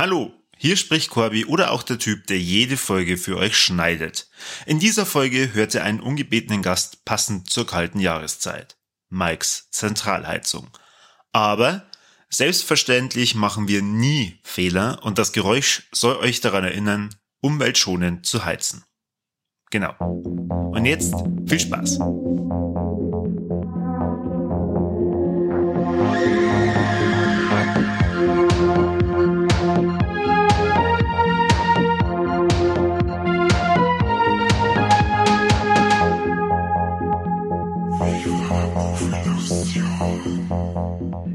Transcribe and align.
Hallo, 0.00 0.32
hier 0.56 0.78
spricht 0.78 1.10
Corby 1.10 1.44
oder 1.44 1.72
auch 1.72 1.82
der 1.82 1.98
Typ, 1.98 2.26
der 2.26 2.38
jede 2.38 2.78
Folge 2.78 3.18
für 3.18 3.36
euch 3.36 3.54
schneidet. 3.54 4.30
In 4.64 4.78
dieser 4.78 5.04
Folge 5.04 5.52
hört 5.52 5.74
ihr 5.74 5.84
einen 5.84 6.00
ungebetenen 6.00 6.62
Gast 6.62 7.04
passend 7.04 7.50
zur 7.50 7.66
kalten 7.66 8.00
Jahreszeit. 8.00 8.78
Mikes 9.10 9.68
Zentralheizung. 9.72 10.70
Aber 11.32 11.84
selbstverständlich 12.30 13.34
machen 13.34 13.68
wir 13.68 13.82
nie 13.82 14.38
Fehler 14.42 15.00
und 15.02 15.18
das 15.18 15.32
Geräusch 15.32 15.86
soll 15.92 16.16
euch 16.16 16.40
daran 16.40 16.64
erinnern, 16.64 17.14
umweltschonend 17.42 18.24
zu 18.24 18.46
heizen. 18.46 18.84
Genau. 19.68 19.92
Und 20.00 20.86
jetzt 20.86 21.12
viel 21.46 21.60
Spaß. 21.60 21.98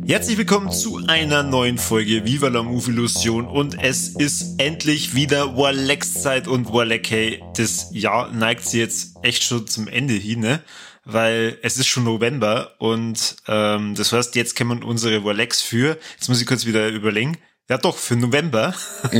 Herzlich 0.07 0.37
willkommen 0.37 0.71
zu 0.71 1.01
einer 1.07 1.41
neuen 1.41 1.79
Folge 1.79 2.25
Viva 2.25 2.49
la 2.49 2.61
Move 2.61 2.91
Illusion 2.91 3.47
und 3.47 3.81
es 3.81 4.09
ist 4.09 4.59
endlich 4.59 5.15
wieder 5.15 5.57
Warlex-Zeit 5.57 6.47
und 6.47 6.71
Warleck, 6.71 7.41
das 7.57 7.87
Jahr 7.91 8.31
neigt 8.31 8.65
sich 8.65 8.79
jetzt 8.81 9.15
echt 9.23 9.43
schon 9.43 9.65
zum 9.65 9.87
Ende 9.87 10.13
hin, 10.13 10.41
ne? 10.41 10.61
Weil 11.05 11.57
es 11.63 11.77
ist 11.77 11.87
schon 11.87 12.03
November 12.03 12.75
und 12.77 13.37
ähm, 13.47 13.95
das 13.95 14.13
heißt, 14.13 14.35
jetzt 14.35 14.55
kennen 14.55 14.79
wir 14.81 14.87
unsere 14.87 15.25
Warlex 15.25 15.63
für, 15.63 15.97
jetzt 16.15 16.29
muss 16.29 16.39
ich 16.39 16.45
kurz 16.45 16.67
wieder 16.67 16.87
überlegen, 16.89 17.39
ja 17.67 17.79
doch, 17.79 17.97
für 17.97 18.15
November. 18.15 18.75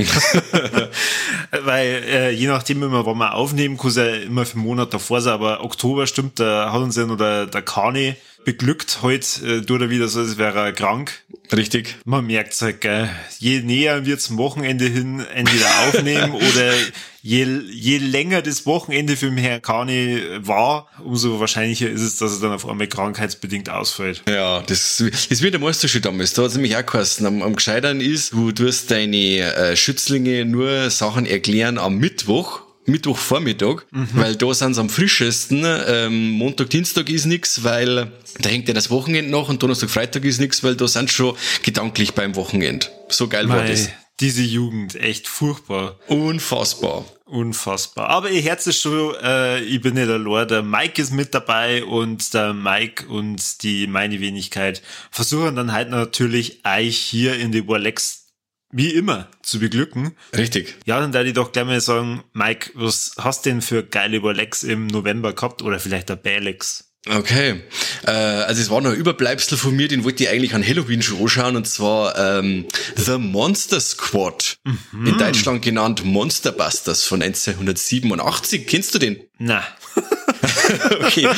Weil 1.63 2.04
äh, 2.07 2.29
je 2.29 2.45
nachdem 2.45 2.84
immer, 2.84 3.04
wann 3.07 3.17
wir 3.17 3.34
aufnehmen, 3.34 3.76
kann 3.76 3.90
es 3.90 3.95
ja 3.95 4.05
immer 4.05 4.45
für 4.45 4.57
einen 4.57 4.65
Monat 4.65 4.93
davor 4.93 5.20
sein, 5.20 5.34
aber 5.34 5.63
Oktober 5.63 6.05
stimmt, 6.05 6.40
da 6.40 6.71
hat 6.71 6.82
uns 6.82 6.95
ja 6.95 7.07
noch 7.07 7.17
der, 7.17 7.48
der 7.48 7.63
Kani 7.63 8.15
beglückt 8.46 8.99
heute, 9.01 9.57
äh, 9.57 9.62
tut 9.62 9.82
er 9.82 9.90
wieder 9.90 10.07
so, 10.07 10.21
als 10.21 10.38
wäre 10.38 10.60
er 10.60 10.71
krank. 10.71 11.24
Richtig. 11.51 11.98
Man 12.05 12.26
merkt's 12.26 12.62
halt, 12.62 12.82
gell. 12.82 13.10
Je 13.40 13.62
näher 13.62 14.05
wir 14.05 14.18
zum 14.18 14.38
Wochenende 14.38 14.85
hin 14.85 15.26
entweder 15.34 15.68
aufnehmen 15.88 16.32
oder 16.35 16.73
je, 17.21 17.46
je 17.71 17.98
länger 17.98 18.41
das 18.41 18.66
Wochenende 18.66 19.18
für 19.18 19.27
den 19.27 19.38
Herrn 19.38 19.62
Kani 19.62 20.21
war, 20.40 20.88
umso 21.04 21.40
wahrscheinlicher 21.40 21.90
ist 21.90 22.01
es, 22.01 22.18
dass 22.18 22.35
er 22.35 22.41
dann 22.41 22.51
auf 22.54 22.68
einmal 22.68 22.88
krankheitsbedingt 22.88 23.70
ausfällt. 23.70 24.23
Ja, 24.29 24.62
das 24.62 25.01
ist 25.01 25.41
wie 25.41 25.51
der 25.51 25.60
Meister 25.60 25.88
schon 25.88 26.04
damals. 26.04 26.34
Da 26.34 26.43
hat 26.43 26.49
es 26.49 26.55
nämlich 26.55 26.77
auch 26.77 26.85
geheißen, 26.85 27.26
am, 27.26 27.41
am 27.41 27.55
Gescheitern 27.55 27.99
ist, 27.99 28.34
du 28.34 28.51
tust 28.51 28.91
deine 28.91 29.40
äh, 29.40 29.76
Schützlinge 29.76 30.46
nur 30.46 30.90
Sachen 30.90 31.26
erklären 31.26 31.77
am 31.77 31.98
Mittwoch 31.98 32.65
Mittwochvormittag, 32.86 33.84
mhm. 33.91 34.10
weil 34.14 34.36
da 34.36 34.54
sind 34.54 34.74
sie 34.74 34.82
am 34.82 34.90
frischesten. 34.90 35.64
Ähm, 35.66 36.32
Montag, 36.32 36.70
Dienstag 36.70 37.10
ist 37.10 37.26
nix, 37.26 37.64
weil 37.64 38.12
da 38.40 38.50
hängt 38.50 38.68
ja 38.68 38.74
das 38.74 38.90
Wochenende 38.90 39.32
noch 39.32 39.50
und 39.50 39.62
Donnerstag, 39.62 39.90
Freitag 39.90 40.26
ist 40.26 40.40
nix, 40.40 40.64
weil 40.64 40.76
da 40.76 40.88
sind 40.88 41.12
schon 41.12 41.36
gedanklich 41.63 42.13
beim 42.13 42.36
Wochenende. 42.36 42.88
So 43.10 43.28
geil 43.28 43.48
Mei, 43.48 43.58
war 43.58 43.66
das. 43.66 43.90
Diese 44.20 44.44
Jugend, 44.44 44.96
echt 44.96 45.28
furchtbar. 45.28 46.00
Unfassbar. 46.08 47.04
Unfassbar. 47.26 48.08
Aber 48.10 48.30
ihr 48.30 48.41
Herz 48.41 48.68
ist 48.68 48.80
schon, 48.80 49.16
äh, 49.22 49.60
ich 49.62 49.82
bin 49.82 49.96
nicht 49.96 50.08
allein. 50.08 50.48
Der 50.48 50.62
Mike 50.62 51.02
ist 51.02 51.12
mit 51.12 51.34
dabei 51.34 51.84
und 51.84 52.34
der 52.34 52.54
Mike 52.54 53.08
und 53.08 53.63
die 53.63 53.88
meine 53.88 54.20
Wenigkeit 54.22 54.82
versuchen 55.12 55.56
dann 55.56 55.74
halt 55.74 55.90
natürlich 55.90 56.62
euch 56.63 56.98
hier 56.98 57.36
in 57.36 57.52
die 57.52 57.68
Warlex 57.68 58.24
wie 58.71 58.90
immer 58.90 59.30
zu 59.41 59.60
beglücken. 59.60 60.16
Richtig. 60.35 60.76
Ja, 60.85 60.99
dann 60.99 61.12
darf 61.12 61.26
ich 61.26 61.34
doch 61.34 61.52
gleich 61.52 61.66
mal 61.66 61.82
sagen, 61.82 62.24
Mike, 62.34 62.72
was 62.74 63.13
hast 63.18 63.46
du 63.46 63.52
denn 63.52 63.62
für 63.62 63.84
geile 63.84 64.18
Überlex 64.18 64.63
im 64.63 64.88
November 64.88 65.34
gehabt 65.34 65.62
oder 65.62 65.80
vielleicht 65.80 66.09
der 66.09 66.16
Balex? 66.16 66.91
Okay, 67.07 67.62
äh, 68.07 68.09
also 68.09 68.59
es 68.59 68.72
war 68.72 68.81
noch 68.81 68.89
ein 68.89 68.95
Überbleibsel 68.95 69.59
von 69.59 69.75
mir, 69.75 69.88
den 69.88 70.03
wollte 70.03 70.23
ich 70.23 70.29
eigentlich 70.29 70.56
an 70.56 70.66
Halloween 70.66 71.03
schon 71.03 71.22
anschauen 71.22 71.56
und 71.56 71.67
zwar 71.67 72.17
ähm, 72.17 72.66
The 72.95 73.19
Monster 73.19 73.79
Squad, 73.79 74.57
mhm. 74.63 75.06
in 75.06 75.18
Deutschland 75.19 75.62
genannt 75.62 76.03
Monster 76.03 76.51
Busters 76.51 77.03
von 77.03 77.22
1987. 77.22 78.66
Kennst 78.66 78.95
du 78.95 79.00
den? 79.00 79.19
Na. 79.38 79.63
okay. 81.06 81.29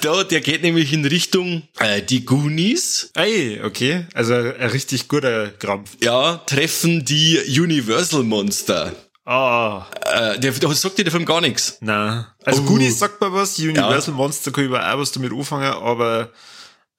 Da, 0.00 0.24
der 0.24 0.40
geht 0.40 0.62
nämlich 0.62 0.92
in 0.92 1.04
Richtung 1.04 1.62
äh, 1.78 2.02
die 2.02 2.24
Goonies. 2.24 3.10
Ey, 3.14 3.60
okay. 3.62 4.06
Also 4.14 4.34
ein 4.34 4.70
richtig 4.70 5.08
guter 5.08 5.50
Krampf. 5.50 5.96
Ja, 6.02 6.36
treffen 6.46 7.04
die 7.04 7.38
Universal 7.60 8.22
Monster. 8.22 8.92
Ah. 9.24 9.78
Oh. 9.78 10.10
Äh, 10.10 10.40
der, 10.40 10.52
der 10.52 10.72
sagt 10.72 10.98
dir 10.98 11.04
der 11.04 11.12
Film 11.12 11.26
gar 11.26 11.40
nichts. 11.40 11.78
Na. 11.80 12.34
Also 12.44 12.62
oh. 12.62 12.64
Goonies 12.64 12.98
sagt 12.98 13.20
mir 13.20 13.32
was, 13.32 13.58
Universal 13.58 14.14
ja. 14.14 14.16
Monster 14.16 14.50
kann 14.50 14.64
ich 14.64 14.70
auch 14.70 14.98
was 14.98 15.12
damit 15.12 15.32
anfangen, 15.32 15.72
aber 15.72 16.30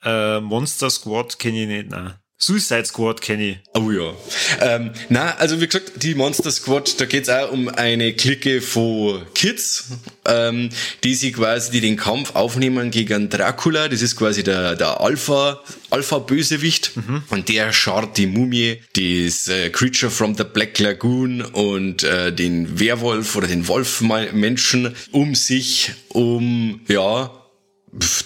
äh, 0.03 0.39
Monster 0.39 0.89
Squad 0.89 1.39
kenne 1.39 1.63
ich 1.63 1.67
nicht, 1.67 1.89
nein. 1.89 2.13
Suicide 2.41 2.85
Squad 2.85 3.19
kenne 3.19 3.43
ich. 3.43 3.57
Oh 3.73 3.91
ja. 3.91 4.13
Ähm, 4.61 4.91
na, 5.09 5.35
also 5.35 5.59
wie 5.59 5.67
gesagt, 5.67 5.91
die 6.01 6.15
Monster 6.15 6.51
Squad, 6.51 6.99
da 6.99 7.05
geht's 7.05 7.27
auch 7.27 7.51
um 7.51 7.67
eine 7.67 8.13
Clique 8.13 8.61
von 8.61 9.25
Kids, 9.35 9.89
ähm, 10.23 10.69
die 11.03 11.15
sie 11.15 11.33
quasi, 11.33 11.69
die 11.71 11.81
den 11.81 11.97
Kampf 11.97 12.35
aufnehmen 12.35 12.91
gegen 12.91 13.29
Dracula. 13.29 13.89
Das 13.89 14.01
ist 14.01 14.15
quasi 14.15 14.43
der, 14.43 14.77
der 14.77 15.01
Alpha, 15.01 15.61
Alpha-Bösewicht. 15.89 16.95
Mhm. 16.95 17.23
Und 17.29 17.49
der 17.49 17.73
schart 17.73 18.17
die 18.17 18.27
Mumie, 18.27 18.81
das 18.93 19.49
äh, 19.49 19.69
Creature 19.69 20.09
from 20.09 20.35
the 20.35 20.45
Black 20.45 20.79
Lagoon 20.79 21.41
und 21.41 22.03
äh, 22.03 22.31
den 22.31 22.79
Werwolf 22.79 23.35
oder 23.35 23.47
den 23.47 23.67
Wolfmenschen 23.67 24.95
um 25.11 25.35
sich, 25.35 25.91
um, 26.07 26.79
ja, 26.87 27.31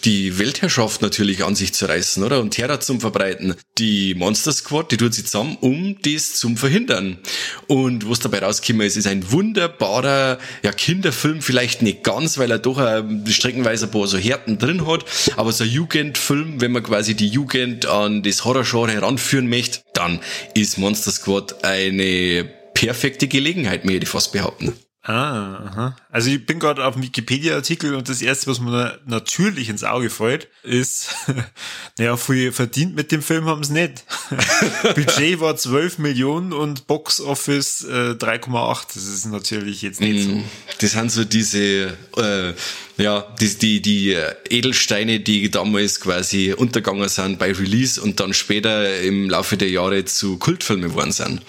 die 0.03 0.37
Weltherrschaft 0.39 1.01
natürlich 1.01 1.43
an 1.43 1.55
sich 1.55 1.73
zu 1.73 1.85
reißen, 1.85 2.23
oder? 2.23 2.39
Und 2.39 2.51
Terror 2.51 2.79
zum 2.79 2.99
Verbreiten. 2.99 3.55
Die 3.77 4.15
Monster 4.15 4.51
Squad, 4.51 4.91
die 4.91 4.97
tut 4.97 5.13
sich 5.13 5.25
zusammen, 5.25 5.57
um 5.61 5.97
das 6.01 6.35
zum 6.35 6.57
verhindern. 6.57 7.19
Und 7.67 8.09
was 8.09 8.19
dabei 8.19 8.39
rausgekommen 8.39 8.85
ist, 8.85 8.97
ist 8.97 9.07
ein 9.07 9.31
wunderbarer, 9.31 10.37
ja, 10.63 10.71
Kinderfilm, 10.71 11.41
vielleicht 11.41 11.81
nicht 11.81 12.03
ganz, 12.03 12.37
weil 12.37 12.51
er 12.51 12.59
doch 12.59 12.77
ein, 12.77 13.25
streckenweise 13.27 13.85
ein 13.85 13.91
paar 13.91 14.07
so 14.07 14.17
Härten 14.17 14.57
drin 14.57 14.85
hat, 14.87 15.05
aber 15.37 15.51
so 15.51 15.63
ein 15.63 15.69
Jugendfilm, 15.69 16.61
wenn 16.61 16.71
man 16.71 16.83
quasi 16.83 17.15
die 17.15 17.29
Jugend 17.29 17.85
an 17.85 18.23
das 18.23 18.45
Horrorgenre 18.45 18.91
heranführen 18.91 19.47
möchte, 19.47 19.81
dann 19.93 20.19
ist 20.53 20.77
Monster 20.77 21.11
Squad 21.11 21.63
eine 21.63 22.49
perfekte 22.73 23.27
Gelegenheit, 23.27 23.85
mir 23.85 23.99
die 23.99 24.05
fast 24.05 24.31
behaupten. 24.33 24.73
Ah, 25.03 25.55
aha. 25.65 25.95
Also 26.13 26.29
ich 26.29 26.45
bin 26.45 26.59
gerade 26.59 26.85
auf 26.85 26.93
dem 26.93 27.01
Wikipedia-Artikel 27.01 27.95
und 27.95 28.07
das 28.07 28.21
erste, 28.21 28.45
was 28.45 28.59
mir 28.59 28.99
natürlich 29.03 29.67
ins 29.67 29.83
Auge 29.83 30.11
fällt, 30.11 30.47
ist, 30.61 31.15
naja, 31.97 32.17
viel 32.17 32.51
verdient 32.51 32.95
mit 32.95 33.11
dem 33.11 33.23
Film 33.23 33.45
haben 33.45 33.63
sie 33.63 33.73
nicht. 33.73 34.05
Budget 34.95 35.39
war 35.39 35.55
12 35.55 35.97
Millionen 35.97 36.53
und 36.53 36.85
Box 36.85 37.19
Office 37.19 37.83
äh, 37.85 38.11
3,8. 38.11 38.93
Das 38.93 39.07
ist 39.07 39.25
natürlich 39.25 39.81
jetzt 39.81 40.01
nicht 40.01 40.27
mm, 40.27 40.31
so. 40.31 40.43
Das 40.81 40.91
sind 40.91 41.11
so 41.11 41.23
diese 41.23 41.97
äh, 42.15 42.53
ja, 42.97 43.25
die, 43.39 43.57
die, 43.57 43.81
die 43.81 44.17
Edelsteine, 44.49 45.19
die 45.19 45.49
damals 45.49 45.99
quasi 45.99 46.53
untergegangen 46.53 47.09
sind 47.09 47.39
bei 47.39 47.51
Release 47.51 47.99
und 47.99 48.19
dann 48.19 48.33
später 48.33 48.99
im 49.01 49.29
Laufe 49.29 49.57
der 49.57 49.69
Jahre 49.69 50.05
zu 50.05 50.37
Kultfilmen 50.37 50.89
geworden 50.89 51.11
sind. 51.11 51.41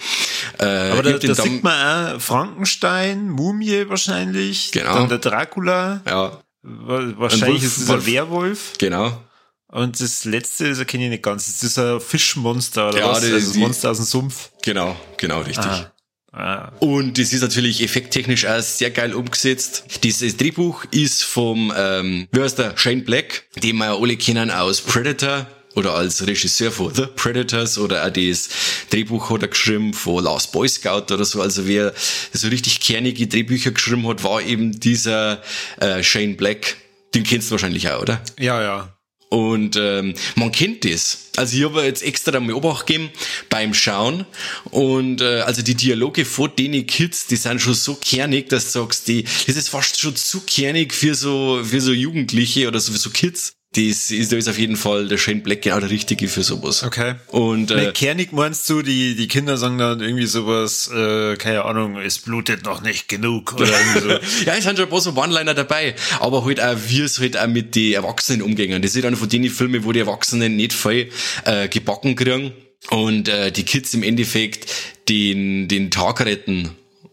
Äh, 0.57 0.65
Aber 0.65 1.03
da, 1.03 1.17
da 1.17 1.35
sieht 1.35 1.63
man 1.63 2.15
auch 2.15 2.21
Frankenstein, 2.21 3.29
Mumie 3.29 3.87
wahrscheinlich, 3.87 4.54
genau. 4.71 4.93
dann 4.93 5.09
der 5.09 5.17
Dracula. 5.19 6.01
Ja. 6.05 6.39
Wahrscheinlich 6.61 7.61
Wolf, 7.61 7.63
ist 7.63 7.77
es 7.77 7.89
ein 7.89 8.05
Werwolf. 8.05 8.73
Genau. 8.79 9.21
Und 9.67 9.99
das 9.99 10.25
letzte, 10.25 10.69
das 10.69 10.79
erkenne 10.79 11.05
ich 11.05 11.09
nicht 11.09 11.23
ganz. 11.23 11.45
Das 11.45 11.63
ist 11.63 11.77
ein 11.77 11.99
Fischmonster 11.99 12.89
oder 12.89 12.99
ja, 12.99 13.09
was? 13.09 13.21
Das, 13.21 13.31
also 13.31 13.47
das 13.47 13.57
Monster 13.57 13.91
aus 13.91 13.97
dem 13.97 14.05
Sumpf. 14.05 14.51
Genau, 14.63 14.95
genau, 15.17 15.41
richtig. 15.41 15.65
Ah. 15.65 15.91
Ah. 16.31 16.71
Und 16.79 17.17
es 17.17 17.31
ist 17.31 17.41
natürlich 17.41 17.81
effekttechnisch 17.81 18.45
auch 18.45 18.61
sehr 18.61 18.91
geil 18.91 19.13
umgesetzt. 19.13 19.85
Dieses 20.03 20.35
Drehbuch 20.35 20.83
ist 20.91 21.23
vom, 21.23 21.73
ähm, 21.75 22.27
wie 22.31 22.41
heißt 22.41 22.59
der, 22.59 22.77
Shane 22.77 23.05
Black, 23.05 23.43
den 23.63 23.77
wir 23.77 23.85
ja 23.85 23.95
alle 23.95 24.17
kennen 24.17 24.51
aus 24.51 24.81
Predator 24.81 25.47
oder 25.75 25.93
als 25.93 26.25
Regisseur 26.25 26.71
von 26.71 26.93
The 26.93 27.05
Predators 27.15 27.77
oder 27.77 28.05
auch 28.05 28.09
das 28.11 28.49
Drehbuch 28.89 29.29
hat 29.29 29.41
er 29.41 29.49
geschrieben 29.49 29.93
von 29.93 30.23
Last 30.23 30.51
Boy 30.51 30.67
Scout 30.67 31.13
oder 31.13 31.25
so. 31.25 31.41
Also 31.41 31.67
wer 31.67 31.93
so 32.33 32.47
richtig 32.47 32.79
kernige 32.79 33.27
Drehbücher 33.27 33.71
geschrieben 33.71 34.07
hat, 34.07 34.23
war 34.23 34.41
eben 34.41 34.79
dieser 34.79 35.41
äh, 35.79 36.01
Shane 36.01 36.35
Black. 36.37 36.77
Den 37.13 37.23
kennst 37.23 37.49
du 37.49 37.51
wahrscheinlich 37.51 37.89
auch, 37.89 38.01
oder? 38.01 38.21
Ja, 38.39 38.61
ja. 38.61 38.95
Und 39.29 39.75
ähm, 39.75 40.13
man 40.35 40.51
kennt 40.51 40.85
das. 40.85 41.31
Also 41.35 41.57
ich 41.57 41.63
habe 41.65 41.83
jetzt 41.83 42.03
extra 42.03 42.39
mal 42.39 42.53
Obacht 42.53 42.87
gegeben 42.87 43.09
beim 43.49 43.73
Schauen. 43.73 44.25
Und 44.65 45.19
äh, 45.19 45.41
also 45.41 45.61
die 45.61 45.75
Dialoge 45.75 46.25
vor 46.25 46.47
den 46.47 46.85
Kids, 46.87 47.27
die 47.27 47.35
sind 47.35 47.59
schon 47.59 47.73
so 47.73 47.95
kernig, 47.95 48.49
dass 48.49 48.71
du 48.71 48.79
sagst, 48.79 49.07
die, 49.07 49.23
das 49.23 49.55
ist 49.55 49.69
fast 49.69 49.99
schon 49.99 50.15
zu 50.15 50.41
kernig 50.41 50.93
für 50.93 51.15
so, 51.15 51.61
für 51.63 51.81
so 51.81 51.91
Jugendliche 51.91 52.67
oder 52.67 52.79
so 52.79 52.93
für 52.93 52.99
so 52.99 53.09
Kids. 53.09 53.55
Das 53.75 54.09
ist, 54.09 54.31
da 54.31 54.37
ist 54.37 54.47
auf 54.47 54.57
jeden 54.57 54.77
Fall 54.77 55.07
der 55.07 55.17
Shane 55.17 55.41
Black 55.41 55.61
genau 55.61 55.79
der 55.79 55.89
Richtige 55.89 56.27
für 56.27 56.43
sowas. 56.43 56.83
Okay. 56.83 57.15
Und 57.27 57.71
äh, 57.71 57.91
Kernig 57.91 58.31
meinst 58.31 58.69
du, 58.69 58.81
die, 58.81 59.15
die 59.15 59.27
Kinder 59.27 59.57
sagen 59.57 59.77
dann 59.77 59.99
irgendwie 59.99 60.25
sowas, 60.25 60.89
äh, 60.93 61.35
keine 61.35 61.65
Ahnung, 61.65 61.97
es 61.97 62.19
blutet 62.19 62.63
noch 62.63 62.81
nicht 62.81 63.09
genug 63.09 63.53
oder 63.53 63.67
irgendwie 63.95 63.99
so. 63.99 64.45
ja, 64.45 64.53
es 64.55 64.63
sind 64.63 64.77
schon 64.77 64.85
ein 64.85 64.89
paar 64.89 65.01
so 65.01 65.15
One-Liner 65.15 65.53
dabei, 65.53 65.95
aber 66.19 66.45
halt 66.45 66.61
auch, 66.61 66.77
wie 66.87 67.01
es 67.01 67.19
halt 67.19 67.37
auch 67.37 67.47
mit 67.47 67.75
den 67.75 67.93
Erwachsenen 67.93 68.41
umgehen. 68.41 68.81
Das 68.81 68.95
ist 68.95 69.05
einer 69.05 69.17
von 69.17 69.29
den 69.29 69.49
Filmen, 69.49 69.83
wo 69.83 69.91
die 69.91 69.99
Erwachsenen 69.99 70.55
nicht 70.55 70.73
voll 70.73 71.09
äh, 71.43 71.67
gebacken 71.67 72.15
kriegen 72.15 72.53
und 72.89 73.27
äh, 73.27 73.51
die 73.51 73.63
Kids 73.63 73.93
im 73.93 74.03
Endeffekt 74.03 74.71
den, 75.09 75.67
den 75.67 75.91
Tag 75.91 76.21
retten. 76.21 76.71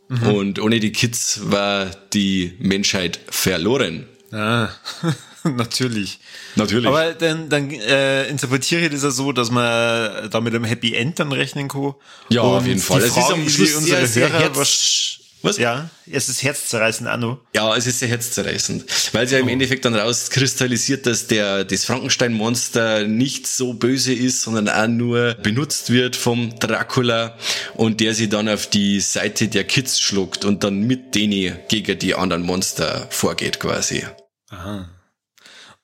Mhm. 0.09 0.23
Und 0.23 0.59
ohne 0.61 0.79
die 0.79 0.93
Kids 0.93 1.41
war 1.45 1.91
die 2.13 2.53
Menschheit 2.59 3.19
verloren. 3.31 4.07
Ah. 4.31 4.69
Natürlich. 5.57 6.19
Natürlich. 6.57 6.87
Aber 6.87 7.13
dann, 7.15 7.49
dann 7.49 7.71
äh, 7.71 8.27
interpretiere 8.29 8.83
ich 8.83 8.91
das 8.91 9.03
ja 9.03 9.11
so, 9.11 9.33
dass 9.33 9.51
man 9.51 10.31
da 10.31 10.41
mit 10.41 10.55
einem 10.55 10.65
Happy 10.65 10.95
End 10.95 11.19
dann 11.19 11.33
rechnen 11.33 11.69
kann. 11.69 11.95
Ja, 12.29 12.43
auf 12.43 12.67
jeden 12.67 12.81
Fall. 12.81 13.01
Es 13.01 13.17
ist 13.17 13.31
am 13.31 13.49
Schluss 13.49 13.75
unsere 13.75 14.07
sehr, 14.07 14.29
sehr 14.29 14.33
Hörer 14.33 14.55
Herz 14.55 15.19
was? 15.43 15.59
Ja, 15.59 15.91
es 16.11 16.29
ist 16.29 16.43
herzzerreißend 16.43 17.21
noch. 17.21 17.41
Ja, 17.55 17.77
es 17.77 17.87
ist 17.87 17.99
sehr 17.99 18.09
herzzerreißend, 18.09 18.85
weil 19.13 19.27
sie 19.27 19.35
ja 19.35 19.41
im 19.41 19.49
oh. 19.49 19.51
Endeffekt 19.51 19.85
dann 19.85 19.95
rauskristallisiert, 19.97 21.05
dass 21.07 21.27
der, 21.27 21.65
das 21.65 21.85
Frankenstein-Monster 21.85 23.09
nicht 23.09 23.49
so 23.49 23.73
böse 23.75 24.15
ist, 24.15 24.43
sondern 24.43 24.69
auch 24.69 24.87
nur 24.87 25.35
benutzt 25.35 25.91
wird 25.91 26.15
vom 26.15 26.57
Dracula 26.61 27.37
und 27.75 28.01
der 28.01 28.15
sie 28.15 28.29
dann 28.29 28.49
auf 28.49 28.69
die 28.69 29.01
Seite 29.01 29.49
der 29.49 29.65
Kids 29.65 30.01
schluckt 30.01 30.45
und 30.45 30.63
dann 30.63 30.81
mit 30.83 31.17
denen 31.17 31.59
gegen 31.69 31.99
die 31.99 32.15
anderen 32.15 32.43
Monster 32.43 33.09
vorgeht 33.11 33.59
quasi. 33.59 34.07
Aha. 34.51 34.89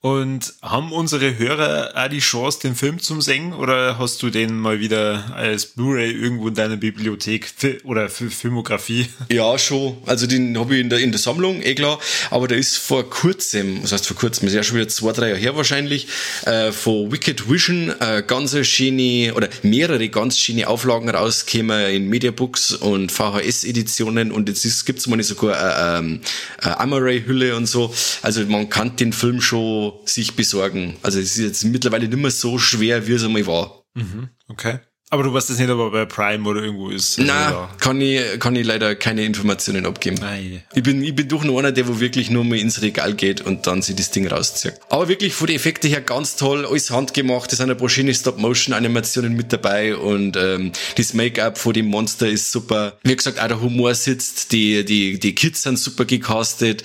Und 0.00 0.54
haben 0.62 0.92
unsere 0.92 1.38
Hörer 1.38 1.90
auch 1.96 2.08
die 2.08 2.20
Chance, 2.20 2.60
den 2.62 2.76
Film 2.76 3.00
zu 3.00 3.20
sehen? 3.20 3.52
Oder 3.52 3.98
hast 3.98 4.22
du 4.22 4.30
den 4.30 4.56
mal 4.56 4.78
wieder 4.78 5.34
als 5.34 5.66
Blu-ray 5.66 6.12
irgendwo 6.12 6.46
in 6.46 6.54
deiner 6.54 6.76
Bibliothek 6.76 7.52
oder 7.82 8.08
Filmografie? 8.08 9.08
Ja, 9.30 9.58
schon. 9.58 9.98
Also 10.06 10.26
den 10.26 10.56
habe 10.56 10.76
ich 10.76 10.80
in 10.80 10.88
der, 10.88 11.00
in 11.00 11.10
der 11.10 11.18
Sammlung, 11.18 11.62
eh 11.62 11.74
klar. 11.74 11.98
Aber 12.30 12.46
der 12.46 12.58
ist 12.58 12.76
vor 12.76 13.10
kurzem, 13.10 13.82
was 13.82 13.90
heißt 13.90 14.06
vor 14.06 14.16
kurzem, 14.16 14.46
ist 14.46 14.54
ja 14.54 14.62
schon 14.62 14.76
wieder 14.76 14.88
zwei, 14.88 15.12
drei 15.12 15.28
Jahre 15.30 15.40
her 15.40 15.56
wahrscheinlich, 15.56 16.06
äh, 16.46 16.70
von 16.70 17.10
Wicked 17.10 17.50
Vision 17.50 17.92
äh, 18.00 18.22
ganz 18.24 18.56
schöne 18.66 19.34
oder 19.34 19.48
mehrere 19.62 20.08
ganz 20.08 20.38
schöne 20.38 20.68
Auflagen 20.68 21.10
rausgekommen 21.10 21.90
in 21.90 22.08
Mediabooks 22.08 22.72
und 22.72 23.10
VHS-Editionen 23.10 24.30
und 24.30 24.48
jetzt 24.48 24.86
gibt 24.86 25.00
es 25.00 25.08
mal 25.08 25.22
sogar 25.22 25.56
eine, 25.56 25.98
ähm, 25.98 26.20
eine 26.58 26.80
Amaray-Hülle 26.80 27.56
und 27.56 27.66
so. 27.66 27.92
Also 28.22 28.44
man 28.46 28.68
kann 28.68 28.96
den 28.96 29.12
Film 29.12 29.40
schon 29.40 29.87
sich 30.04 30.34
besorgen. 30.34 30.96
Also 31.02 31.18
es 31.18 31.36
ist 31.36 31.44
jetzt 31.44 31.64
mittlerweile 31.64 32.08
nicht 32.08 32.18
mehr 32.18 32.30
so 32.30 32.58
schwer, 32.58 33.06
wie 33.06 33.12
es 33.12 33.24
einmal 33.24 33.46
war. 33.46 33.84
Mhm, 33.94 34.28
okay. 34.48 34.80
Aber 35.10 35.22
du 35.22 35.32
weißt 35.32 35.48
das 35.48 35.58
nicht, 35.58 35.70
ob 35.70 35.78
er 35.78 35.90
bei 35.90 36.04
Prime 36.04 36.46
oder 36.46 36.62
irgendwo 36.62 36.90
ist. 36.90 37.18
Also 37.18 37.32
Nein, 37.32 37.54
kann 37.78 38.00
ich, 38.00 38.20
kann 38.40 38.54
ich 38.56 38.66
leider 38.66 38.94
keine 38.94 39.24
Informationen 39.24 39.86
abgeben. 39.86 40.18
Nein. 40.20 40.62
Ich 40.74 40.82
bin, 40.82 41.02
ich 41.02 41.14
bin 41.14 41.28
doch 41.28 41.44
nur 41.44 41.58
einer, 41.58 41.72
der 41.72 41.88
wo 41.88 41.98
wirklich 41.98 42.28
nur 42.28 42.44
mal 42.44 42.58
ins 42.58 42.82
Regal 42.82 43.14
geht 43.14 43.40
und 43.40 43.66
dann 43.66 43.80
sich 43.80 43.96
das 43.96 44.10
Ding 44.10 44.26
rauszieht. 44.26 44.74
Aber 44.90 45.08
wirklich 45.08 45.32
von 45.32 45.46
den 45.46 45.56
Effekten 45.56 45.88
her 45.88 46.02
ganz 46.02 46.36
toll, 46.36 46.66
alles 46.66 46.90
handgemacht, 46.90 47.50
es 47.52 47.58
sind 47.58 47.70
ein 47.70 47.76
paar 47.78 47.88
schöne 47.88 48.12
Stop-Motion-Animationen 48.12 49.34
mit 49.34 49.50
dabei 49.50 49.96
und 49.96 50.36
ähm, 50.36 50.72
das 50.96 51.14
Make-up 51.14 51.56
von 51.56 51.72
dem 51.72 51.86
Monster 51.86 52.28
ist 52.28 52.52
super. 52.52 52.98
Wie 53.02 53.16
gesagt, 53.16 53.40
auch 53.40 53.48
der 53.48 53.62
Humor 53.62 53.94
sitzt, 53.94 54.52
die, 54.52 54.84
die, 54.84 55.18
die 55.18 55.34
Kids 55.34 55.62
sind 55.62 55.78
super 55.78 56.04
gecastet. 56.04 56.82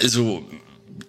Also 0.00 0.46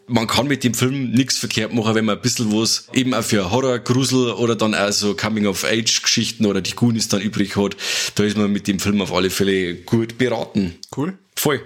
man 0.08 0.28
kann 0.28 0.48
mit 0.48 0.64
dem 0.64 0.74
Film 0.74 1.12
nichts 1.12 1.38
verkehrt 1.38 1.74
machen, 1.74 1.96
wenn 1.96 2.06
man 2.06 2.18
ein 2.18 2.22
bisschen 2.22 2.52
was 2.52 2.88
eben 2.94 3.14
auch 3.14 3.24
für 3.24 3.52
Horror, 3.52 3.80
Grusel 3.80 4.32
oder 4.32 4.56
dann 4.56 4.76
auch 4.76 4.92
so 4.92 5.16
Coming-of-Age-Geschichten 5.16 6.46
oder 6.46 6.62
die 6.62 6.76
Goonies 6.76 7.08
dann 7.08 7.22
übrig 7.22 7.56
hat. 7.56 7.76
Da 8.16 8.24
ist 8.24 8.38
man 8.38 8.52
mit 8.52 8.68
dem 8.68 8.80
Film 8.80 9.02
auf 9.02 9.14
alle 9.14 9.30
Fälle 9.30 9.76
gut 9.76 10.18
beraten. 10.18 10.76
Cool. 10.96 11.18
Voll. 11.36 11.62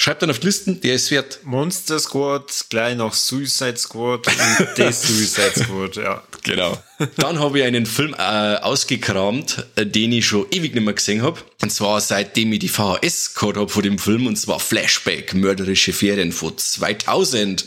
Schreibt 0.00 0.22
dann 0.22 0.30
auf 0.30 0.38
die 0.38 0.46
Listen, 0.46 0.80
der 0.80 0.94
ist 0.94 1.10
wert. 1.10 1.40
Monster 1.44 1.98
Squad, 1.98 2.50
gleich 2.70 2.96
noch 2.96 3.12
Suicide 3.12 3.76
Squad 3.76 4.26
und 4.28 4.68
The 4.76 4.92
Suicide 4.92 5.52
Squad, 5.62 5.96
ja. 5.96 6.22
Genau. 6.42 6.82
Dann 7.16 7.38
habe 7.38 7.58
ich 7.58 7.66
einen 7.66 7.84
Film 7.84 8.14
äh, 8.18 8.56
ausgekramt, 8.56 9.66
äh, 9.76 9.84
den 9.84 10.12
ich 10.12 10.24
schon 10.24 10.46
ewig 10.52 10.74
nicht 10.74 10.84
mehr 10.84 10.94
gesehen 10.94 11.20
habe. 11.20 11.38
Und 11.60 11.70
zwar 11.70 12.00
seitdem 12.00 12.50
ich 12.54 12.60
die 12.60 12.70
VHS 12.70 13.34
gehabt 13.34 13.58
habe 13.58 13.68
von 13.68 13.82
dem 13.82 13.98
Film, 13.98 14.26
und 14.26 14.36
zwar 14.36 14.58
Flashback, 14.58 15.34
Mörderische 15.34 15.92
Ferien 15.92 16.32
von 16.32 16.56
2000. 16.56 17.66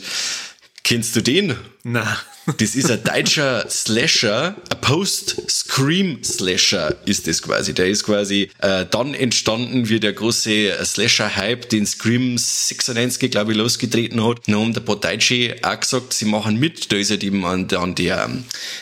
Kennst 0.84 1.16
du 1.16 1.22
den? 1.22 1.56
Na. 1.82 2.20
Das 2.58 2.76
ist 2.76 2.90
ein 2.90 3.02
deutscher 3.02 3.66
Slasher, 3.70 4.54
ein 4.70 4.80
Post-Scream-Slasher 4.82 6.94
ist 7.06 7.26
das 7.26 7.40
quasi. 7.40 7.72
Der 7.72 7.88
ist 7.88 8.04
quasi 8.04 8.50
äh, 8.58 8.84
dann 8.90 9.14
entstanden, 9.14 9.88
wie 9.88 9.98
der 9.98 10.12
große 10.12 10.76
Slasher-Hype, 10.84 11.70
den 11.70 11.86
Scream 11.86 12.36
96, 12.36 13.30
glaube 13.30 13.52
ich, 13.52 13.58
losgetreten 13.58 14.22
hat. 14.22 14.46
Dann 14.46 14.56
haben 14.56 14.74
der 14.74 14.82
paar 14.82 15.00
Deutsche 15.00 15.56
auch 15.62 15.80
gesagt, 15.80 16.12
sie 16.12 16.26
machen 16.26 16.60
mit. 16.60 16.92
Da 16.92 16.96
ist 16.96 17.08
halt 17.08 17.24
eben 17.24 17.46
an, 17.46 17.66
an 17.70 17.94
der 17.94 18.28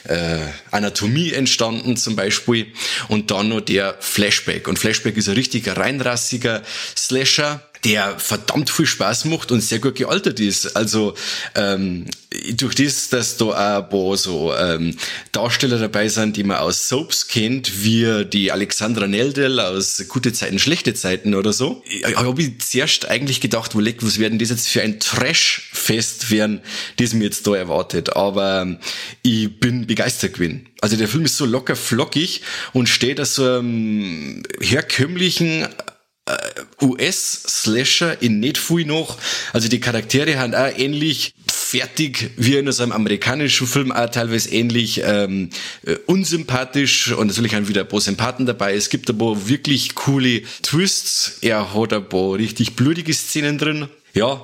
äh, 0.08 0.38
Anatomie 0.72 1.32
entstanden 1.32 1.96
zum 1.96 2.16
Beispiel. 2.16 2.66
Und 3.06 3.31
dann 3.31 3.50
noch 3.50 3.60
der 3.60 3.94
Flashback. 4.00 4.66
Und 4.66 4.81
Flashback 4.81 5.16
ist 5.16 5.28
ein 5.28 5.37
richtig 5.37 5.69
reinrassiger 5.69 6.64
Slasher 6.96 7.62
der 7.84 8.19
verdammt 8.19 8.70
viel 8.70 8.87
Spaß 8.87 9.25
macht 9.25 9.50
und 9.50 9.61
sehr 9.61 9.81
gut 9.81 9.96
gealtert 9.96 10.38
ist. 10.38 10.76
Also 10.76 11.14
ähm, 11.56 12.06
durch 12.55 12.76
das, 12.76 13.08
dass 13.08 13.37
da 13.37 13.44
auch 13.46 13.82
ein 13.82 13.88
paar 13.88 14.17
so 14.17 14.55
ähm, 14.55 14.96
Darsteller 15.32 15.79
dabei 15.79 16.08
sind, 16.08 16.37
die 16.37 16.44
man 16.44 16.58
aus 16.58 16.88
Soaps 16.88 17.26
kennt, 17.26 17.84
wie 17.84 18.25
die 18.25 18.52
Alexandra 18.52 19.06
Neldel 19.06 19.58
aus 19.58 20.02
Gute 20.08 20.32
Zeiten, 20.32 20.58
Schlechte 20.61 20.94
Zeiten 20.94 21.34
oder 21.34 21.52
so, 21.52 21.82
habe 22.14 22.43
ich 22.43 22.61
zuerst 22.61 23.08
eigentlich 23.08 23.40
gedacht, 23.40 23.75
leck, 23.75 23.99
was 24.02 24.19
werden 24.19 24.38
das 24.38 24.50
jetzt 24.50 24.69
für 24.69 24.82
ein 24.82 25.00
Trash-Fest 25.00 26.31
werden, 26.31 26.61
das 26.99 27.14
mir 27.14 27.25
jetzt 27.25 27.46
da 27.46 27.56
erwartet. 27.56 28.14
Aber 28.14 28.62
ähm, 28.62 28.79
ich 29.23 29.58
bin 29.58 29.87
begeistert 29.87 30.34
gewesen. 30.34 30.69
Also 30.81 30.96
der 30.96 31.08
Film 31.08 31.25
ist 31.25 31.37
so 31.37 31.46
locker 31.46 31.76
flockig 31.76 32.43
und 32.73 32.88
steht 32.88 33.20
aus 33.20 33.37
so 33.37 33.44
einem 33.44 34.43
herkömmlichen 34.61 35.62
äh, 35.62 35.69
US-Slasher 36.82 38.20
in 38.20 38.40
nicht 38.40 38.58
viel 38.58 38.84
noch. 38.84 39.19
Also 39.52 39.69
die 39.69 39.81
Charaktere 39.81 40.38
haben 40.38 40.55
auch 40.55 40.76
ähnlich 40.76 41.34
fertig 41.50 42.32
wie 42.37 42.56
in 42.56 42.69
einem 42.69 42.93
amerikanischen 42.93 43.67
Film, 43.67 43.93
auch 43.93 44.11
teilweise 44.11 44.50
ähnlich 44.50 45.00
ähm, 45.05 45.49
äh, 45.87 45.96
unsympathisch 46.06 47.12
und 47.12 47.29
natürlich 47.29 47.55
haben 47.55 47.69
wieder 47.69 47.82
ein 47.82 47.88
paar 47.88 48.00
Sympathen 48.00 48.44
dabei. 48.44 48.75
Es 48.75 48.90
gibt 48.90 49.08
aber 49.08 49.49
wirklich 49.49 49.94
coole 49.94 50.43
Twists. 50.62 51.38
Er 51.40 51.73
hat 51.73 51.94
ein 51.94 52.06
paar 52.06 52.34
richtig 52.34 52.77
blutige 52.77 53.15
Szenen 53.15 53.56
drin. 53.56 53.89
Ja, 54.12 54.43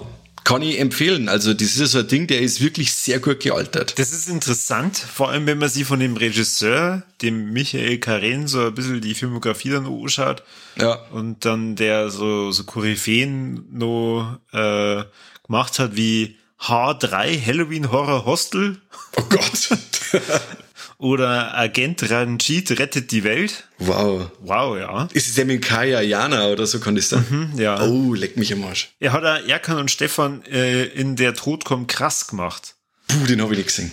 kann 0.48 0.62
ich 0.62 0.80
empfehlen. 0.80 1.28
Also 1.28 1.52
das 1.52 1.76
ist 1.76 1.92
so 1.92 1.98
ein 1.98 2.08
Ding, 2.08 2.26
der 2.26 2.40
ist 2.40 2.62
wirklich 2.62 2.94
sehr 2.94 3.18
gut 3.18 3.40
gealtert. 3.40 3.98
Das 3.98 4.12
ist 4.12 4.30
interessant, 4.30 4.96
vor 4.96 5.28
allem 5.28 5.44
wenn 5.44 5.58
man 5.58 5.68
sich 5.68 5.84
von 5.84 6.00
dem 6.00 6.16
Regisseur, 6.16 7.02
dem 7.20 7.52
Michael 7.52 7.98
Karen, 7.98 8.46
so 8.46 8.68
ein 8.68 8.74
bisschen 8.74 9.02
die 9.02 9.12
Filmografie 9.12 9.68
dann 9.68 9.84
anschaut. 9.84 10.42
Ja. 10.80 10.94
Und 11.12 11.44
dann 11.44 11.76
der 11.76 12.08
so, 12.08 12.50
so 12.50 12.64
Koryphäen 12.64 13.66
noch 13.72 14.38
äh, 14.52 15.04
gemacht 15.44 15.78
hat 15.78 15.96
wie 15.96 16.36
H3 16.62 17.44
Halloween 17.44 17.92
Horror 17.92 18.24
Hostel. 18.24 18.80
Oh 19.18 19.24
Gott. 19.28 19.68
Oder 21.00 21.56
Agent 21.56 22.10
Ranjit 22.10 22.72
rettet 22.80 23.12
die 23.12 23.22
Welt. 23.22 23.68
Wow. 23.78 24.32
Wow, 24.40 24.76
ja. 24.76 25.08
Ist 25.12 25.28
es 25.28 25.36
der 25.36 25.44
mit 25.44 25.62
Kaya 25.62 26.00
Jana 26.00 26.48
oder 26.48 26.66
so 26.66 26.80
kann 26.80 26.96
das 26.96 27.08
sein? 27.08 27.24
Mhm, 27.30 27.58
ja. 27.58 27.80
Oh, 27.80 28.14
leck 28.14 28.36
mich 28.36 28.52
am 28.52 28.64
Arsch. 28.64 28.90
Er 28.98 29.12
hat 29.12 29.22
Erkan 29.22 29.78
und 29.78 29.92
Stefan 29.92 30.44
äh, 30.46 30.86
in 30.86 31.14
Der 31.14 31.34
Tod 31.34 31.64
kommt 31.64 31.86
krass 31.86 32.26
gemacht. 32.26 32.74
Puh, 33.06 33.26
den 33.26 33.40
habe 33.40 33.52
ich 33.52 33.58
nicht 33.58 33.68
gesehen. 33.68 33.92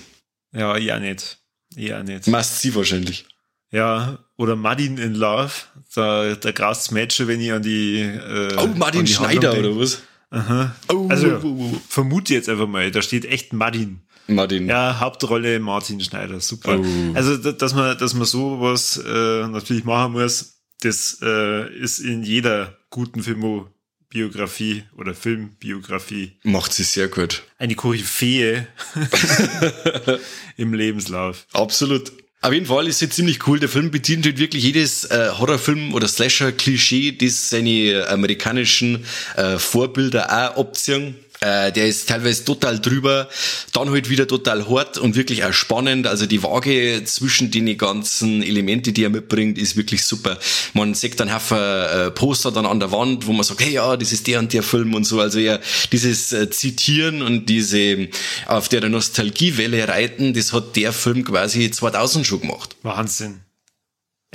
Ja, 0.52 0.78
ja 0.78 1.00
nicht. 1.00 1.38
Ja 1.76 2.02
nicht. 2.02 2.26
Must 2.26 2.62
sie 2.62 2.74
wahrscheinlich. 2.74 3.26
Ja, 3.72 4.20
oder 4.38 4.56
Madin 4.56 4.98
in 4.98 5.14
Love. 5.14 5.52
Da, 5.94 6.34
da 6.34 6.52
grast 6.52 6.92
Mädchen, 6.92 7.28
wenn 7.28 7.40
ich 7.40 7.52
an 7.52 7.62
die 7.62 8.00
äh, 8.00 8.56
Oh, 8.58 8.68
Martin 8.68 9.06
Schneider 9.06 9.58
oder 9.58 9.78
was? 9.78 10.02
Aha. 10.32 10.76
Oh, 10.92 11.08
also, 11.10 11.28
oh, 11.28 11.40
oh, 11.44 11.72
oh. 11.74 11.82
vermute 11.88 12.34
jetzt 12.34 12.50
einfach 12.50 12.68
mal, 12.68 12.90
da 12.90 13.02
steht 13.02 13.26
echt 13.26 13.54
Martin. 13.54 14.02
Martin. 14.28 14.68
Ja, 14.68 15.00
Hauptrolle 15.00 15.60
Martin 15.60 16.00
Schneider, 16.00 16.40
super. 16.40 16.80
Oh. 16.80 16.86
Also, 17.14 17.38
dass 17.52 17.74
man, 17.74 17.98
dass 17.98 18.14
man 18.14 18.26
sowas 18.26 18.98
äh, 18.98 19.48
natürlich 19.48 19.84
machen 19.84 20.14
muss, 20.14 20.56
das 20.82 21.20
äh, 21.22 21.74
ist 21.78 22.00
in 22.00 22.24
jeder 22.24 22.78
guten 22.90 23.24
Filmobiografie 23.24 24.84
oder 24.98 25.14
Filmbiografie. 25.14 26.38
Macht 26.44 26.74
sie 26.74 26.84
sehr 26.84 27.08
gut. 27.08 27.44
Eine 27.58 27.76
Koryphäe 27.76 28.68
im 30.58 30.74
Lebenslauf. 30.74 31.48
Absolut. 31.54 32.12
Auf 32.46 32.54
jeden 32.54 32.68
Fall 32.68 32.88
ist 32.88 33.02
es 33.02 33.10
ziemlich 33.10 33.48
cool. 33.48 33.60
Der 33.60 33.70
Film 33.70 33.90
bedient 33.90 34.24
halt 34.24 34.38
wirklich 34.38 34.64
jedes 34.64 35.06
äh, 35.06 35.32
Horrorfilm 35.32 35.96
oder 35.96 36.08
Slasher-Klischee, 36.08 37.14
das 37.14 37.50
seine 37.50 38.06
amerikanischen 38.08 39.04
äh, 39.36 39.58
Vorbilder 39.58 40.30
auch 40.30 40.60
abziehen. 40.60 41.16
Äh, 41.46 41.72
der 41.72 41.88
ist 41.88 42.10
teilweise 42.10 42.44
total 42.44 42.80
drüber, 42.80 43.30
dann 43.72 43.92
halt 43.92 44.10
wieder 44.10 44.28
total 44.28 44.68
hart 44.68 44.98
und 44.98 45.16
wirklich 45.16 45.44
auch 45.44 45.54
spannend. 45.54 46.08
Also 46.08 46.26
die 46.26 46.42
Waage 46.42 47.04
zwischen 47.06 47.52
den 47.52 47.78
ganzen 47.78 48.42
Elemente, 48.42 48.92
die 48.92 49.04
er 49.04 49.12
mitbringt, 49.12 49.60
ist 49.60 49.78
wirklich 49.78 50.04
super. 50.04 50.40
Man 50.74 50.96
sieht 50.96 51.20
dann 51.20 51.32
Haufen 51.32 51.58
äh, 51.58 52.10
Poster 52.10 52.52
dann 52.52 52.66
an 52.66 52.80
der 52.80 52.92
Wand, 52.92 53.28
wo 53.28 53.32
man 53.32 53.44
sagt, 53.44 53.62
hey 53.62 53.74
ja, 53.74 53.96
das 53.96 54.12
ist 54.12 54.26
der 54.26 54.40
und 54.40 54.54
der 54.54 54.64
Film 54.64 54.96
und 54.96 55.04
so. 55.04 55.20
Also 55.20 55.38
ja, 55.38 55.60
dieses 55.92 56.34
äh, 56.34 56.50
Zitieren 56.50 57.22
und 57.22 57.48
diese 57.48 58.08
auf 58.48 58.68
der 58.68 58.90
Nostalgiewelle 58.90 59.88
reiten, 59.88 60.34
das 60.34 60.52
hat 60.52 60.76
der 60.76 60.94
Film 60.94 61.24
quasi 61.24 61.70
2000 61.70 62.26
schon 62.26 62.42
gemacht. 62.42 62.76
Wahnsinn. 62.82 63.45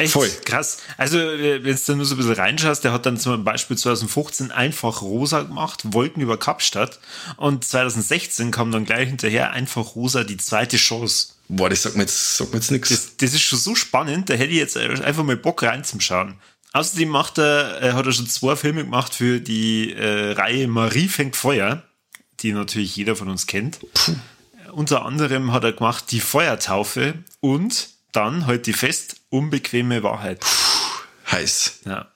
Echt 0.00 0.12
Voll. 0.12 0.30
krass. 0.44 0.78
Also, 0.96 1.18
wenn 1.18 1.62
du 1.62 1.74
dann 1.86 1.96
nur 1.98 2.06
so 2.06 2.14
ein 2.14 2.18
bisschen 2.18 2.32
reinschaust, 2.32 2.82
der 2.82 2.92
hat 2.92 3.04
dann 3.04 3.18
zum 3.18 3.44
Beispiel 3.44 3.76
2015 3.76 4.50
einfach 4.50 5.02
rosa 5.02 5.42
gemacht, 5.42 5.80
Wolken 5.92 6.22
über 6.22 6.38
Kapstadt. 6.38 6.98
Und 7.36 7.64
2016 7.64 8.50
kam 8.50 8.72
dann 8.72 8.86
gleich 8.86 9.08
hinterher 9.08 9.50
einfach 9.50 9.94
rosa 9.94 10.24
die 10.24 10.38
zweite 10.38 10.78
Chance. 10.78 11.34
Boah, 11.48 11.68
das 11.68 11.82
sagt 11.82 11.96
mir 11.96 12.02
jetzt, 12.02 12.36
sagt 12.36 12.52
mir 12.52 12.58
jetzt 12.58 12.70
nichts. 12.70 12.88
Das, 12.88 13.16
das, 13.18 13.34
ist 13.34 13.42
schon 13.42 13.58
so 13.58 13.74
spannend, 13.74 14.30
da 14.30 14.34
hätte 14.34 14.52
ich 14.52 14.58
jetzt 14.58 14.76
einfach 14.76 15.24
mal 15.24 15.36
Bock 15.36 15.62
reinzuschauen. 15.62 16.36
Außerdem 16.72 17.08
macht 17.08 17.38
er, 17.38 17.82
äh, 17.82 17.92
hat 17.92 18.06
er 18.06 18.12
schon 18.12 18.28
zwei 18.28 18.56
Filme 18.56 18.84
gemacht 18.84 19.14
für 19.14 19.40
die 19.40 19.92
äh, 19.92 20.32
Reihe 20.32 20.68
Marie 20.68 21.08
fängt 21.08 21.36
Feuer, 21.36 21.82
die 22.40 22.52
natürlich 22.52 22.96
jeder 22.96 23.16
von 23.16 23.28
uns 23.28 23.46
kennt. 23.46 23.80
Puh. 23.92 24.14
Unter 24.72 25.04
anderem 25.04 25.52
hat 25.52 25.64
er 25.64 25.72
gemacht 25.72 26.06
die 26.10 26.20
Feuertaufe 26.20 27.14
und 27.40 27.88
dann 28.12 28.46
halt 28.46 28.66
die 28.66 28.72
fest 28.72 29.16
unbequeme 29.28 30.02
Wahrheit. 30.02 30.40
Puh, 30.40 31.32
heiß. 31.32 31.80
Ja. 31.84 32.12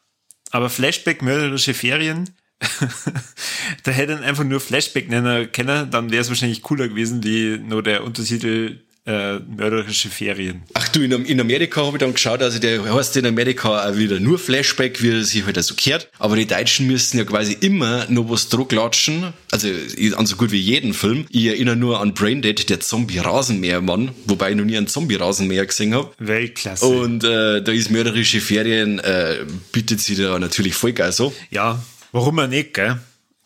Aber 0.50 0.70
Flashback 0.70 1.22
mörderische 1.22 1.74
Ferien, 1.74 2.30
da 3.82 3.90
hätte 3.90 4.18
einfach 4.20 4.44
nur 4.44 4.60
Flashback 4.60 5.08
nennen 5.08 5.50
können, 5.52 5.90
dann 5.90 6.10
wäre 6.10 6.22
es 6.22 6.28
wahrscheinlich 6.28 6.62
cooler 6.62 6.88
gewesen 6.88 7.24
wie 7.24 7.58
nur 7.58 7.82
der 7.82 8.04
Untertitel 8.04 8.80
äh, 9.06 9.38
mörderische 9.38 10.08
Ferien. 10.08 10.62
Ach 10.73 10.88
du, 10.88 11.02
in, 11.02 11.12
in 11.26 11.40
Amerika 11.40 11.84
habe 11.84 11.96
ich 11.96 12.00
dann 12.00 12.14
geschaut, 12.14 12.42
also 12.42 12.58
der 12.58 12.94
heißt 12.94 13.16
in 13.16 13.26
Amerika 13.26 13.88
auch 13.88 13.96
wieder 13.96 14.18
nur 14.20 14.38
Flashback, 14.38 15.02
wie 15.02 15.11
er 15.11 15.25
sich 15.25 15.44
halt 15.44 15.56
so 15.56 15.61
also 15.61 15.75
kehrt. 15.75 16.08
Aber 16.18 16.37
die 16.37 16.46
Deutschen 16.46 16.87
müssen 16.87 17.18
ja 17.18 17.25
quasi 17.25 17.56
immer 17.61 18.06
noch 18.08 18.30
was 18.30 18.49
klatschen. 18.68 19.32
Also 19.50 19.68
an 20.16 20.26
so 20.26 20.37
gut 20.37 20.52
wie 20.52 20.58
jeden 20.58 20.94
Film. 20.94 21.26
Ich 21.30 21.46
erinnere 21.46 21.76
nur 21.76 22.00
an 22.00 22.14
Braindead, 22.14 22.70
der 22.70 22.80
Zombie-Rasenmähermann, 22.80 24.12
wobei 24.26 24.50
ich 24.50 24.56
noch 24.56 24.64
nie 24.64 24.76
einen 24.76 24.87
Zombie-Rasenmäher 24.87 25.66
gesehen 25.66 25.94
habe. 25.94 26.12
Weltklasse. 26.18 26.87
Und 26.87 27.25
äh, 27.25 27.62
da 27.62 27.73
ist 27.73 27.90
mörderische 27.90 28.40
Ferien, 28.40 28.99
äh, 29.00 29.44
bietet 29.73 30.00
sich 30.00 30.16
da 30.16 30.38
natürlich 30.38 30.75
voll 30.75 30.92
geil 30.92 31.12
so. 31.12 31.34
Ja, 31.50 31.82
warum 32.12 32.38
auch 32.38 32.46
nicht, 32.46 32.75
gell? 32.75 32.99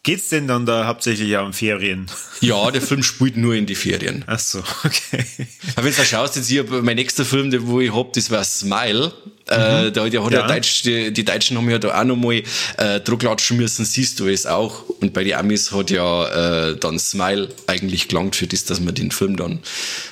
Geht's 0.08 0.30
denn 0.30 0.48
dann 0.48 0.64
da 0.64 0.86
hauptsächlich 0.86 1.28
ja 1.28 1.42
um 1.42 1.52
Ferien? 1.52 2.06
Ja, 2.40 2.70
der 2.70 2.80
Film 2.80 3.02
spielt 3.02 3.36
nur 3.36 3.54
in 3.54 3.66
die 3.66 3.74
Ferien. 3.74 4.24
Ach 4.26 4.38
so, 4.38 4.60
okay. 4.82 5.22
Aber 5.76 5.84
wenn 5.84 5.94
du 5.94 6.02
schaust, 6.02 6.34
jetzt 6.34 6.48
hier, 6.48 6.64
mein 6.64 6.96
nächster 6.96 7.26
Film, 7.26 7.50
den 7.50 7.66
wo 7.66 7.78
ich 7.78 7.92
hab, 7.94 8.14
das 8.14 8.30
war 8.30 8.42
Smile. 8.42 9.12
Äh, 9.48 9.58
mhm. 9.58 9.88
Äh, 9.88 9.92
da, 9.92 10.08
der 10.08 10.24
hat 10.24 10.32
ja. 10.32 10.40
ja 10.40 10.46
Deutsch, 10.46 10.80
die, 10.84 11.12
die, 11.12 11.26
Deutschen 11.26 11.58
haben 11.58 11.68
ja 11.68 11.78
da 11.78 12.00
auch 12.00 12.04
nochmal 12.04 12.42
äh, 12.78 13.00
Drucklatschen 13.00 13.58
müssen, 13.58 13.84
siehst 13.84 14.18
du 14.18 14.28
es 14.28 14.46
auch. 14.46 14.88
Und 14.88 15.12
bei 15.12 15.24
den 15.24 15.34
Amis 15.34 15.72
hat 15.72 15.90
ja 15.90 16.68
äh, 16.70 16.76
dann 16.78 16.98
Smile 16.98 17.50
eigentlich 17.66 18.08
gelangt 18.08 18.34
für 18.34 18.46
das, 18.46 18.64
dass 18.64 18.80
man 18.80 18.94
den 18.94 19.10
Film 19.10 19.36
dann 19.36 19.58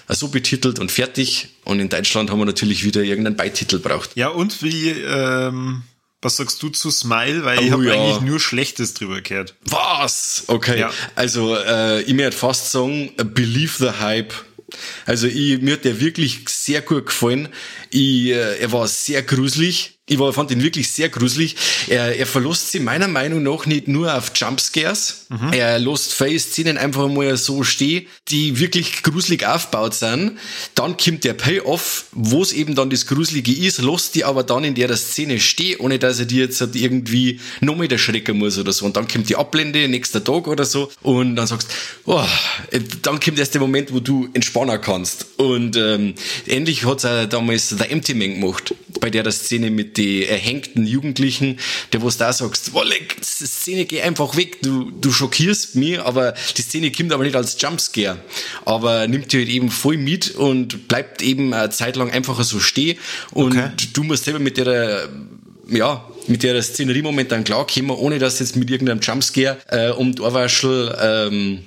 äh, 0.09 0.15
so 0.15 0.29
betitelt 0.29 0.79
und 0.79 0.93
fertig. 0.93 1.49
Und 1.65 1.81
in 1.81 1.89
Deutschland 1.89 2.31
haben 2.31 2.39
wir 2.39 2.45
natürlich 2.45 2.85
wieder 2.85 3.01
irgendeinen 3.01 3.37
Beititel 3.37 3.79
braucht. 3.79 4.15
Ja, 4.15 4.29
und 4.29 4.63
wie, 4.63 4.91
ähm 4.91 5.85
was 6.27 6.37
sagst 6.37 6.61
du 6.63 6.69
zu 6.69 6.91
Smile? 6.91 7.45
Weil 7.45 7.59
oh, 7.59 7.63
ich 7.63 7.71
habe 7.71 7.87
ja. 7.87 7.95
eigentlich 7.95 8.21
nur 8.21 8.41
Schlechtes 8.41 8.95
drüber 8.95 9.21
gehört. 9.21 9.55
Was? 9.65 10.45
Okay. 10.49 10.81
Ja. 10.81 10.93
Also, 11.15 11.57
äh, 11.57 12.03
ich 12.03 12.15
mir 12.15 12.33
fast 12.33 12.73
sagen, 12.73 13.13
Believe 13.17 13.73
the 13.79 14.01
Hype. 14.01 14.35
Also, 15.07 15.29
ich, 15.29 15.63
mir 15.63 15.75
hat 15.75 15.85
der 15.85 16.01
wirklich 16.01 16.41
sehr 16.49 16.83
gut 16.83 17.07
gefallen. 17.07 17.49
Ich, 17.91 18.27
äh, 18.27 18.59
er 18.59 18.73
war 18.73 18.89
sehr 18.89 19.23
gruselig 19.23 19.96
ich 20.09 20.21
war, 20.21 20.33
fand 20.33 20.53
ihn 20.53 20.63
wirklich 20.63 20.89
sehr 20.89 21.09
gruselig. 21.09 21.57
Er, 21.89 22.17
er 22.17 22.27
verlässt 22.27 22.71
sie 22.71 22.79
meiner 22.79 23.09
Meinung 23.09 23.43
nach 23.43 23.67
nicht 23.67 23.89
nur 23.89 24.17
auf 24.17 24.31
Jumpscares. 24.37 25.27
Mhm. 25.31 25.53
Er 25.53 25.81
lässt 25.81 26.13
Face-Szenen 26.13 26.79
einfach 26.79 27.09
mal 27.09 27.37
so 27.37 27.65
stehen, 27.65 28.07
die 28.29 28.61
wirklich 28.61 29.03
gruselig 29.03 29.45
aufgebaut 29.45 29.95
sind. 29.95 30.39
Dann 30.77 30.97
kommt 30.97 31.25
der 31.25 31.35
Payoff, 31.35 32.05
wo 32.13 32.41
es 32.41 32.53
eben 32.53 32.77
dann 32.77 32.89
das 32.89 33.07
Gruselige 33.07 33.53
ist, 33.53 33.83
lässt 33.83 34.15
die 34.15 34.25
aber 34.25 34.45
dann 34.45 34.63
in 34.63 34.77
der 34.77 34.97
Szene 34.97 35.41
stehen, 35.41 35.81
ohne 35.81 35.99
dass 35.99 36.21
er 36.21 36.27
die 36.27 36.37
jetzt 36.37 36.61
halt 36.61 36.77
irgendwie 36.77 37.41
noch 37.61 37.75
mal 37.75 37.91
erschrecken 37.91 38.39
muss 38.39 38.59
oder 38.59 38.73
so. 38.73 38.87
Und 38.87 38.97
dann 38.97 39.09
kommt 39.09 39.29
die 39.29 39.35
Ablende, 39.35 39.89
nächster 39.89 40.23
Tag 40.23 40.47
oder 40.47 40.65
so. 40.65 40.89
Und 41.03 41.35
dann 41.35 41.49
sagst 41.49 41.69
oh, 42.05 42.25
dann 43.03 43.19
kommt 43.19 43.41
erst 43.41 43.55
der 43.55 43.61
Moment, 43.61 43.93
wo 43.93 43.99
du 43.99 44.29
entspannen 44.35 44.81
kannst. 44.81 45.27
Und 45.37 45.77
ähm, 45.77 46.15
ähnlich 46.47 46.85
hat's 46.87 47.05
auch 47.05 47.27
damals 47.27 47.71
The 47.71 47.91
Empty 47.91 48.15
Man 48.15 48.41
gemacht, 48.41 48.73
bei 49.01 49.11
der 49.11 49.25
der 49.25 49.33
Szene 49.33 49.69
mit 49.73 49.96
die 49.97 50.27
erhängten 50.27 50.87
Jugendlichen, 50.87 51.59
der 51.93 52.03
wo 52.03 52.09
du 52.09 52.17
da 52.19 52.33
sagst, 52.33 52.73
Wolleck, 52.73 53.17
die 53.17 53.47
Szene 53.47 53.85
geh 53.85 54.03
einfach 54.03 54.37
weg, 54.37 54.63
du, 54.63 54.91
du 54.91 55.13
schockierst 55.13 55.77
mich, 55.77 56.01
aber 56.01 56.35
die 56.57 56.63
Szene 56.63 56.93
kommt 56.93 57.13
aber 57.13 57.25
nicht 57.25 57.37
als 57.37 57.61
Jumpscare, 57.61 58.19
aber 58.65 59.07
nimmt 59.09 59.33
dir 59.33 59.41
halt 59.41 59.49
eben 59.49 59.71
voll 59.71 59.97
mit 59.97 60.35
und 60.35 60.89
bleibt 60.89 61.23
eben 61.23 61.53
eine 61.55 61.71
Zeit 61.71 61.97
lang 61.97 62.11
einfach 62.11 62.43
so 62.45 62.61
stehen. 62.61 62.99
Und 63.33 63.57
okay. 63.57 63.71
du 63.93 64.05
musst 64.05 64.25
selber 64.25 64.41
mit 64.41 64.57
der 64.57 65.09
ja, 65.69 66.05
mit 66.29 66.43
der 66.43 66.63
Szenerie 66.63 67.03
momentan 67.03 67.45
klarkommen, 67.45 67.91
ohne 67.91 68.19
dass 68.19 68.39
jetzt 68.39 68.57
mit 68.57 68.71
irgendeinem 68.71 69.01
Jumpscare 69.01 69.59
äh, 69.69 69.91
um 69.91 70.15
die 70.15 70.23
Ohrwaschel 70.23 70.97
ähm, 71.01 71.65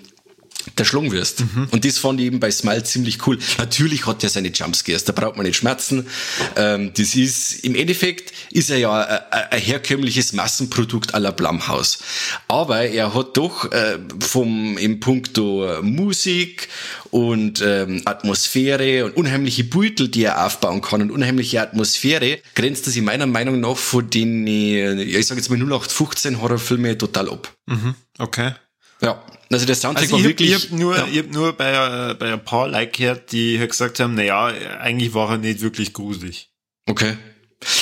erschlungen 0.75 1.11
wirst. 1.11 1.41
Mhm. 1.41 1.67
Und 1.71 1.85
das 1.85 1.97
fand 1.97 2.19
ich 2.19 2.27
eben 2.27 2.39
bei 2.39 2.51
Smile 2.51 2.83
ziemlich 2.83 3.25
cool. 3.27 3.37
Natürlich 3.57 4.05
hat 4.05 4.23
er 4.23 4.29
seine 4.29 4.49
Jumpscares, 4.49 5.03
da 5.03 5.13
braucht 5.13 5.35
man 5.35 5.45
nicht 5.45 5.57
schmerzen. 5.57 6.07
Ähm, 6.55 6.91
das 6.95 7.15
ist, 7.15 7.63
im 7.63 7.75
Endeffekt 7.75 8.33
ist 8.51 8.69
er 8.69 8.77
ja 8.77 9.21
ein, 9.31 9.51
ein 9.51 9.59
herkömmliches 9.59 10.33
Massenprodukt 10.33 11.13
aller 11.13 11.31
Blumhaus. 11.31 11.99
Aber 12.47 12.81
er 12.81 13.13
hat 13.13 13.37
doch 13.37 13.71
äh, 13.71 13.99
vom, 14.19 14.77
im 14.77 14.99
Punkto 14.99 15.81
Musik 15.81 16.69
und 17.11 17.61
ähm, 17.61 18.01
Atmosphäre 18.05 19.05
und 19.05 19.15
unheimliche 19.15 19.63
Beutel, 19.63 20.09
die 20.09 20.23
er 20.23 20.45
aufbauen 20.45 20.81
kann 20.81 21.01
und 21.01 21.11
unheimliche 21.11 21.61
Atmosphäre, 21.61 22.39
grenzt 22.55 22.85
er 22.87 22.93
sich 22.93 23.01
meiner 23.01 23.25
Meinung 23.25 23.59
nach 23.59 23.77
von 23.77 24.09
den, 24.09 24.45
äh, 24.47 25.01
ich 25.01 25.27
sage 25.27 25.39
jetzt 25.39 25.49
mal 25.49 25.57
0815 25.57 26.41
Horrorfilme 26.41 26.97
total 26.97 27.29
ab. 27.29 27.53
Mhm. 27.65 27.95
Okay. 28.17 28.53
Ja, 29.01 29.23
also 29.51 29.65
der 29.65 29.75
Soundtrack 29.75 30.03
also 30.03 30.17
war 30.17 30.23
wirklich. 30.23 30.49
Ich 30.51 30.55
hab 30.55 30.77
nur, 30.77 30.97
ja. 30.97 31.07
ich 31.07 31.19
hab 31.19 31.27
nur 31.31 31.53
bei, 31.53 32.13
bei 32.15 32.33
ein 32.33 32.43
paar 32.43 32.67
Like 32.67 32.93
gehört, 32.93 33.31
die 33.31 33.57
halt 33.59 33.71
gesagt 33.71 33.99
haben, 33.99 34.15
na 34.15 34.23
ja, 34.23 34.45
eigentlich 34.79 35.13
war 35.13 35.31
er 35.31 35.37
nicht 35.37 35.61
wirklich 35.61 35.93
gruselig. 35.93 36.49
Okay. 36.87 37.17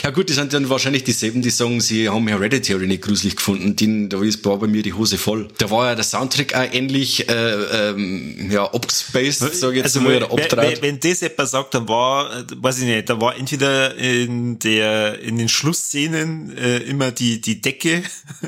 Ja 0.03 0.09
gut, 0.09 0.29
die 0.29 0.33
sind 0.33 0.53
dann 0.53 0.69
wahrscheinlich 0.69 1.03
dieselben, 1.03 1.43
die 1.43 1.51
sagen, 1.51 1.79
sie 1.81 2.09
haben 2.09 2.27
Hereditary 2.27 2.87
nicht 2.87 3.03
gruselig 3.03 3.35
gefunden. 3.35 3.75
Den, 3.75 4.09
da 4.09 4.21
ist 4.23 4.43
war 4.43 4.57
bei 4.57 4.65
mir 4.65 4.81
die 4.81 4.93
Hose 4.93 5.19
voll. 5.19 5.49
Da 5.59 5.69
war 5.69 5.89
ja 5.89 5.95
der 5.95 6.03
Soundtrack 6.03 6.55
auch 6.55 6.73
ähnlich 6.73 7.29
äh, 7.29 7.89
ähm, 7.89 8.49
ja, 8.49 8.63
abgespaced, 8.63 9.53
sag 9.53 9.71
ich 9.71 9.77
jetzt 9.77 9.95
also, 9.95 10.01
mal, 10.01 10.23
oder 10.23 10.57
wenn, 10.57 10.81
wenn 10.81 10.99
das 10.99 11.21
jemand 11.21 11.49
sagt, 11.49 11.75
dann 11.75 11.87
war, 11.87 12.43
weiß 12.55 12.79
ich 12.79 12.85
nicht, 12.85 13.07
da 13.07 13.21
war 13.21 13.37
entweder 13.37 13.95
in 13.95 14.57
der 14.59 15.19
in 15.19 15.37
den 15.37 15.49
Schlussszenen 15.49 16.57
äh, 16.57 16.77
immer 16.79 17.11
die 17.11 17.39
die 17.39 17.61
Decke, 17.61 18.01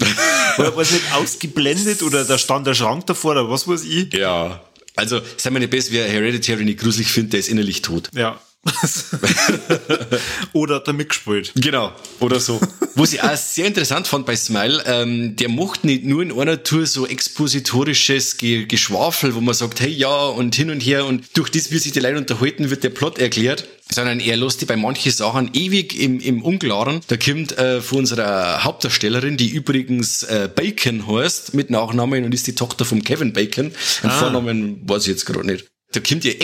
oder 0.57 0.75
was 0.75 0.91
nicht 0.91 1.13
ausgeblendet 1.13 2.01
oder 2.01 2.25
da 2.25 2.39
stand 2.39 2.65
der 2.65 2.73
Schrank 2.73 3.05
davor 3.05 3.31
oder 3.31 3.49
was 3.49 3.67
weiß 3.67 3.83
ich. 3.83 4.13
Ja. 4.13 4.63
Also, 4.95 5.21
sei 5.37 5.51
mir 5.51 5.59
nicht 5.59 5.69
besser, 5.69 5.91
wer 5.91 6.09
Hereditary 6.09 6.65
nicht 6.65 6.79
gruselig 6.79 7.07
findet, 7.07 7.33
der 7.33 7.39
ist 7.39 7.49
innerlich 7.49 7.81
tot. 7.81 8.09
Ja. 8.13 8.39
oder 10.53 10.75
hat 10.75 10.87
er 10.87 10.93
mitgespielt. 10.93 11.53
Genau, 11.55 11.93
oder 12.19 12.39
so. 12.39 12.59
Was 12.95 13.13
ich 13.13 13.23
auch 13.23 13.35
sehr 13.37 13.65
interessant 13.65 14.07
fand 14.07 14.25
bei 14.25 14.35
Smile, 14.35 14.83
ähm, 14.85 15.37
der 15.37 15.47
macht 15.47 15.85
nicht 15.85 16.03
nur 16.03 16.21
in 16.21 16.37
einer 16.37 16.61
Tour 16.61 16.85
so 16.85 17.07
expositorisches 17.07 18.37
Ge 18.37 18.65
Geschwafel, 18.65 19.33
wo 19.35 19.41
man 19.41 19.53
sagt, 19.53 19.79
hey 19.79 19.89
ja 19.89 20.25
und 20.25 20.55
hin 20.55 20.69
und 20.71 20.81
her 20.81 21.05
und 21.05 21.37
durch 21.37 21.49
das, 21.49 21.71
wie 21.71 21.77
sich 21.77 21.93
die 21.93 22.01
Leute 22.01 22.17
unterhalten, 22.17 22.69
wird 22.69 22.83
der 22.83 22.89
Plot 22.89 23.17
erklärt, 23.17 23.65
sondern 23.89 24.19
er 24.19 24.35
lässt 24.35 24.59
die 24.59 24.65
bei 24.65 24.75
manchen 24.75 25.11
Sachen 25.13 25.51
ewig 25.53 25.97
im, 25.97 26.19
im 26.19 26.43
Unklaren. 26.43 26.99
Da 27.07 27.15
kommt 27.15 27.57
äh, 27.57 27.79
von 27.79 27.99
unserer 27.99 28.65
Hauptdarstellerin, 28.65 29.37
die 29.37 29.49
übrigens 29.49 30.23
äh, 30.23 30.49
Bacon 30.53 31.07
heißt, 31.07 31.53
mit 31.53 31.69
Nachnamen 31.69 32.25
und 32.25 32.33
ist 32.33 32.47
die 32.47 32.55
Tochter 32.55 32.83
von 32.83 33.03
Kevin 33.03 33.31
Bacon. 33.31 33.71
Ein 34.03 34.09
ah. 34.09 34.19
Vornamen 34.19 34.81
weiß 34.87 35.03
ich 35.03 35.09
jetzt 35.09 35.25
gerade 35.25 35.45
nicht. 35.45 35.67
Da 35.91 36.01
kommt 36.01 36.23
ihr 36.25 36.39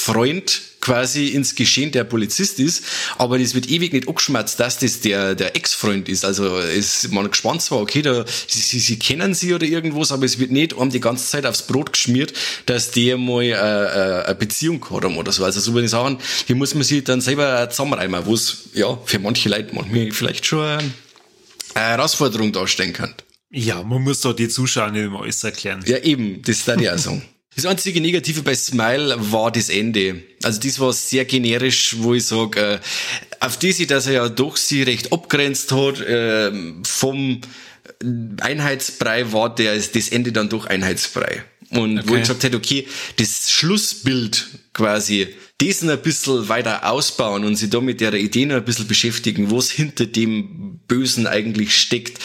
Ex-Freund 0.00 0.62
quasi 0.80 1.28
ins 1.28 1.54
Geschehen 1.54 1.92
der 1.92 2.04
Polizist 2.04 2.58
ist, 2.58 2.84
aber 3.18 3.38
das 3.38 3.54
wird 3.54 3.68
ewig 3.68 3.92
nicht 3.92 4.08
abgeschmerzt, 4.08 4.58
dass 4.58 4.78
das 4.78 5.00
der, 5.00 5.34
der 5.34 5.54
Ex-Freund 5.54 6.08
ist. 6.08 6.24
Also 6.24 6.58
ist 6.58 7.12
man 7.12 7.30
gespannt 7.30 7.60
zwar, 7.60 7.80
okay, 7.80 8.00
da, 8.00 8.24
sie, 8.46 8.78
sie 8.78 8.98
kennen 8.98 9.34
sie 9.34 9.52
oder 9.52 9.66
irgendwas, 9.66 10.10
aber 10.10 10.24
es 10.24 10.38
wird 10.38 10.52
nicht 10.52 10.72
um 10.72 10.88
die 10.88 11.00
ganze 11.00 11.26
Zeit 11.26 11.44
aufs 11.44 11.66
Brot 11.66 11.92
geschmiert, 11.92 12.32
dass 12.64 12.92
der 12.92 13.18
mal 13.18 13.42
äh, 13.42 13.50
äh, 13.50 14.24
eine 14.24 14.34
Beziehung 14.36 14.82
hat 14.88 15.04
oder 15.04 15.32
so. 15.32 15.44
Also 15.44 15.60
so 15.60 15.78
ich 15.78 15.90
sagen, 15.90 16.18
hier 16.46 16.56
muss 16.56 16.74
man 16.74 16.82
sich 16.82 17.04
dann 17.04 17.20
selber 17.20 17.68
zusammenreimen, 17.68 18.24
wo 18.24 18.32
es 18.32 18.70
ja 18.72 18.98
für 19.04 19.18
manche 19.18 19.50
Leute 19.50 19.74
manchmal 19.74 20.12
vielleicht 20.12 20.46
schon 20.46 20.64
eine 20.64 20.90
Herausforderung 21.74 22.52
darstellen 22.52 22.94
kann. 22.94 23.14
Ja, 23.50 23.82
man 23.82 24.02
muss 24.02 24.22
doch 24.22 24.32
die 24.32 24.48
Zuschauer 24.48 24.92
nicht 24.92 25.04
immer 25.04 25.22
alles 25.22 25.44
erklären. 25.44 25.84
Ja, 25.86 25.98
eben, 25.98 26.40
das 26.40 26.58
ist 26.58 26.68
dann 26.68 26.80
ja 26.80 26.96
so. 26.96 27.20
Das 27.56 27.66
einzige 27.66 28.00
Negative 28.00 28.42
bei 28.42 28.54
Smile 28.54 29.16
war 29.18 29.50
das 29.50 29.68
Ende. 29.68 30.22
Also 30.42 30.60
das 30.60 30.78
war 30.78 30.92
sehr 30.92 31.24
generisch, 31.24 31.96
wo 31.98 32.14
ich 32.14 32.24
sage, 32.24 32.60
äh, 32.60 32.78
auf 33.40 33.58
die 33.58 33.72
sie, 33.72 33.86
dass 33.86 34.06
er 34.06 34.12
ja 34.12 34.28
doch 34.28 34.56
sie 34.56 34.82
recht 34.82 35.12
abgrenzt 35.12 35.72
hat, 35.72 36.00
äh, 36.00 36.52
vom 36.84 37.40
Einheitsbrei 38.40 39.32
war 39.32 39.54
der, 39.54 39.76
das 39.76 40.08
Ende 40.08 40.32
dann 40.32 40.48
doch 40.48 40.66
Einheitsbrei. 40.66 41.42
Und 41.70 41.98
okay. 41.98 42.08
wo 42.08 42.14
ich 42.14 42.20
gesagt 42.22 42.42
hätte, 42.42 42.56
okay, 42.56 42.86
das 43.16 43.50
Schlussbild 43.50 44.46
quasi, 44.72 45.28
noch 45.82 45.92
ein 45.92 46.02
bisschen 46.02 46.48
weiter 46.48 46.90
ausbauen 46.90 47.44
und 47.44 47.56
sich 47.56 47.70
da 47.70 47.80
mit 47.80 48.00
der 48.00 48.14
Idee 48.14 48.46
noch 48.46 48.56
ein 48.56 48.64
bisschen 48.64 48.88
beschäftigen, 48.88 49.50
was 49.50 49.70
hinter 49.70 50.06
dem 50.06 50.80
Bösen 50.88 51.26
eigentlich 51.26 51.76
steckt, 51.76 52.18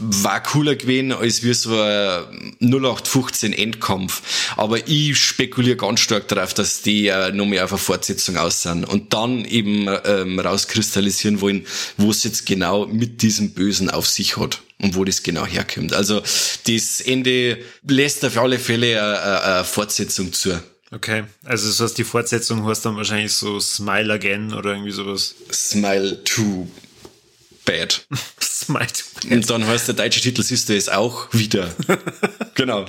war 0.00 0.42
cooler 0.42 0.76
gewesen 0.76 1.12
als 1.12 1.42
wie 1.42 1.54
so 1.54 1.78
ein 1.80 2.56
0815 2.60 3.52
Endkampf. 3.52 4.22
Aber 4.56 4.86
ich 4.88 5.16
spekuliere 5.18 5.76
ganz 5.76 6.00
stark 6.00 6.28
darauf, 6.28 6.54
dass 6.54 6.82
die 6.82 7.08
äh, 7.08 7.32
noch 7.32 7.46
mehr 7.46 7.64
auf 7.64 7.72
eine 7.72 7.78
Fortsetzung 7.78 8.36
aussehen 8.36 8.84
und 8.84 9.12
dann 9.12 9.44
eben 9.44 9.86
ähm, 10.04 10.38
rauskristallisieren 10.38 11.40
wollen, 11.40 11.66
wo 11.96 12.10
es 12.10 12.24
jetzt 12.24 12.46
genau 12.46 12.86
mit 12.86 13.22
diesem 13.22 13.50
Bösen 13.50 13.90
auf 13.90 14.06
sich 14.06 14.36
hat 14.36 14.60
und 14.80 14.94
wo 14.94 15.04
das 15.04 15.22
genau 15.22 15.46
herkommt. 15.46 15.92
Also 15.92 16.22
das 16.66 17.00
Ende 17.00 17.58
lässt 17.86 18.24
auf 18.24 18.36
alle 18.38 18.58
Fälle 18.58 19.00
eine, 19.02 19.42
eine 19.42 19.64
Fortsetzung 19.64 20.32
zu. 20.32 20.60
Okay, 20.92 21.24
also 21.44 21.68
das 21.68 21.78
heißt, 21.78 21.98
die 21.98 22.04
Fortsetzung 22.04 22.66
heißt 22.66 22.84
dann 22.84 22.96
wahrscheinlich 22.96 23.32
so 23.32 23.60
Smile 23.60 24.12
Again 24.12 24.52
oder 24.52 24.72
irgendwie 24.72 24.90
sowas. 24.90 25.36
Smile 25.52 26.18
2 26.24 26.66
Bad. 27.70 28.06
Smile 28.40 28.80
Bad. 29.14 29.30
Und 29.30 29.50
dann 29.50 29.66
heißt 29.66 29.88
der 29.88 29.94
deutsche 29.94 30.20
Titel, 30.20 30.42
siehst 30.42 30.68
du 30.68 30.76
es 30.76 30.88
auch 30.88 31.28
wieder. 31.32 31.72
genau. 32.54 32.86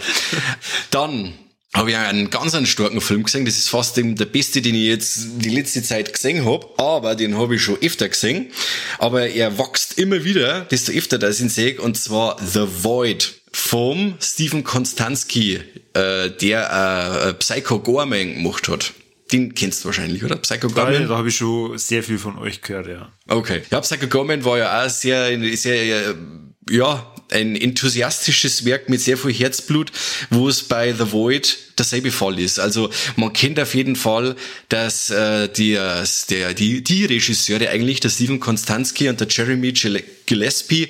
Dann 0.89 1.33
habe 1.73 1.91
ich 1.91 1.97
einen 1.97 2.29
ganz 2.29 2.55
einen 2.55 2.65
starken 2.65 2.99
Film 2.99 3.23
gesehen. 3.23 3.45
Das 3.45 3.57
ist 3.57 3.69
fast 3.69 3.95
der 3.95 4.03
beste, 4.25 4.61
den 4.61 4.75
ich 4.75 4.87
jetzt 4.87 5.19
die 5.37 5.49
letzte 5.49 5.83
Zeit 5.83 6.11
gesehen 6.11 6.45
habe. 6.45 6.67
Aber 6.77 7.15
den 7.15 7.37
habe 7.37 7.55
ich 7.55 7.61
schon 7.61 7.77
öfter 7.81 8.09
gesehen. 8.09 8.51
Aber 8.97 9.27
er 9.27 9.57
wächst 9.57 9.97
immer 9.99 10.23
wieder, 10.23 10.61
desto 10.61 10.91
öfter 10.91 11.19
das 11.19 11.35
ich 11.35 11.43
ihn 11.43 11.49
sehe. 11.49 11.79
Und 11.79 11.97
zwar 11.97 12.37
The 12.43 12.65
Void 12.83 13.33
vom 13.53 14.15
Stephen 14.19 14.63
Konstanski, 14.63 15.59
äh, 15.93 16.29
der 16.31 17.27
äh, 17.27 17.33
Psycho 17.35 17.79
Gorman 17.79 18.35
gemacht 18.35 18.67
hat. 18.67 18.93
Den 19.31 19.55
kennst 19.55 19.83
du 19.83 19.85
wahrscheinlich, 19.85 20.23
oder? 20.23 20.35
Psycho 20.37 20.67
Gorman? 20.67 21.07
Da 21.07 21.17
habe 21.17 21.29
ich 21.29 21.37
schon 21.37 21.77
sehr 21.77 22.03
viel 22.03 22.17
von 22.17 22.37
euch 22.37 22.61
gehört, 22.61 22.87
ja. 22.87 23.11
Okay. 23.27 23.61
Ja, 23.71 23.79
Psycho 23.81 24.07
Gorman 24.07 24.43
war 24.43 24.57
ja 24.57 24.85
auch 24.85 24.89
sehr, 24.89 25.39
sehr, 25.55 26.15
ja, 26.69 27.11
ein 27.31 27.55
enthusiastisches 27.55 28.65
Werk 28.65 28.89
mit 28.89 29.01
sehr 29.01 29.17
viel 29.17 29.33
Herzblut, 29.33 29.91
wo 30.29 30.49
es 30.49 30.63
bei 30.63 30.93
The 30.93 31.11
Void 31.11 31.57
derselbe 31.77 32.11
Fall 32.11 32.39
ist. 32.39 32.59
Also 32.59 32.89
man 33.15 33.33
kennt 33.33 33.59
auf 33.59 33.73
jeden 33.73 33.95
Fall, 33.95 34.35
dass 34.69 35.09
äh, 35.09 35.47
die, 35.47 35.73
äh, 35.73 36.05
der, 36.29 36.53
die, 36.53 36.83
die 36.83 37.05
Regisseure 37.05 37.69
eigentlich, 37.69 38.01
der 38.01 38.09
Steven 38.09 38.39
Konstanski 38.39 39.09
und 39.09 39.19
der 39.19 39.27
Jeremy 39.29 39.71
Gillespie, 40.25 40.89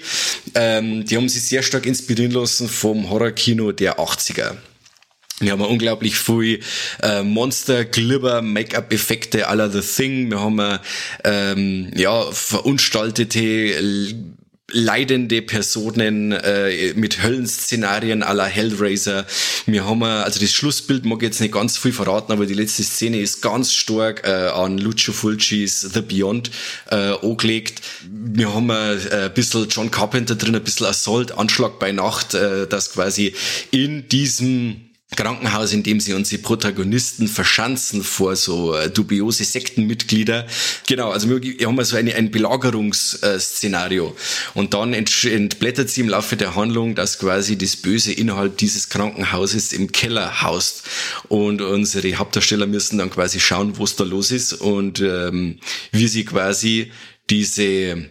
ähm, 0.55 1.05
die 1.05 1.15
haben 1.15 1.29
sich 1.29 1.43
sehr 1.43 1.63
stark 1.63 1.85
inspirieren 1.85 2.31
lassen 2.31 2.67
vom 2.67 3.09
Horrorkino 3.09 3.71
der 3.71 3.99
80er. 3.99 4.55
Wir 5.41 5.53
haben 5.53 5.61
unglaublich 5.61 6.17
viel 6.17 6.59
äh, 7.01 7.23
Monster, 7.23 7.83
Glibber, 7.85 8.41
Make-up-Effekte 8.41 9.47
aller 9.47 9.69
The 9.69 9.81
Thing. 9.81 10.29
Wir 10.29 10.39
haben 10.39 10.79
ähm, 11.23 11.91
ja 11.95 12.31
verunstaltete 12.31 14.13
leidende 14.73 15.41
Personen 15.41 16.31
äh, 16.31 16.93
mit 16.93 17.23
Höllenszenarien 17.23 18.23
aller 18.23 18.45
Hellraiser. 18.45 19.25
Wir 19.65 19.85
haben 19.85 20.03
also 20.03 20.39
das 20.39 20.51
Schlussbild 20.51 21.05
mag 21.05 21.21
jetzt 21.21 21.41
nicht 21.41 21.53
ganz 21.53 21.77
viel 21.77 21.91
verraten, 21.91 22.31
aber 22.31 22.45
die 22.45 22.53
letzte 22.53 22.83
Szene 22.83 23.19
ist 23.19 23.41
ganz 23.41 23.73
stark 23.73 24.25
äh, 24.25 24.49
an 24.49 24.77
Lucio 24.77 25.13
Fulcis 25.13 25.81
The 25.81 26.01
Beyond 26.01 26.51
äh, 26.89 26.95
angelegt. 26.95 27.81
Wir 28.09 28.53
haben 28.53 28.69
äh, 28.69 29.25
ein 29.25 29.33
bisschen 29.33 29.67
John 29.69 29.91
Carpenter 29.91 30.35
drin, 30.35 30.55
ein 30.55 30.63
bisschen 30.63 30.87
Assault, 30.87 31.37
Anschlag 31.37 31.79
bei 31.79 31.91
Nacht, 31.91 32.33
äh, 32.33 32.67
das 32.67 32.93
quasi 32.93 33.33
in 33.71 34.07
diesem 34.07 34.90
Krankenhaus, 35.15 35.73
in 35.73 35.83
dem 35.83 35.99
sie 35.99 36.13
unsere 36.13 36.41
Protagonisten 36.41 37.27
verschanzen 37.27 38.01
vor 38.01 38.37
so 38.37 38.73
äh, 38.73 38.89
dubiose 38.89 39.43
Sektenmitglieder. 39.43 40.47
Genau, 40.87 41.11
also 41.11 41.29
wir 41.29 41.67
haben 41.67 41.83
so 41.83 41.97
eine, 41.97 42.15
ein 42.15 42.31
Belagerungsszenario. 42.31 44.15
Und 44.53 44.73
dann 44.73 44.93
entblättert 44.93 45.89
sie 45.89 46.01
im 46.01 46.09
Laufe 46.09 46.37
der 46.37 46.55
Handlung, 46.55 46.95
dass 46.95 47.19
quasi 47.19 47.57
das 47.57 47.75
Böse 47.75 48.13
innerhalb 48.13 48.57
dieses 48.57 48.87
Krankenhauses 48.87 49.73
im 49.73 49.91
Keller 49.91 50.43
haust. 50.43 50.83
Und 51.27 51.61
unsere 51.61 52.15
Hauptdarsteller 52.15 52.65
müssen 52.65 52.97
dann 52.97 53.09
quasi 53.09 53.41
schauen, 53.41 53.77
was 53.77 53.97
da 53.97 54.05
los 54.05 54.31
ist 54.31 54.53
und 54.53 55.01
ähm, 55.01 55.59
wie 55.91 56.07
sie 56.07 56.23
quasi 56.23 56.91
diese 57.29 58.09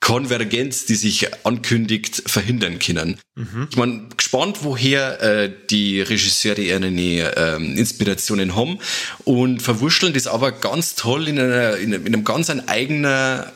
Konvergenz, 0.00 0.86
die 0.86 0.94
sich 0.94 1.28
ankündigt, 1.44 2.22
verhindern 2.26 2.78
können. 2.78 3.18
Mhm. 3.36 3.68
Ich 3.70 3.76
bin 3.76 4.08
gespannt, 4.16 4.58
woher 4.62 5.20
äh, 5.22 5.52
die 5.70 6.00
Regisseure 6.00 6.60
ihre 6.60 6.86
ähm, 6.86 7.76
Inspirationen 7.76 8.56
haben 8.56 8.78
und 9.24 9.60
verwurschteln 9.60 10.14
das 10.14 10.26
aber 10.26 10.52
ganz 10.52 10.94
toll 10.94 11.28
in, 11.28 11.38
einer, 11.38 11.76
in, 11.76 11.92
in 11.92 12.06
einem 12.06 12.24
ganz 12.24 12.50
ein 12.50 12.66
eigener 12.68 13.52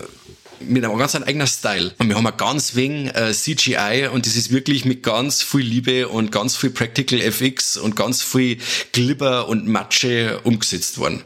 mit 0.60 0.84
einem 0.84 0.96
ganz 0.96 1.14
eigener 1.14 1.46
Style. 1.46 1.92
Und 1.98 2.08
wir 2.08 2.16
haben 2.16 2.26
ein 2.26 2.36
ganz 2.36 2.74
wenig 2.74 3.14
äh, 3.14 3.32
CGI 3.32 4.08
und 4.12 4.26
das 4.26 4.36
ist 4.36 4.50
wirklich 4.50 4.84
mit 4.84 5.02
ganz 5.02 5.42
viel 5.42 5.60
Liebe 5.60 6.08
und 6.08 6.32
ganz 6.32 6.56
viel 6.56 6.70
Practical 6.70 7.20
FX 7.20 7.76
und 7.76 7.96
ganz 7.96 8.22
viel 8.22 8.58
Glibber 8.92 9.48
und 9.48 9.66
Matsche 9.66 10.40
umgesetzt 10.44 10.98
worden. 10.98 11.22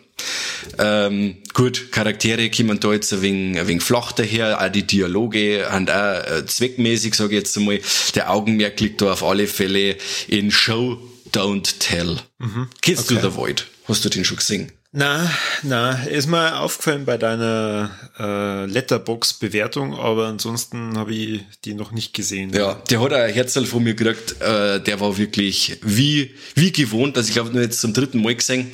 Ähm, 0.79 1.37
gut, 1.55 1.93
Charaktere 1.93 2.51
kommen 2.51 2.81
da 2.81 2.93
jetzt 2.93 3.13
ein 3.13 3.23
wenig, 3.23 3.61
ein 3.61 3.69
wenig 3.69 3.83
flach 3.83 4.13
daher, 4.13 4.61
auch 4.61 4.69
die 4.69 4.87
Dialoge 4.87 5.67
haben 5.71 5.89
auch 5.89 5.93
äh, 5.93 6.47
zweckmäßig, 6.47 7.15
sage 7.15 7.35
ich 7.35 7.41
jetzt 7.41 7.57
einmal, 7.57 7.81
der 8.15 8.31
Augenmerk 8.31 8.81
liegt 8.81 9.01
da 9.01 9.13
auf 9.13 9.23
alle 9.23 9.47
Fälle 9.47 9.97
in 10.27 10.51
Show, 10.51 10.99
Don't 11.33 11.79
Tell. 11.79 12.19
Mhm. 12.39 12.69
Kennst 12.81 13.11
okay. 13.11 13.21
du 13.21 13.31
The 13.31 13.37
Void? 13.37 13.67
Hast 13.87 14.05
du 14.05 14.09
den 14.09 14.25
schon 14.25 14.37
gesehen? 14.37 14.73
Na, 14.91 15.31
na, 15.63 16.03
ist 16.05 16.29
mir 16.29 16.61
aufgefallen 16.61 17.05
bei 17.05 17.19
deiner 17.19 17.91
äh, 18.19 18.65
Letterbox-Bewertung, 18.65 19.95
aber 19.95 20.29
ansonsten 20.29 20.97
habe 20.97 21.15
ich 21.15 21.43
die 21.67 21.75
noch 21.75 21.93
nicht 21.93 22.15
gesehen. 22.15 22.55
Ja, 22.55 22.75
der 22.89 23.01
hat 23.03 23.13
ein 23.13 23.33
Herzl 23.33 23.67
von 23.67 23.85
mir 23.85 23.95
gekriegt, 23.95 24.41
äh, 24.41 24.81
der 24.81 24.99
war 24.99 25.19
wirklich 25.19 25.79
wie, 25.83 26.35
wie 26.55 26.73
gewohnt, 26.73 27.19
also 27.19 27.29
ich 27.29 27.35
glaube 27.35 27.51
nur 27.51 27.61
jetzt 27.61 27.83
zum 27.83 27.93
dritten 27.93 28.23
Mal 28.23 28.35
gesehen. 28.35 28.73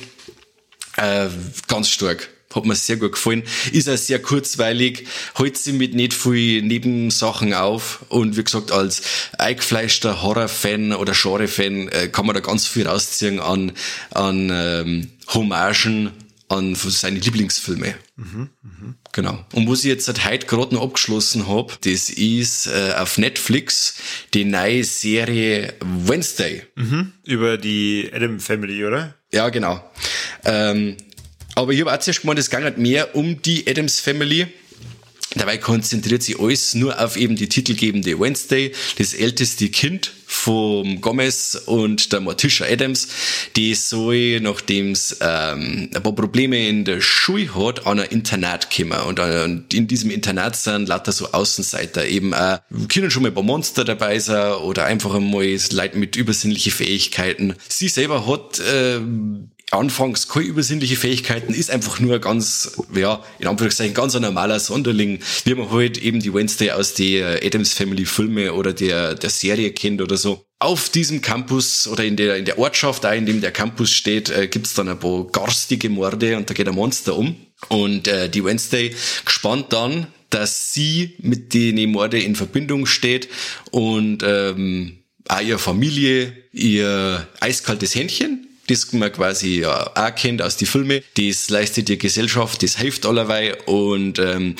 Äh, 0.97 1.27
ganz 1.67 1.89
stark. 1.89 2.29
Hat 2.53 2.65
mir 2.65 2.75
sehr 2.75 2.95
gut 2.95 3.13
gefallen. 3.13 3.43
Ist 3.73 3.89
auch 3.89 3.97
sehr 3.97 4.21
kurzweilig, 4.21 5.05
hält 5.35 5.57
sich 5.57 5.73
mit 5.73 5.93
nicht 5.93 6.13
viel 6.13 6.61
Nebensachen 6.61 7.53
auf. 7.53 8.05
Und 8.07 8.37
wie 8.37 8.43
gesagt, 8.45 8.71
als 8.71 9.01
eingefleischter 9.37 10.21
Horror-Fan 10.21 10.93
oder 10.93 11.11
Genre-Fan 11.13 11.89
äh, 11.89 12.07
kann 12.07 12.25
man 12.25 12.33
da 12.33 12.39
ganz 12.39 12.65
viel 12.65 12.87
rausziehen 12.87 13.41
an, 13.41 13.73
an 14.11 14.49
ähm, 14.53 15.11
Hommagen 15.33 16.11
an 16.47 16.75
seine 16.75 17.19
Lieblingsfilme. 17.19 17.95
Mhm, 18.17 18.49
mh. 18.61 18.93
Genau. 19.13 19.45
Und 19.53 19.69
was 19.69 19.79
ich 19.79 19.85
jetzt 19.85 20.05
seit 20.05 20.25
heute 20.25 20.45
gerade 20.45 20.75
noch 20.75 20.83
abgeschlossen 20.83 21.47
habe, 21.47 21.73
das 21.83 22.09
ist 22.09 22.67
äh, 22.67 22.93
auf 22.97 23.17
Netflix 23.17 23.95
die 24.33 24.45
neue 24.45 24.83
Serie 24.83 25.73
Wednesday. 25.81 26.63
Mhm. 26.75 27.13
Über 27.23 27.57
die 27.57 28.09
Adam 28.13 28.39
Family, 28.39 28.85
oder? 28.85 29.15
Ja, 29.33 29.49
genau. 29.49 29.83
Ähm, 30.43 30.97
aber 31.55 31.71
ich 31.71 31.79
habe 31.81 31.93
auch 31.93 31.99
zuerst 31.99 32.21
gemeint, 32.21 32.39
es 32.39 32.49
ging 32.49 32.63
halt 32.63 32.77
mehr 32.77 33.15
um 33.15 33.41
die 33.41 33.65
Adams 33.67 33.99
Family. 33.99 34.47
Dabei 35.35 35.57
konzentriert 35.57 36.23
sich 36.23 36.39
alles 36.39 36.75
nur 36.75 36.99
auf 36.99 37.17
eben 37.17 37.35
die 37.35 37.49
titelgebende 37.49 38.19
Wednesday, 38.19 38.71
das 38.97 39.13
älteste 39.13 39.69
Kind 39.69 40.11
vom 40.35 41.01
Gomez 41.01 41.59
und 41.65 42.11
der 42.11 42.19
Morticia 42.19 42.67
Adams, 42.67 43.07
die 43.55 43.73
soll, 43.73 44.39
nachdem 44.41 44.91
es 44.91 45.17
ähm, 45.21 45.89
ein 45.93 46.03
paar 46.03 46.13
Probleme 46.13 46.67
in 46.67 46.85
der 46.85 47.01
Schule 47.01 47.55
hat, 47.55 47.87
an 47.87 47.99
ein 47.99 48.09
Internat 48.09 48.69
kommen. 48.69 48.99
Und, 49.07 49.19
äh, 49.19 49.43
und 49.43 49.73
in 49.73 49.87
diesem 49.87 50.11
Internat 50.11 50.55
sind 50.55 50.87
lauter 50.87 51.11
so 51.11 51.31
Außenseiter, 51.31 52.05
eben 52.05 52.33
äh, 52.33 52.59
können 52.93 53.09
schon 53.09 53.23
mal 53.23 53.29
ein 53.29 53.35
paar 53.35 53.43
Monster 53.43 53.85
dabei 53.85 54.19
sein 54.19 54.53
oder 54.53 54.85
einfach 54.85 55.15
einmal 55.15 55.45
Leute 55.71 55.97
mit 55.97 56.15
übersinnlichen 56.15 56.71
Fähigkeiten. 56.71 57.55
Sie 57.67 57.87
selber 57.87 58.27
hat 58.27 58.59
äh, 58.59 58.99
anfangs 59.71 60.27
keine 60.27 60.45
übersinnliche 60.45 60.95
Fähigkeiten, 60.95 61.53
ist 61.53 61.71
einfach 61.71 61.99
nur 61.99 62.19
ganz, 62.19 62.77
ja, 62.93 63.23
in 63.39 63.47
Anführungszeichen 63.47 63.93
ganz 63.93 64.15
ein 64.15 64.21
normaler 64.21 64.59
Sonderling, 64.59 65.19
wie 65.43 65.55
man 65.55 65.71
halt 65.71 65.97
eben 65.97 66.19
die 66.19 66.33
Wednesday 66.33 66.71
aus 66.71 66.93
der 66.93 67.43
Adams 67.43 67.73
Family 67.73 68.05
Filme 68.05 68.53
oder 68.53 68.73
der, 68.73 69.15
der 69.15 69.29
Serie 69.29 69.71
kennt 69.71 70.01
oder 70.01 70.17
so. 70.17 70.45
Auf 70.59 70.89
diesem 70.89 71.21
Campus 71.21 71.87
oder 71.87 72.03
in 72.03 72.15
der, 72.15 72.37
in 72.37 72.45
der 72.45 72.57
Ortschaft, 72.59 73.05
auch 73.05 73.11
in 73.11 73.25
dem 73.25 73.41
der 73.41 73.51
Campus 73.51 73.91
steht, 73.91 74.29
äh, 74.29 74.47
gibt's 74.47 74.73
dann 74.73 74.87
ein 74.87 74.99
paar 74.99 75.25
garstige 75.25 75.89
Morde 75.89 76.37
und 76.37 76.49
da 76.49 76.53
geht 76.53 76.67
ein 76.67 76.75
Monster 76.75 77.15
um. 77.15 77.35
Und 77.69 78.07
äh, 78.07 78.29
die 78.29 78.43
Wednesday 78.43 78.95
gespannt 79.25 79.73
dann 79.73 80.07
dass 80.31 80.73
sie 80.73 81.15
mit 81.19 81.53
den 81.53 81.91
Morde 81.91 82.19
in 82.19 82.35
Verbindung 82.35 82.87
steht 82.87 83.29
und 83.71 84.21
ähm, 84.23 84.97
auch 85.29 85.39
ihre 85.39 85.59
Familie, 85.59 86.33
ihr 86.51 87.25
eiskaltes 87.39 87.95
Händchen, 87.95 88.44
das 88.67 88.91
man 88.93 89.11
quasi 89.11 89.61
ja, 89.61 89.91
auch 89.95 90.15
kennt 90.15 90.41
aus 90.41 90.57
den 90.57 90.67
Filmen, 90.67 91.01
das 91.17 91.49
leistet 91.49 91.89
die 91.89 91.97
Gesellschaft, 91.97 92.63
das 92.63 92.77
hilft 92.77 93.05
allerweil 93.05 93.57
und 93.65 94.19
ähm, 94.19 94.55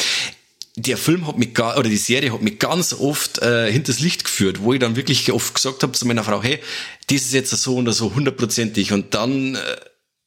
der 0.77 0.97
Film 0.97 1.25
hat 1.25 1.37
mich 1.37 1.57
oder 1.57 1.83
die 1.83 1.97
Serie 1.97 2.33
hat 2.33 2.41
mich 2.41 2.59
ganz 2.59 2.93
oft 2.93 3.41
äh, 3.41 3.71
hinters 3.71 4.01
Licht 4.01 4.25
geführt, 4.25 4.61
wo 4.61 4.73
ich 4.73 4.79
dann 4.79 4.97
wirklich 4.97 5.31
oft 5.31 5.55
gesagt 5.55 5.83
habe 5.83 5.93
zu 5.93 6.05
meiner 6.05 6.23
Frau, 6.23 6.43
hey, 6.43 6.59
das 7.07 7.21
ist 7.21 7.33
jetzt 7.33 7.51
so 7.51 7.77
oder 7.77 7.93
so 7.93 8.13
hundertprozentig 8.13 8.91
und 8.91 9.13
dann 9.13 9.55
äh, 9.55 9.59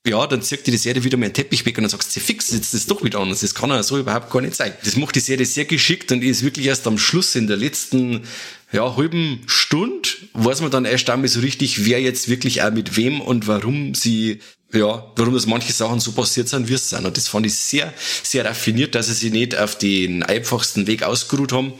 ja, 0.06 0.26
dann 0.26 0.42
zieht 0.42 0.66
die 0.66 0.76
Serie 0.76 1.04
wieder 1.04 1.18
mal 1.18 1.26
einen 1.26 1.34
Teppich 1.34 1.66
weg 1.66 1.76
und 1.76 1.82
dann 1.82 1.90
sagst 1.90 2.14
du, 2.16 2.20
fix, 2.20 2.50
jetzt 2.50 2.72
ist 2.72 2.74
das 2.74 2.86
doch 2.86 3.04
wieder 3.04 3.18
anders. 3.18 3.40
Das 3.40 3.54
kann 3.54 3.70
er 3.70 3.82
so 3.82 3.98
überhaupt 3.98 4.30
gar 4.30 4.40
nicht 4.40 4.54
sein. 4.54 4.72
Das 4.84 4.96
macht 4.96 5.14
die 5.14 5.20
Serie 5.20 5.44
sehr 5.44 5.66
geschickt 5.66 6.10
und 6.12 6.22
ist 6.22 6.42
wirklich 6.42 6.66
erst 6.66 6.86
am 6.86 6.98
Schluss 6.98 7.34
in 7.34 7.46
der 7.46 7.56
letzten 7.56 8.22
ja, 8.72 8.96
halben 8.96 9.40
Stunde 9.46 10.08
weiß 10.34 10.60
man 10.60 10.70
dann 10.70 10.84
erst 10.84 11.08
einmal 11.08 11.28
so 11.28 11.40
richtig, 11.40 11.86
wer 11.86 12.00
jetzt 12.00 12.28
wirklich 12.28 12.62
auch 12.62 12.70
mit 12.70 12.96
wem 12.96 13.20
und 13.20 13.46
warum 13.46 13.94
sie, 13.94 14.40
ja, 14.72 15.10
warum 15.16 15.34
das 15.34 15.46
manche 15.46 15.72
Sachen 15.72 16.00
so 16.00 16.12
passiert 16.12 16.48
sind, 16.48 16.68
wie 16.68 16.74
es 16.74 16.90
sind. 16.90 17.06
Und 17.06 17.16
das 17.16 17.28
fand 17.28 17.46
ich 17.46 17.54
sehr, 17.54 17.92
sehr 18.22 18.44
raffiniert, 18.44 18.94
dass 18.94 19.06
sie 19.06 19.14
sich 19.14 19.32
nicht 19.32 19.56
auf 19.56 19.78
den 19.78 20.22
einfachsten 20.22 20.86
Weg 20.86 21.02
ausgeruht 21.02 21.52
haben 21.52 21.72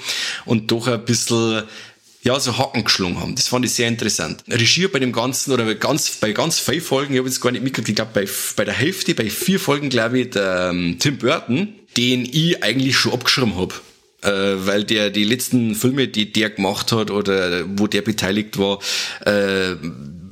und 0.47 0.71
doch 0.71 0.87
ein 0.87 1.05
bisschen 1.05 1.65
ja, 2.23 2.41
so 2.41 2.57
Haken 2.59 2.85
geschlungen 2.85 3.21
haben. 3.21 3.35
Das 3.37 3.49
fand 3.49 3.67
ich 3.67 3.73
sehr 3.73 3.89
interessant. 3.89 4.43
Regie 4.49 4.89
bei 4.89 4.99
dem 4.99 5.13
Ganzen, 5.13 5.53
oder 5.53 5.75
ganz, 5.75 6.11
bei 6.13 6.33
ganz 6.33 6.59
vier 6.59 6.83
Folgen, 6.83 7.13
ich 7.13 7.19
habe 7.19 7.29
jetzt 7.29 7.41
gar 7.41 7.53
nicht 7.53 7.63
mitgekriegt, 7.63 7.91
ich 7.91 7.97
glaube 7.97 8.11
bei, 8.15 8.27
bei 8.57 8.65
der 8.65 8.75
Hälfte, 8.75 9.15
bei 9.15 9.29
vier 9.29 9.61
Folgen, 9.61 9.91
glaube 9.91 10.21
ich, 10.21 10.31
der 10.31 10.71
ähm, 10.73 10.97
Tim 10.99 11.19
Burton, 11.19 11.75
den 11.97 12.25
ich 12.25 12.63
eigentlich 12.63 12.97
schon 12.97 13.13
abgeschrieben 13.13 13.57
habe 13.57 13.75
äh, 14.23 14.31
weil 14.31 14.85
der 14.85 15.11
die 15.11 15.25
letzten 15.25 15.75
Filme, 15.75 16.09
die 16.09 16.33
der 16.33 16.51
gemacht 16.51 16.93
hat 16.93 17.11
oder 17.11 17.65
wo 17.79 17.87
der 17.87 18.03
beteiligt 18.03 18.59
war, 18.59 18.79
äh, 19.25 19.77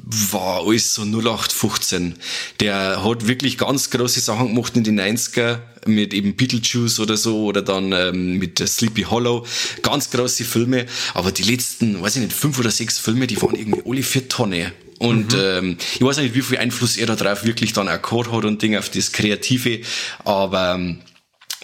war 0.07 0.64
alles 0.66 0.94
so 0.94 1.03
0815. 1.03 2.14
Der 2.61 3.05
hat 3.05 3.27
wirklich 3.27 3.59
ganz 3.59 3.90
große 3.90 4.20
Sachen 4.20 4.55
gemacht 4.55 4.77
in 4.77 4.85
den 4.85 5.01
90er 5.01 5.59
mit 5.87 6.14
eben 6.14 6.37
Beetlejuice 6.37 7.01
oder 7.01 7.16
so 7.16 7.44
oder 7.44 7.62
dann 7.62 7.92
ähm, 7.92 8.38
mit 8.38 8.59
Sleepy 8.59 9.03
Hollow. 9.03 9.44
Ganz 9.83 10.11
große 10.11 10.44
Filme. 10.44 10.87
Aber 11.14 11.33
die 11.33 11.42
letzten, 11.42 12.01
weiß 12.01 12.16
ich 12.16 12.22
nicht, 12.22 12.33
fünf 12.33 12.59
oder 12.59 12.70
sechs 12.70 12.99
Filme, 12.99 13.27
die 13.27 13.40
waren 13.42 13.57
irgendwie 13.57 13.83
alle 13.85 14.03
vier 14.03 14.29
Tonne. 14.29 14.72
Und 14.99 15.35
mhm. 15.35 15.40
ähm, 15.40 15.77
ich 15.94 16.03
weiß 16.03 16.18
nicht, 16.18 16.35
wie 16.35 16.42
viel 16.42 16.59
Einfluss 16.59 16.96
er 16.96 17.07
da 17.07 17.16
drauf 17.16 17.44
wirklich 17.44 17.72
dann 17.72 17.88
auch 17.88 18.01
gehabt 18.01 18.33
hat 18.33 18.44
und 18.44 18.62
Ding 18.62 18.77
auf 18.77 18.88
das 18.88 19.12
Kreative. 19.12 19.81
Aber 20.25 20.75
ähm, 20.75 21.01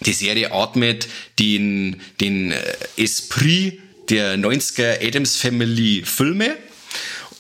die 0.03 0.13
Serie 0.13 0.53
atmet 0.53 1.09
den, 1.39 2.01
den 2.21 2.53
äh, 2.53 2.63
Esprit 2.97 3.81
der 4.11 4.37
90er 4.37 5.07
Adams 5.07 5.37
Family 5.37 6.03
Filme 6.05 6.57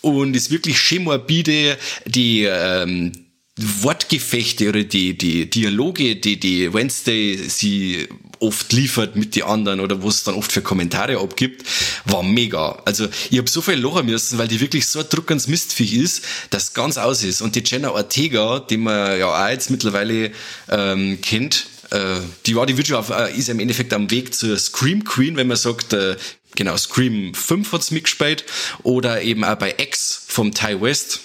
und 0.01 0.35
ist 0.35 0.51
wirklich 0.51 0.81
schön 0.81 1.05
morbide, 1.05 1.79
die 2.07 2.45
ähm, 2.45 3.13
Wortgefechte 3.57 4.69
oder 4.69 4.83
die, 4.83 5.17
die 5.17 5.49
Dialoge, 5.49 6.17
die 6.17 6.41
die 6.41 6.73
Wednesday 6.73 7.37
sie 7.37 8.09
oft 8.41 8.73
liefert 8.73 9.15
mit 9.15 9.35
die 9.35 9.45
anderen 9.45 9.81
oder 9.81 10.03
wo 10.03 10.09
es 10.09 10.25
dann 10.25 10.35
oft 10.35 10.51
für 10.51 10.63
Kommentare 10.63 11.19
abgibt, 11.21 11.65
war 12.05 12.23
mega. 12.23 12.83
Also 12.85 13.09
ich 13.31 13.39
habe 13.39 13.49
so 13.49 13.61
viel 13.61 13.75
lachen 13.75 14.07
müssen, 14.07 14.39
weil 14.39 14.49
die 14.49 14.61
wirklich 14.61 14.87
so 14.87 14.99
ein 14.99 15.07
druckens 15.09 15.47
Mistviech 15.47 15.95
ist, 15.95 16.25
dass 16.51 16.75
ganz 16.75 16.99
aus 16.99 17.23
ist. 17.23 17.41
Und 17.41 17.55
die 17.55 17.63
Jenna 17.65 17.93
Ortega, 17.93 18.59
die 18.59 18.79
man 18.79 19.19
ja 19.19 19.27
auch 19.27 19.49
jetzt 19.49 19.71
mittlerweile 19.71 20.33
ähm, 20.69 21.21
kennt, 21.21 21.67
äh, 21.93 22.21
die 22.47 22.57
war 22.57 22.67
die 22.67 22.77
wird 22.77 22.87
schon 22.87 22.97
auf, 22.97 23.11
äh, 23.11 23.37
ist 23.37 23.49
im 23.49 23.61
Endeffekt 23.61 23.93
am 23.93 24.11
Weg 24.11 24.35
zur 24.35 24.59
Scream 24.59 25.05
Queen, 25.05 25.37
wenn 25.37 25.47
man 25.47 25.57
sagt, 25.57 25.93
äh, 25.93 26.17
genau, 26.55 26.77
Scream 26.77 27.35
5 27.35 27.73
hat's 27.73 27.91
mitgespielt 27.91 28.45
oder 28.83 29.23
eben 29.23 29.45
auch 29.45 29.57
bei 29.57 29.75
X 29.79 30.25
vom 30.27 30.55
Ty 30.55 30.81
West. 30.81 31.21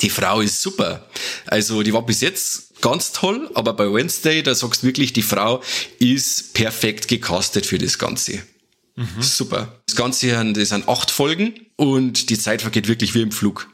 Die 0.00 0.10
Frau 0.10 0.40
ist 0.40 0.62
super. 0.62 1.06
Also 1.46 1.82
die 1.82 1.92
war 1.92 2.06
bis 2.06 2.20
jetzt 2.20 2.80
ganz 2.80 3.12
toll, 3.12 3.50
aber 3.54 3.74
bei 3.74 3.92
Wednesday, 3.92 4.42
da 4.42 4.54
sagst 4.54 4.82
du 4.82 4.86
wirklich, 4.86 5.12
die 5.12 5.22
Frau 5.22 5.62
ist 5.98 6.54
perfekt 6.54 7.08
gecastet 7.08 7.66
für 7.66 7.78
das 7.78 7.98
Ganze. 7.98 8.42
Mhm. 8.96 9.20
Super. 9.20 9.80
Das 9.86 9.96
Ganze 9.96 10.52
das 10.52 10.68
sind 10.68 10.88
acht 10.88 11.10
Folgen 11.10 11.54
und 11.76 12.30
die 12.30 12.38
Zeit 12.38 12.62
vergeht 12.62 12.88
wirklich 12.88 13.14
wie 13.14 13.22
im 13.22 13.32
Flug. 13.32 13.68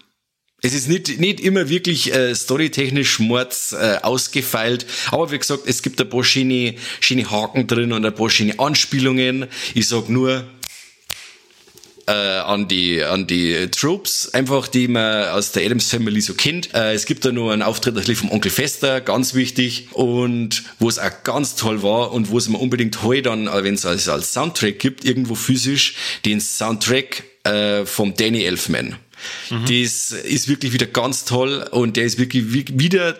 Es 0.60 0.74
ist 0.74 0.88
nicht, 0.88 1.20
nicht 1.20 1.38
immer 1.38 1.68
wirklich 1.68 2.12
äh, 2.12 2.34
storytechnisch 2.34 3.20
mords 3.20 3.72
äh, 3.72 3.98
ausgefeilt, 4.02 4.86
aber 5.12 5.30
wie 5.30 5.38
gesagt, 5.38 5.62
es 5.66 5.82
gibt 5.82 6.00
ein 6.00 6.08
paar 6.08 6.24
schöne, 6.24 6.74
schöne 6.98 7.30
Haken 7.30 7.68
drin 7.68 7.92
und 7.92 8.04
ein 8.04 8.12
paar 8.12 8.28
schöne 8.28 8.58
Anspielungen. 8.58 9.46
Ich 9.74 9.86
sag 9.86 10.08
nur 10.08 10.44
äh, 12.08 12.10
an 12.10 12.66
die 12.66 13.04
an 13.04 13.28
die 13.28 13.68
Tropes, 13.70 14.34
einfach 14.34 14.66
die 14.66 14.88
man 14.88 15.28
aus 15.28 15.52
der 15.52 15.64
Adams 15.64 15.90
Family 15.90 16.20
so 16.20 16.34
kennt. 16.34 16.74
Äh, 16.74 16.92
es 16.94 17.06
gibt 17.06 17.24
da 17.24 17.30
nur 17.30 17.52
einen 17.52 17.62
Auftritt 17.62 17.94
natürlich 17.94 18.18
vom 18.18 18.32
Onkel 18.32 18.50
Fester, 18.50 19.00
ganz 19.00 19.34
wichtig 19.34 19.90
und 19.92 20.64
wo 20.80 20.88
es 20.88 20.98
auch 20.98 21.22
ganz 21.22 21.54
toll 21.54 21.84
war 21.84 22.10
und 22.10 22.30
wo 22.30 22.38
es 22.38 22.48
mir 22.48 22.58
unbedingt 22.58 23.04
heute 23.04 23.22
dann, 23.22 23.46
äh, 23.46 23.62
wenn 23.62 23.74
es 23.74 23.86
als, 23.86 24.08
als 24.08 24.32
Soundtrack 24.32 24.80
gibt, 24.80 25.04
irgendwo 25.04 25.36
physisch, 25.36 25.94
den 26.24 26.40
Soundtrack 26.40 27.22
äh, 27.44 27.86
vom 27.86 28.14
Danny 28.14 28.42
Elfman. 28.42 28.96
Mhm. 29.50 29.64
Das 29.66 30.12
ist 30.12 30.48
wirklich 30.48 30.72
wieder 30.72 30.86
ganz 30.86 31.24
toll 31.24 31.66
und 31.70 31.96
der 31.96 32.04
ist 32.04 32.18
wirklich 32.18 32.44
wieder 32.78 33.16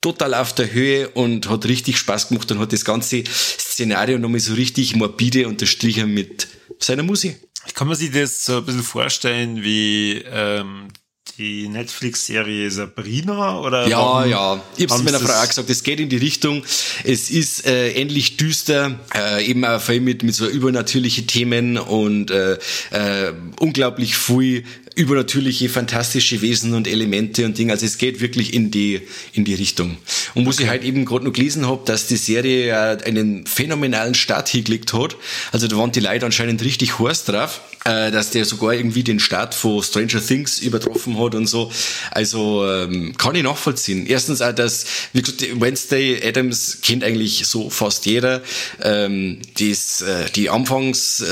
total 0.00 0.34
auf 0.34 0.54
der 0.54 0.72
Höhe 0.72 1.08
und 1.08 1.48
hat 1.48 1.66
richtig 1.66 1.98
Spaß 1.98 2.28
gemacht 2.28 2.50
und 2.52 2.58
hat 2.60 2.72
das 2.72 2.84
ganze 2.84 3.24
Szenario 3.26 4.18
nochmal 4.18 4.40
so 4.40 4.54
richtig 4.54 4.94
morbide 4.94 5.48
unterstrichen 5.48 6.12
mit 6.12 6.48
seiner 6.78 7.02
Musik. 7.02 7.38
Ich 7.66 7.74
kann 7.74 7.88
mir 7.88 7.96
sich 7.96 8.10
das 8.12 8.44
so 8.44 8.58
ein 8.58 8.64
bisschen 8.64 8.82
vorstellen 8.82 9.62
wie 9.62 10.22
ähm, 10.30 10.88
die 11.36 11.68
Netflix-Serie 11.68 12.70
Sabrina 12.70 13.60
oder? 13.60 13.86
Ja, 13.86 13.98
warum, 13.98 14.30
ja. 14.30 14.62
Ich 14.76 14.88
habe 14.88 14.94
es 14.94 15.02
meiner 15.04 15.20
Frau 15.20 15.32
auch 15.32 15.46
gesagt, 15.46 15.70
es 15.70 15.82
geht 15.82 16.00
in 16.00 16.08
die 16.08 16.16
Richtung. 16.16 16.64
Es 17.04 17.30
ist 17.30 17.66
äh, 17.66 17.92
ähnlich 17.92 18.36
düster, 18.36 18.98
äh, 19.14 19.44
eben 19.46 19.64
auch 19.64 19.80
viel 19.80 20.00
mit, 20.00 20.22
mit 20.22 20.34
so 20.34 20.48
übernatürlichen 20.48 21.26
Themen 21.26 21.78
und 21.78 22.30
äh, 22.30 22.54
äh, 22.90 23.32
unglaublich 23.60 24.16
viel 24.16 24.64
übernatürliche, 24.98 25.68
fantastische 25.68 26.42
Wesen 26.42 26.74
und 26.74 26.88
Elemente 26.88 27.44
und 27.44 27.56
Dinge. 27.56 27.72
Also 27.72 27.86
es 27.86 27.98
geht 27.98 28.20
wirklich 28.20 28.52
in 28.52 28.72
die, 28.72 29.00
in 29.32 29.44
die 29.44 29.54
Richtung. 29.54 29.96
Und 30.34 30.44
wo 30.44 30.50
okay. 30.50 30.64
ich 30.64 30.68
halt 30.68 30.82
eben 30.82 31.04
gerade 31.04 31.24
noch 31.24 31.32
gelesen 31.32 31.68
habe, 31.68 31.82
dass 31.84 32.08
die 32.08 32.16
Serie 32.16 32.76
einen 33.04 33.46
phänomenalen 33.46 34.14
Start 34.14 34.48
hingelegt 34.48 34.92
hat. 34.92 35.16
Also 35.52 35.68
da 35.68 35.76
waren 35.76 35.92
die 35.92 36.00
Leute 36.00 36.26
anscheinend 36.26 36.64
richtig 36.64 36.98
heiß 36.98 37.26
drauf, 37.26 37.60
äh, 37.84 38.10
dass 38.10 38.30
der 38.30 38.44
sogar 38.44 38.74
irgendwie 38.74 39.04
den 39.04 39.20
Start 39.20 39.54
von 39.54 39.84
Stranger 39.84 40.20
Things 40.20 40.58
übertroffen 40.58 41.16
hat 41.20 41.36
und 41.36 41.46
so. 41.46 41.70
Also 42.10 42.68
ähm, 42.68 43.16
kann 43.16 43.36
ich 43.36 43.44
nachvollziehen. 43.44 44.04
Erstens 44.04 44.42
auch, 44.42 44.52
dass, 44.52 44.84
wie 45.12 45.22
gesagt, 45.22 45.60
Wednesday 45.60 46.20
Adams 46.26 46.78
kennt 46.82 47.04
eigentlich 47.04 47.46
so 47.46 47.70
fast 47.70 48.04
jeder. 48.04 48.42
Ähm, 48.82 49.38
dies, 49.58 50.00
äh, 50.00 50.24
die 50.34 50.50
Anfangs 50.50 51.24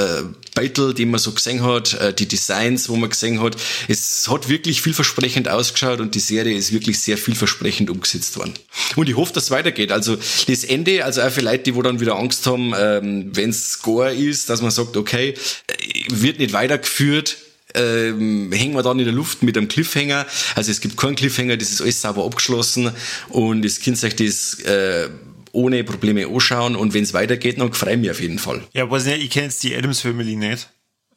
Battle, 0.56 0.94
die 0.94 1.06
man 1.06 1.20
so 1.20 1.30
gesehen 1.30 1.62
hat, 1.62 1.94
äh, 1.94 2.12
die 2.12 2.26
Designs, 2.26 2.88
wo 2.88 2.96
man 2.96 3.10
gesehen 3.10 3.40
hat, 3.40 3.56
es 3.86 4.26
hat 4.28 4.48
wirklich 4.48 4.82
vielversprechend 4.82 5.48
ausgeschaut 5.48 6.00
und 6.00 6.16
die 6.16 6.20
Serie 6.20 6.56
ist 6.56 6.72
wirklich 6.72 6.98
sehr 6.98 7.18
vielversprechend 7.18 7.90
umgesetzt 7.90 8.36
worden. 8.36 8.54
Und 8.96 9.08
ich 9.08 9.16
hoffe, 9.16 9.32
dass 9.34 9.44
es 9.44 9.50
weitergeht. 9.52 9.92
Also 9.92 10.16
das 10.16 10.64
Ende, 10.64 11.04
also 11.04 11.22
auch 11.22 11.30
für 11.30 11.42
Leute, 11.42 11.64
die 11.64 11.74
wo 11.76 11.82
dann 11.82 12.00
wieder 12.00 12.16
Angst 12.16 12.46
haben, 12.46 12.72
ähm, 12.76 13.30
wenn 13.36 13.50
es 13.50 13.70
Score 13.72 14.12
ist, 14.12 14.50
dass 14.50 14.62
man 14.62 14.70
sagt, 14.70 14.96
okay, 14.96 15.34
äh, 15.66 15.74
wird 16.08 16.38
nicht 16.38 16.52
weitergeführt, 16.52 17.36
ähm, 17.74 18.50
hängen 18.52 18.74
wir 18.74 18.82
dann 18.82 18.98
in 18.98 19.04
der 19.04 19.14
Luft 19.14 19.42
mit 19.42 19.58
einem 19.58 19.68
Cliffhanger. 19.68 20.26
Also 20.54 20.70
es 20.70 20.80
gibt 20.80 20.96
keinen 20.96 21.16
Cliffhanger, 21.16 21.58
das 21.58 21.70
ist 21.70 21.82
alles 21.82 22.00
sauber 22.00 22.24
abgeschlossen 22.24 22.90
und 23.28 23.62
das 23.62 23.80
Kind 23.80 23.98
sagt 23.98 24.20
das 24.20 24.58
äh, 24.60 25.08
ohne 25.56 25.82
Probleme 25.82 26.26
anschauen 26.26 26.76
und 26.76 26.94
wenn 26.94 27.02
es 27.02 27.14
weitergeht, 27.14 27.58
dann 27.58 27.72
freue 27.72 27.94
ich 27.94 28.00
mich 28.00 28.10
auf 28.10 28.20
jeden 28.20 28.38
Fall. 28.38 28.62
Ja, 28.74 28.88
weiß 28.88 29.06
nicht, 29.06 29.22
ich 29.22 29.30
kenne 29.30 29.46
jetzt 29.46 29.62
die 29.62 29.74
Adams 29.74 30.00
Family 30.00 30.36
nicht. 30.36 30.68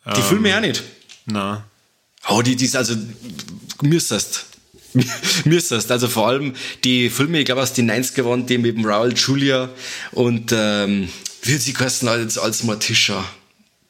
Die 0.06 0.19
ähm, 0.19 0.25
Filme 0.25 0.56
auch 0.56 0.62
nicht? 0.62 0.82
Na. 1.25 1.65
Oh, 2.28 2.41
die, 2.41 2.56
die 2.56 2.65
ist 2.65 2.75
also, 2.75 2.95
müsstest. 3.82 4.45
müsstest. 5.45 5.91
Also 5.91 6.08
vor 6.08 6.28
allem 6.28 6.54
die 6.84 7.10
Filme, 7.10 7.39
ich 7.39 7.45
glaube 7.45 7.62
aus 7.62 7.73
den 7.73 7.91
90er 7.91 8.25
waren, 8.25 8.45
die 8.45 8.58
mit 8.58 8.78
dem 8.78 8.86
Raul 8.86 9.13
Julia 9.13 9.69
und, 10.12 10.52
ähm, 10.56 11.10
wie 11.43 11.58
sie 11.58 11.73
kosten 11.73 12.08
als, 12.08 12.38
als 12.38 12.63
Morticia. 12.63 13.23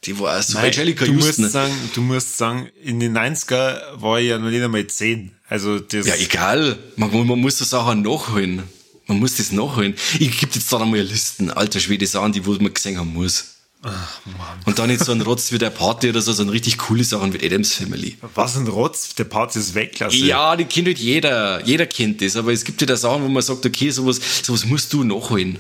Die 0.06 0.18
war 0.20 0.42
so 0.42 0.58
Nein, 0.58 0.66
Angelica 0.68 1.06
du 1.06 1.14
Houston. 1.14 1.44
Musst 1.44 1.54
sagen, 1.54 1.74
du 1.94 2.02
musst 2.02 2.38
sagen, 2.38 2.70
in 2.82 3.00
den 3.00 3.18
90er 3.18 4.02
war 4.02 4.20
ich 4.20 4.30
ja 4.30 4.38
noch 4.40 4.50
nicht 4.50 4.64
einmal 4.64 4.88
10. 4.88 5.32
Also 5.48 5.80
das 5.80 6.08
ja, 6.08 6.16
egal. 6.16 6.78
Man, 6.96 7.12
man 7.28 7.40
muss 7.40 7.58
das 7.58 7.74
auch 7.74 7.94
nachholen. 7.94 8.64
Man 9.10 9.20
muss 9.20 9.36
das 9.36 9.52
nachholen. 9.52 9.96
Ich 10.20 10.40
gebe 10.40 10.54
jetzt 10.54 10.72
da 10.72 10.78
einmal 10.78 11.00
Listen, 11.02 11.50
alter 11.50 11.80
Schwede 11.80 12.06
Sachen, 12.06 12.32
die 12.32 12.46
wo 12.46 12.52
man 12.54 12.74
gesehen 12.74 12.98
haben 12.98 13.12
muss. 13.12 13.56
Ach, 13.82 14.20
Mann. 14.26 14.60
Und 14.66 14.78
dann 14.78 14.90
nicht 14.90 15.04
so 15.04 15.12
ein 15.12 15.22
Rotz 15.22 15.52
wie 15.52 15.58
der 15.58 15.72
Party 15.72 16.10
oder 16.10 16.22
so, 16.22 16.32
sondern 16.32 16.54
richtig 16.54 16.78
coole 16.78 17.04
Sachen 17.04 17.34
wie 17.34 17.44
Adams 17.44 17.74
Family. 17.74 18.18
Was 18.36 18.56
ein 18.56 18.68
Rotz? 18.68 19.16
Der 19.16 19.24
Party 19.24 19.58
ist 19.58 19.74
Weltklasse. 19.74 20.18
Ja, 20.18 20.56
die 20.56 20.66
kennt 20.66 20.88
halt 20.88 21.00
jeder. 21.00 21.66
Jeder 21.66 21.88
kennt 21.88 22.22
das. 22.22 22.36
Aber 22.36 22.54
es 22.54 22.64
gibt 22.64 22.82
ja 22.82 22.88
da 22.88 22.96
Sachen, 22.96 23.24
wo 23.24 23.28
man 23.30 23.42
sagt, 23.42 23.66
okay, 23.66 23.90
sowas, 23.90 24.20
sowas 24.44 24.66
musst 24.66 24.94
du 24.94 25.04
nachholen. 25.04 25.58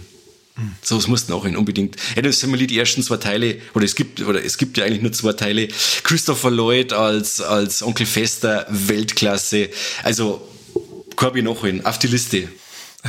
So, 0.83 0.97
es 0.97 1.07
muss 1.07 1.27
nachhin 1.27 1.55
unbedingt. 1.55 1.95
Adams 2.17 2.41
Family, 2.41 2.67
die 2.67 2.77
ersten 2.77 3.01
zwei 3.01 3.17
Teile, 3.17 3.61
oder 3.73 3.85
es 3.85 3.95
gibt, 3.95 4.21
oder 4.21 4.43
es 4.43 4.57
gibt 4.57 4.77
ja 4.77 4.83
eigentlich 4.83 5.01
nur 5.01 5.13
zwei 5.13 5.33
Teile. 5.33 5.69
Christopher 6.03 6.51
Lloyd 6.51 6.93
als, 6.93 7.41
als 7.41 7.81
Onkel 7.81 8.05
Fester, 8.05 8.67
Weltklasse. 8.69 9.69
Also, 10.03 10.45
Corby 11.15 11.41
nachhin, 11.41 11.85
auf 11.85 11.97
die 11.97 12.07
Liste. 12.07 12.49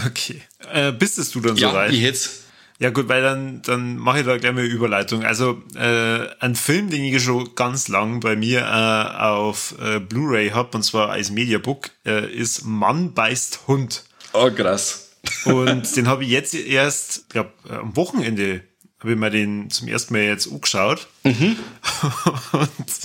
Okay. 0.06 0.42
Äh, 0.72 0.92
bist 0.92 1.18
es 1.18 1.30
du 1.30 1.40
dann 1.40 1.56
Ja, 1.56 1.70
soweit? 1.70 1.92
ich 1.92 2.00
jetzt. 2.00 2.44
Ja 2.78 2.88
gut, 2.88 3.08
weil 3.08 3.20
dann, 3.22 3.60
dann 3.60 3.98
mache 3.98 4.20
ich 4.20 4.26
da 4.26 4.38
gleich 4.38 4.54
mal 4.54 4.60
eine 4.60 4.68
Überleitung. 4.70 5.22
Also 5.22 5.62
äh, 5.74 6.26
ein 6.40 6.54
Film, 6.54 6.88
den 6.88 7.04
ich 7.04 7.22
schon 7.22 7.54
ganz 7.54 7.88
lang 7.88 8.20
bei 8.20 8.36
mir 8.36 8.60
äh, 8.60 9.18
auf 9.18 9.74
äh, 9.82 10.00
Blu-ray 10.00 10.50
hab 10.50 10.74
und 10.74 10.82
zwar 10.82 11.10
als 11.10 11.30
Mediabook, 11.30 11.90
äh, 12.06 12.32
ist 12.32 12.64
Mann 12.64 13.12
beißt 13.12 13.66
Hund. 13.66 14.04
Oh, 14.32 14.50
krass. 14.50 15.10
Und 15.44 15.94
den 15.94 16.08
habe 16.08 16.24
ich 16.24 16.30
jetzt 16.30 16.54
erst, 16.54 17.28
glaube 17.28 17.52
am 17.68 17.94
Wochenende 17.96 18.62
habe 19.00 19.12
ich 19.12 19.18
mir 19.18 19.30
den 19.30 19.70
zum 19.70 19.88
ersten 19.88 20.12
Mal 20.14 20.22
jetzt 20.24 20.50
angeschaut. 20.50 21.08
Und 21.24 23.00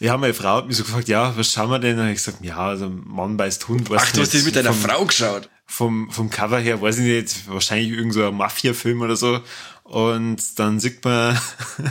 ja, 0.00 0.16
meine 0.16 0.34
Frau 0.34 0.56
hat 0.56 0.66
mich 0.66 0.76
so 0.76 0.82
gefragt, 0.82 1.08
ja, 1.08 1.36
was 1.36 1.52
schauen 1.52 1.70
wir 1.70 1.78
denn? 1.78 1.98
Und 1.98 2.08
ich 2.08 2.16
gesagt, 2.16 2.44
ja, 2.44 2.56
also 2.56 2.88
Mann 2.90 3.36
beißt 3.36 3.68
Hund. 3.68 3.88
Ach, 3.94 4.12
du 4.12 4.22
hast 4.22 4.34
den 4.34 4.44
mit 4.44 4.56
deiner 4.56 4.72
Frau 4.72 5.04
geschaut. 5.04 5.48
Vom, 5.70 6.10
vom 6.10 6.30
Cover 6.30 6.58
her, 6.58 6.82
weiß 6.82 6.98
ich 6.98 7.04
nicht, 7.04 7.48
wahrscheinlich 7.48 7.92
irgend 7.92 8.12
so 8.12 8.26
ein 8.26 8.34
Mafia-Film 8.34 9.00
oder 9.02 9.14
so. 9.14 9.40
Und 9.84 10.58
dann 10.58 10.80
sieht 10.80 11.04
man 11.04 11.38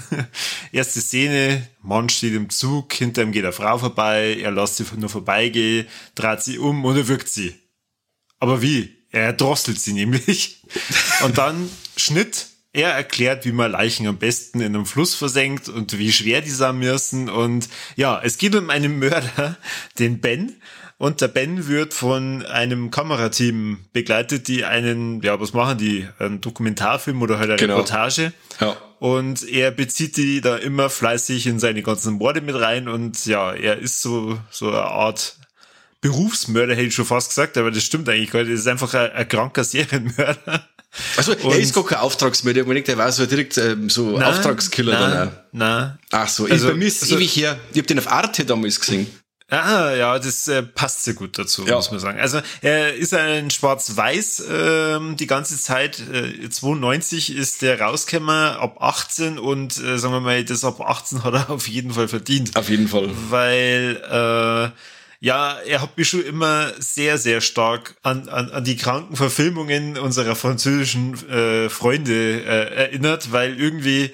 erste 0.72 1.00
Szene, 1.00 1.68
Mann 1.82 2.10
steht 2.10 2.34
im 2.34 2.50
Zug, 2.50 2.94
hinter 2.94 3.24
ihm 3.24 3.32
geht 3.32 3.44
eine 3.44 3.54
Frau 3.54 3.78
vorbei, 3.78 4.38
er 4.42 4.52
lässt 4.52 4.78
sie 4.78 4.86
nur 4.98 5.10
vorbeigehen, 5.10 5.88
dreht 6.14 6.42
sie 6.42 6.60
um 6.60 6.84
und 6.84 6.98
er 6.98 7.08
wirkt 7.08 7.30
sie. 7.30 7.56
Aber 8.40 8.62
wie? 8.62 8.96
Er 9.12 9.34
drosselt 9.34 9.80
sie 9.80 9.94
nämlich. 9.94 10.62
Und 11.24 11.40
dann 11.40 11.68
Schnitt, 11.98 12.48
er 12.72 12.92
erklärt, 12.92 13.46
wie 13.46 13.52
man 13.52 13.72
Leichen 13.72 14.08
am 14.08 14.18
besten 14.18 14.60
in 14.62 14.76
einem 14.76 14.86
Fluss 14.86 15.16
versenkt 15.16 15.70
und 15.70 15.98
wie 15.98 16.12
schwer 16.12 16.42
die 16.42 16.50
sein 16.50 16.78
müssen. 16.78 17.30
Und 17.30 17.68
ja, 17.96 18.22
es 18.24 18.38
geht 18.38 18.56
um 18.56 18.70
einen 18.70 19.00
Mörder, 19.00 19.58
den 19.98 20.22
Ben. 20.22 20.56
Und 20.98 21.22
der 21.22 21.30
Ben 21.30 21.68
wird 21.68 21.94
von 21.94 22.46
einem 22.46 22.92
Kamerateam 22.92 23.86
begleitet, 23.94 24.50
die 24.50 24.66
einen, 24.66 25.22
ja, 25.22 25.40
was 25.40 25.54
machen 25.54 25.78
die? 25.78 26.08
Einen 26.20 26.42
Dokumentarfilm 26.42 27.22
oder 27.22 27.40
halt 27.40 27.50
eine 27.50 27.58
Genau. 27.58 27.76
Reportage. 27.78 28.34
Ja. 28.60 28.76
Und 29.00 29.48
er 29.48 29.72
bezieht 29.72 30.18
die 30.18 30.42
da 30.42 30.58
immer 30.58 30.90
fleißig 30.90 31.48
in 31.48 31.58
seine 31.58 31.84
ganzen 31.84 32.16
Morde 32.16 32.42
mit 32.42 32.56
rein. 32.56 32.90
Und 32.90 33.26
ja, 33.26 33.54
er 33.54 33.78
ist 33.78 34.02
so, 34.02 34.38
so 34.52 34.68
eine 34.68 34.82
Art 34.84 35.38
Berufsmörder, 36.02 36.74
hätte 36.74 36.88
ich 36.88 36.96
schon 36.96 37.06
fast 37.06 37.30
gesagt, 37.30 37.58
aber 37.58 37.72
das 37.72 37.84
stimmt 37.84 38.08
eigentlich 38.10 38.32
gar 38.32 38.42
nicht. 38.44 38.52
Das 38.54 38.60
ist 38.60 38.68
einfach 38.68 38.94
ein, 38.94 39.12
ein 39.12 39.28
kranker 39.28 39.64
Serienmörder. 39.64 40.68
Also, 41.18 41.34
er 41.34 41.60
ist 41.60 41.74
gar 41.74 41.86
kein 41.86 42.00
Auftragsmörder. 42.00 42.64
Man 42.66 42.74
denkt, 42.74 42.90
er 42.90 42.98
war 42.98 43.12
so 43.12 43.26
direkt 43.26 43.58
ähm, 43.58 43.90
so 43.90 44.18
Auftragskiller 44.20 44.92
dann 44.94 45.12
auch. 45.28 45.32
Nein, 45.52 45.80
nein. 45.80 46.00
Ach 46.12 46.28
so, 46.28 46.46
Also- 46.46 46.68
ich, 46.68 46.72
bei 46.74 46.78
mir 46.78 46.88
ist 46.88 46.98
es 46.98 47.04
also- 47.04 47.16
ewig 47.16 47.36
her. 47.36 47.60
Ich 47.74 47.80
hab 47.80 47.88
den 47.88 48.00
auf 48.00 48.12
Arte 48.12 48.44
damals 48.46 48.80
gesehen. 48.80 49.08
Ah, 49.52 49.94
ja, 49.96 50.20
das 50.20 50.48
äh, 50.48 50.62
passt 50.62 51.04
sehr 51.06 51.16
gut 51.16 51.40
dazu, 51.40 51.66
Ja. 51.66 51.76
muss 51.76 51.90
man 51.90 52.00
sagen. 52.00 52.20
Also 52.20 52.40
er 52.62 52.94
ist 52.94 53.16
ein 53.16 53.50
Schwarz-Weiß 53.50 54.44
ähm, 54.48 55.16
die 55.18 55.26
ganze 55.26 55.60
Zeit. 55.60 56.00
Äh, 56.14 56.50
92 56.50 57.36
ist 57.36 57.64
der 57.64 57.82
rausgekommen, 57.82 58.30
ab 58.30 58.78
18 58.80 59.40
und 59.40 59.76
äh, 59.80 59.98
sagen 59.98 60.14
wir 60.14 60.20
mal, 60.22 60.44
das 60.46 60.64
ab 60.64 60.80
18 60.82 61.24
hat 61.24 61.34
er 61.34 61.50
auf 61.50 61.68
jeden 61.68 61.94
Fall 61.94 62.08
verdient. 62.08 62.56
Auf 62.56 62.70
jeden 62.70 62.88
Fall. 62.88 63.10
weil 63.30 63.98
äh, 64.76 64.80
ja, 65.20 65.58
er 65.66 65.82
hat 65.82 65.98
mich 65.98 66.08
schon 66.10 66.24
immer 66.24 66.72
sehr, 66.80 67.18
sehr 67.18 67.42
stark 67.42 67.96
an, 68.04 68.30
an, 68.30 68.50
an 68.52 68.64
die 68.64 68.78
kranken 68.78 69.16
Verfilmungen 69.16 69.98
unserer 69.98 70.36
französischen 70.36 71.14
äh, 71.30 71.70
Freunde 71.70 72.42
äh, 72.44 72.76
erinnert, 72.76 73.32
weil 73.32 73.60
irgendwie, 73.60 74.12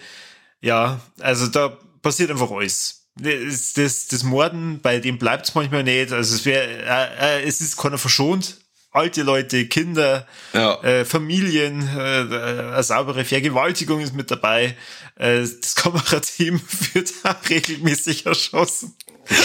ja, 0.61 0.99
also 1.19 1.47
da 1.47 1.77
passiert 2.01 2.31
einfach 2.31 2.49
alles. 2.51 3.03
Das, 3.17 3.73
das, 3.73 4.07
das 4.07 4.23
Morden, 4.23 4.81
bei 4.81 4.99
dem 4.99 5.17
bleibt 5.17 5.47
es 5.47 5.55
manchmal 5.55 5.83
nicht. 5.83 6.11
Also 6.11 6.35
es 6.35 6.43
wäre, 6.45 6.65
äh, 6.65 7.39
äh, 7.39 7.47
es 7.47 7.61
ist 7.61 7.77
keiner 7.77 7.97
verschont. 7.97 8.57
Alte 8.91 9.23
Leute, 9.23 9.67
Kinder, 9.67 10.25
Ja. 10.53 10.81
äh, 10.81 11.03
Familien, 11.05 11.81
äh, 11.81 11.99
eine 12.01 12.81
saubere 12.83 13.25
Vergewaltigung 13.25 13.99
ist 13.99 14.13
mit 14.15 14.31
dabei. 14.31 14.75
Äh, 15.17 15.41
das 15.61 15.75
Kamerateam 15.75 16.61
wird 16.93 17.13
auch 17.23 17.49
regelmäßig 17.49 18.25
erschossen. 18.25 18.95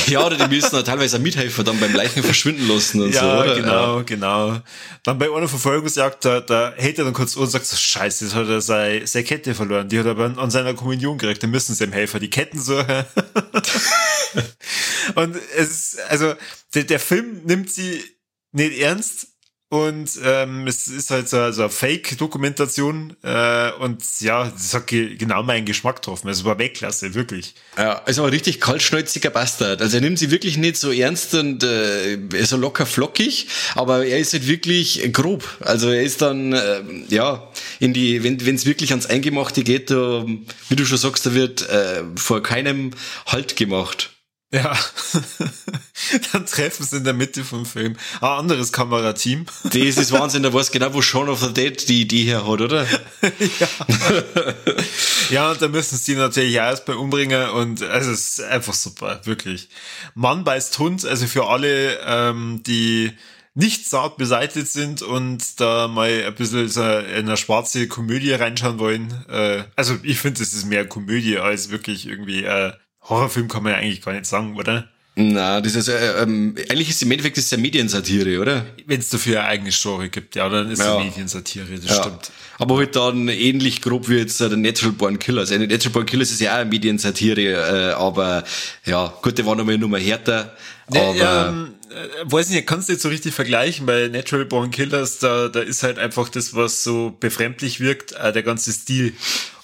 Ja, 0.06 0.26
oder 0.26 0.36
die 0.36 0.54
müssen 0.54 0.76
auch 0.76 0.82
teilweise 0.82 1.16
auch 1.16 1.20
mithelfen, 1.20 1.64
dann 1.64 1.80
beim 1.80 1.94
Leichen 1.94 2.22
verschwinden 2.22 2.68
lassen 2.68 3.00
und 3.02 3.14
Ja, 3.14 3.20
so, 3.20 3.42
oder? 3.42 3.54
genau, 3.56 4.02
genau. 4.04 4.60
Dann 5.04 5.18
bei 5.18 5.34
einer 5.34 5.48
Verfolgungsjagd, 5.48 6.24
da, 6.24 6.40
da 6.40 6.74
hält 6.76 6.98
er 6.98 7.04
dann 7.04 7.14
kurz 7.14 7.36
und 7.36 7.46
sagt 7.46 7.66
so, 7.66 7.76
scheiße, 7.76 8.24
jetzt 8.26 8.34
hat 8.34 8.48
er 8.48 8.60
seine, 8.60 9.06
seine 9.06 9.24
Kette 9.24 9.54
verloren. 9.54 9.88
Die 9.88 9.98
hat 9.98 10.06
er 10.06 10.12
aber 10.12 10.26
an, 10.26 10.38
an 10.38 10.50
seiner 10.50 10.74
Kommunion 10.74 11.16
gekriegt. 11.18 11.42
Dann 11.42 11.50
müssen 11.50 11.74
sie 11.74 11.84
ihm 11.84 11.92
helfen, 11.92 12.20
die 12.20 12.30
Ketten 12.30 12.60
suchen. 12.60 12.84
und 15.14 15.36
es 15.56 15.70
ist, 15.70 16.00
also, 16.08 16.34
der, 16.74 16.84
der 16.84 17.00
Film 17.00 17.42
nimmt 17.44 17.70
sie 17.70 18.02
nicht 18.52 18.78
ernst. 18.78 19.28
Und 19.70 20.18
ähm, 20.24 20.66
es 20.66 20.88
ist 20.88 21.12
halt 21.12 21.28
so, 21.28 21.52
so 21.52 21.62
eine 21.62 21.70
Fake-Dokumentation 21.70 23.16
äh, 23.22 23.70
und 23.78 24.02
ja, 24.18 24.50
das 24.50 24.74
hat 24.74 24.88
ge 24.88 25.14
genau 25.14 25.44
meinen 25.44 25.64
Geschmack 25.64 25.96
getroffen. 25.96 26.28
Es 26.28 26.44
war 26.44 26.58
Weltklasse, 26.58 27.14
wirklich. 27.14 27.54
Ja, 27.78 28.02
also 28.04 28.24
ein 28.24 28.30
richtig 28.30 28.60
kaltschnäuziger 28.60 29.30
Bastard. 29.30 29.80
Also 29.80 29.98
er 29.98 30.00
nimmt 30.00 30.18
sie 30.18 30.32
wirklich 30.32 30.58
nicht 30.58 30.76
so 30.76 30.90
ernst 30.90 31.36
und 31.36 31.62
äh, 31.62 32.16
ist 32.16 32.50
so 32.50 32.56
locker 32.56 32.84
flockig, 32.84 33.46
aber 33.76 34.04
er 34.04 34.18
ist 34.18 34.32
halt 34.32 34.48
wirklich 34.48 35.08
grob. 35.12 35.44
Also 35.60 35.90
er 35.90 36.02
ist 36.02 36.20
dann, 36.20 36.52
äh, 36.52 36.82
ja, 37.08 37.48
in 37.78 37.92
die, 37.92 38.24
wenn 38.24 38.54
es 38.56 38.66
wirklich 38.66 38.90
ans 38.90 39.06
Eingemachte 39.06 39.62
geht, 39.62 39.92
da, 39.92 40.26
wie 40.68 40.76
du 40.76 40.84
schon 40.84 40.98
sagst, 40.98 41.26
da 41.26 41.34
wird 41.34 41.68
äh, 41.68 42.02
vor 42.16 42.42
keinem 42.42 42.90
Halt 43.24 43.54
gemacht. 43.54 44.10
Ja. 44.52 44.76
Dann 46.32 46.46
treffen 46.46 46.84
sie 46.84 46.96
in 46.96 47.04
der 47.04 47.12
Mitte 47.12 47.44
vom 47.44 47.64
Film 47.64 47.96
ein 48.20 48.28
anderes 48.28 48.72
Kamerateam. 48.72 49.46
Das 49.64 49.74
ist 49.74 50.10
Wahnsinn, 50.12 50.42
da 50.42 50.52
weiß 50.52 50.72
genau, 50.72 50.92
wo 50.92 51.02
Shaun 51.02 51.28
of 51.28 51.40
the 51.40 51.52
Dead 51.52 51.88
die 51.88 52.02
Idee 52.02 52.24
her 52.24 52.46
hat, 52.46 52.60
oder? 52.60 52.86
Ja, 55.30 55.52
und 55.52 55.62
da 55.62 55.68
müssen 55.68 55.96
sie 55.96 56.16
natürlich 56.16 56.58
auch 56.58 56.64
erstmal 56.64 56.96
umbringen 56.96 57.50
und 57.50 57.82
also 57.84 58.10
es 58.10 58.38
ist 58.38 58.42
einfach 58.42 58.74
super, 58.74 59.20
wirklich. 59.24 59.68
Mann 60.14 60.42
beißt 60.42 60.76
Hund, 60.78 61.04
also 61.04 61.26
für 61.26 61.46
alle, 61.46 62.00
ähm, 62.04 62.62
die 62.66 63.12
nicht 63.54 63.88
zart 63.88 64.16
beseitigt 64.16 64.68
sind 64.68 65.02
und 65.02 65.60
da 65.60 65.86
mal 65.86 66.24
ein 66.26 66.34
bisschen 66.34 66.68
so 66.68 66.82
in 66.82 67.26
eine 67.26 67.36
schwarze 67.36 67.86
Komödie 67.86 68.32
reinschauen 68.32 68.78
wollen. 68.80 69.24
Äh, 69.28 69.64
also 69.76 69.98
ich 70.02 70.18
finde, 70.18 70.42
es 70.42 70.52
ist 70.52 70.66
mehr 70.66 70.86
Komödie 70.86 71.38
als 71.38 71.70
wirklich 71.70 72.06
irgendwie 72.08 72.42
äh, 72.44 72.72
Horrorfilm 73.08 73.48
kann 73.48 73.62
man 73.62 73.72
ja 73.72 73.78
eigentlich 73.78 74.02
gar 74.02 74.12
nicht 74.12 74.26
sagen, 74.26 74.56
oder? 74.56 74.88
Na, 75.16 75.60
das 75.60 75.74
ist 75.74 75.88
äh, 75.88 76.22
ähm, 76.22 76.54
eigentlich 76.70 76.88
ist 76.88 77.02
im 77.02 77.10
Endeffekt 77.10 77.36
das 77.36 77.44
ist 77.44 77.50
ja 77.50 77.58
Mediensatire, 77.58 78.40
oder? 78.40 78.64
Wenn 78.86 79.00
es 79.00 79.08
dafür 79.10 79.40
eine 79.40 79.48
eigene 79.48 79.72
Story 79.72 80.08
gibt, 80.08 80.36
ja, 80.36 80.48
dann 80.48 80.70
ist 80.70 80.78
Ja. 80.78 80.98
es 80.98 81.04
Mediensatire, 81.04 81.66
das 81.78 81.96
stimmt. 81.96 82.30
Aber 82.58 82.76
halt 82.78 82.94
dann 82.94 83.28
ähnlich 83.28 83.82
grob 83.82 84.08
wie 84.08 84.16
jetzt 84.16 84.40
äh, 84.40 84.48
der 84.48 84.56
Natural 84.56 84.92
Born 84.92 85.18
Killers. 85.18 85.50
Also 85.50 85.64
Natural 85.66 85.92
Born 85.92 86.06
Killers 86.06 86.30
ist 86.30 86.40
ja 86.40 86.52
auch 86.54 86.58
eine 86.60 86.70
Mediensatire, 86.70 87.40
äh, 87.90 87.92
aber 87.94 88.44
ja, 88.86 89.12
gut, 89.20 89.36
der 89.36 89.46
war 89.46 89.56
nochmal 89.56 89.78
nur 89.78 89.88
mal 89.88 90.00
härter. 90.00 90.54
Ne, 90.90 91.00
aber 91.00 91.48
ähm, 91.48 91.74
äh, 91.90 92.30
weiß 92.30 92.50
nicht, 92.50 92.66
kannst 92.66 92.88
du 92.88 92.92
nicht 92.92 93.02
so 93.02 93.08
richtig 93.08 93.34
vergleichen, 93.34 93.86
bei 93.86 94.08
Natural 94.08 94.44
Born 94.44 94.70
Killers, 94.70 95.18
da, 95.18 95.48
da 95.48 95.60
ist 95.60 95.82
halt 95.82 95.98
einfach 95.98 96.28
das, 96.28 96.54
was 96.54 96.84
so 96.84 97.16
befremdlich 97.18 97.80
wirkt, 97.80 98.12
äh, 98.12 98.32
der 98.32 98.42
ganze 98.42 98.72
Stil. 98.72 99.12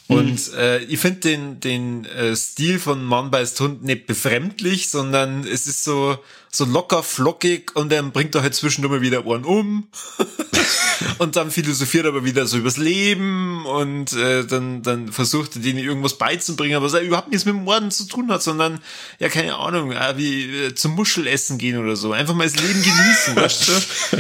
Und 0.09 0.53
äh, 0.55 0.79
ich 0.85 1.01
finde 1.01 1.21
den, 1.21 1.61
den 1.61 2.05
äh, 2.05 2.37
Stil 2.37 2.79
von 2.79 3.05
Mann 3.05 3.33
beißt 3.33 3.59
Hund 3.61 3.83
nicht 3.83 4.07
befremdlich, 4.07 4.89
sondern 4.89 5.45
es 5.45 5.67
ist 5.67 5.83
so, 5.83 6.17
so 6.49 6.65
locker 6.65 7.03
flockig 7.03 7.75
und 7.75 7.91
dann 7.91 8.13
bringt 8.13 8.35
er 8.37 8.43
halt 8.43 8.55
zwischendurch 8.55 8.93
mal 8.93 9.01
wieder 9.01 9.27
Ohren 9.27 9.45
um 9.45 9.89
und 11.19 11.35
dann 11.35 11.51
philosophiert 11.51 12.07
aber 12.07 12.25
wieder 12.25 12.47
so 12.47 12.57
übers 12.57 12.77
Leben 12.77 13.67
und 13.67 14.13
äh, 14.13 14.45
dann, 14.45 14.83
dann 14.83 15.11
versucht 15.11 15.57
er 15.57 15.63
denen 15.63 15.81
irgendwas 15.81 16.17
beizubringen, 16.19 16.81
was 16.83 16.95
er 16.95 17.01
überhaupt 17.01 17.31
nichts 17.33 17.45
mit 17.45 17.57
dem 17.57 17.65
Morden 17.65 17.91
zu 17.91 18.05
tun 18.05 18.31
hat, 18.31 18.45
sondern, 18.45 18.81
ja, 19.19 19.29
keine 19.29 19.57
Ahnung, 19.57 19.91
äh, 19.91 20.15
wie 20.17 20.67
äh, 20.67 20.75
zum 20.75 20.93
Muschelessen 20.93 21.59
gehen 21.59 21.79
oder 21.79 21.97
so. 21.97 22.13
Einfach 22.13 22.35
mal 22.35 22.49
das 22.49 22.55
Leben 22.55 22.81
genießen, 22.81 23.35
weißt 23.35 23.69
du? 23.69 23.73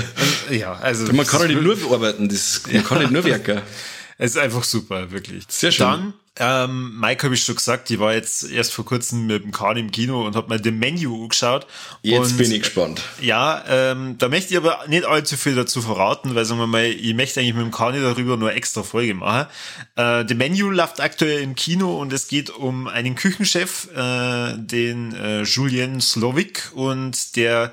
Und, 0.51 0.59
ja, 0.59 0.73
also. 0.73 1.13
man 1.13 1.27
kann 1.27 1.43
ja 1.43 1.49
nicht 1.49 1.63
nur 1.63 1.93
arbeiten, 1.93 2.29
das, 2.29 2.63
man 2.73 2.85
kann 2.85 2.99
nicht 2.99 3.13
nur 3.13 3.23
werken. 3.23 3.63
es 4.19 4.33
ist 4.33 4.39
einfach 4.39 4.65
super, 4.65 5.11
wirklich. 5.11 5.45
Sehr 5.49 5.73
schön. 5.73 5.87
Dann, 5.87 6.15
ähm, 6.39 7.01
Mike 7.01 7.25
habe 7.25 7.35
ich 7.35 7.43
schon 7.43 7.55
gesagt, 7.55 7.91
ich 7.91 7.99
war 7.99 8.13
jetzt 8.13 8.51
erst 8.51 8.75
vor 8.75 8.85
kurzem 8.85 9.27
mit 9.27 9.43
dem 9.43 9.53
Kahn 9.53 9.77
im 9.79 9.91
Kino 9.91 10.27
und 10.27 10.37
habe 10.37 10.53
mir 10.53 10.61
den 10.61 10.79
Menü 10.79 11.09
angeschaut. 11.09 11.67
Jetzt 12.03 12.33
und 12.33 12.37
bin 12.37 12.53
ich 12.53 12.61
gespannt. 12.61 13.03
Ja, 13.23 13.65
ähm, 13.69 14.17
da 14.19 14.29
möchte 14.29 14.53
ich 14.53 14.59
aber 14.59 14.85
nicht 14.87 15.07
allzu 15.07 15.37
viel 15.37 15.55
dazu 15.55 15.81
verraten, 15.81 16.35
weil 16.35 16.45
sagen 16.45 16.61
wir 16.61 16.67
mal, 16.67 16.85
ich 16.85 17.15
möchte 17.15 17.41
eigentlich 17.41 17.55
mit 17.55 17.65
dem 17.65 17.71
Kani 17.71 18.01
darüber 18.01 18.37
nur 18.37 18.53
extra 18.53 18.83
Folge 18.83 19.15
machen. 19.15 19.49
Äh, 19.97 20.25
The 20.29 20.35
Menu 20.35 20.71
läuft 20.71 21.01
aktuell 21.01 21.41
im 21.41 21.55
Kino 21.55 21.99
und 21.99 22.13
es 22.13 22.29
geht 22.29 22.51
um 22.51 22.87
einen 22.87 23.15
Küchenchef, 23.15 23.89
äh, 23.95 24.59
den 24.59 25.15
äh, 25.15 25.43
Julien 25.43 26.03
Slovik 26.03 26.71
und 26.75 27.37
der 27.37 27.73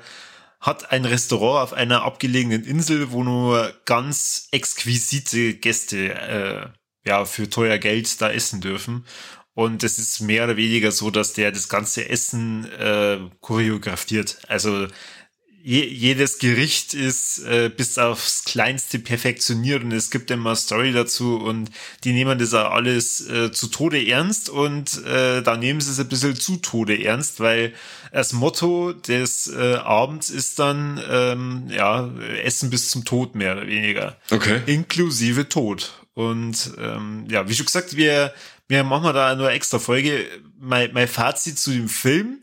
hat 0.64 0.90
ein 0.92 1.04
Restaurant 1.04 1.62
auf 1.62 1.72
einer 1.74 2.04
abgelegenen 2.04 2.64
Insel, 2.64 3.12
wo 3.12 3.22
nur 3.22 3.74
ganz 3.84 4.48
exquisite 4.50 5.54
Gäste 5.54 6.14
äh, 6.14 6.66
ja 7.06 7.26
für 7.26 7.50
teuer 7.50 7.76
Geld 7.76 8.22
da 8.22 8.30
essen 8.30 8.62
dürfen. 8.62 9.04
Und 9.52 9.84
es 9.84 9.98
ist 9.98 10.20
mehr 10.20 10.44
oder 10.44 10.56
weniger 10.56 10.90
so, 10.90 11.10
dass 11.10 11.34
der 11.34 11.52
das 11.52 11.68
ganze 11.68 12.08
Essen 12.08 12.64
äh, 12.72 13.18
choreografiert. 13.40 14.38
Also 14.48 14.88
je, 15.64 15.86
jedes 15.86 16.38
Gericht 16.38 16.92
ist 16.92 17.38
äh, 17.38 17.70
bis 17.74 17.96
aufs 17.96 18.44
Kleinste 18.44 18.98
perfektioniert 18.98 19.82
und 19.82 19.92
es 19.92 20.10
gibt 20.10 20.30
immer 20.30 20.54
Story 20.54 20.92
dazu 20.92 21.38
und 21.38 21.70
die 22.04 22.12
nehmen 22.12 22.38
das 22.38 22.52
auch 22.52 22.70
alles 22.70 23.26
äh, 23.28 23.50
zu 23.50 23.68
Tode 23.68 24.06
ernst 24.06 24.50
und 24.50 25.02
äh, 25.06 25.42
da 25.42 25.56
nehmen 25.56 25.80
sie 25.80 25.90
es 25.90 25.98
ein 25.98 26.08
bisschen 26.08 26.36
zu 26.36 26.58
Tode 26.58 27.02
ernst, 27.02 27.40
weil 27.40 27.72
das 28.12 28.34
Motto 28.34 28.92
des 28.92 29.48
äh, 29.48 29.76
Abends 29.76 30.28
ist 30.28 30.58
dann 30.58 31.02
ähm, 31.10 31.64
ja 31.70 32.12
Essen 32.44 32.68
bis 32.68 32.90
zum 32.90 33.06
Tod 33.06 33.34
mehr 33.34 33.56
oder 33.56 33.66
weniger. 33.66 34.18
Okay. 34.30 34.60
Inklusive 34.66 35.48
Tod. 35.48 35.94
Und 36.12 36.72
ähm, 36.78 37.24
ja, 37.28 37.48
wie 37.48 37.54
schon 37.54 37.66
gesagt, 37.66 37.96
wir, 37.96 38.32
wir 38.68 38.84
machen 38.84 39.12
da 39.14 39.34
nur 39.34 39.50
extra 39.50 39.78
Folge. 39.78 40.26
Mein, 40.60 40.92
mein 40.92 41.08
Fazit 41.08 41.58
zu 41.58 41.72
dem 41.72 41.88
Film 41.88 42.38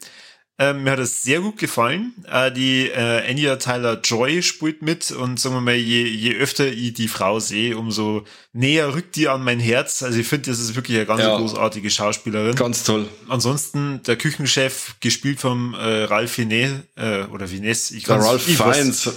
ähm, 0.61 0.83
mir 0.83 0.91
hat 0.91 0.99
es 0.99 1.23
sehr 1.23 1.39
gut 1.39 1.57
gefallen. 1.57 2.13
Äh, 2.31 2.51
die 2.51 2.87
äh, 2.87 3.27
Anya 3.27 3.55
Tyler 3.55 3.99
Joy 3.99 4.43
spielt 4.43 4.83
mit 4.83 5.09
und 5.09 5.39
sagen 5.39 5.55
wir 5.55 5.61
mal, 5.61 5.73
je, 5.73 6.03
je 6.03 6.35
öfter 6.35 6.67
ich 6.67 6.93
die 6.93 7.07
Frau 7.07 7.39
sehe, 7.39 7.75
umso 7.75 8.25
näher 8.53 8.93
rückt 8.93 9.15
die 9.15 9.29
an 9.29 9.43
mein 9.43 9.59
Herz. 9.59 10.03
Also 10.03 10.19
ich 10.19 10.27
finde, 10.27 10.49
das 10.49 10.59
ist 10.59 10.75
wirklich 10.75 10.97
eine 10.97 11.05
ganz 11.05 11.21
ja, 11.21 11.37
großartige 11.37 11.89
Schauspielerin. 11.89 12.55
Ganz 12.55 12.83
toll. 12.83 13.07
Ansonsten 13.29 14.01
der 14.03 14.17
Küchenchef, 14.17 14.95
gespielt 14.99 15.39
vom 15.39 15.73
äh, 15.73 16.03
Ralph 16.03 16.31
Finet, 16.31 16.83
äh, 16.95 17.23
oder 17.23 17.49
Vines, 17.49 17.91
ich 17.91 18.03
kann 18.03 18.19
Ralph 18.19 18.43
Fiennes. 18.43 19.09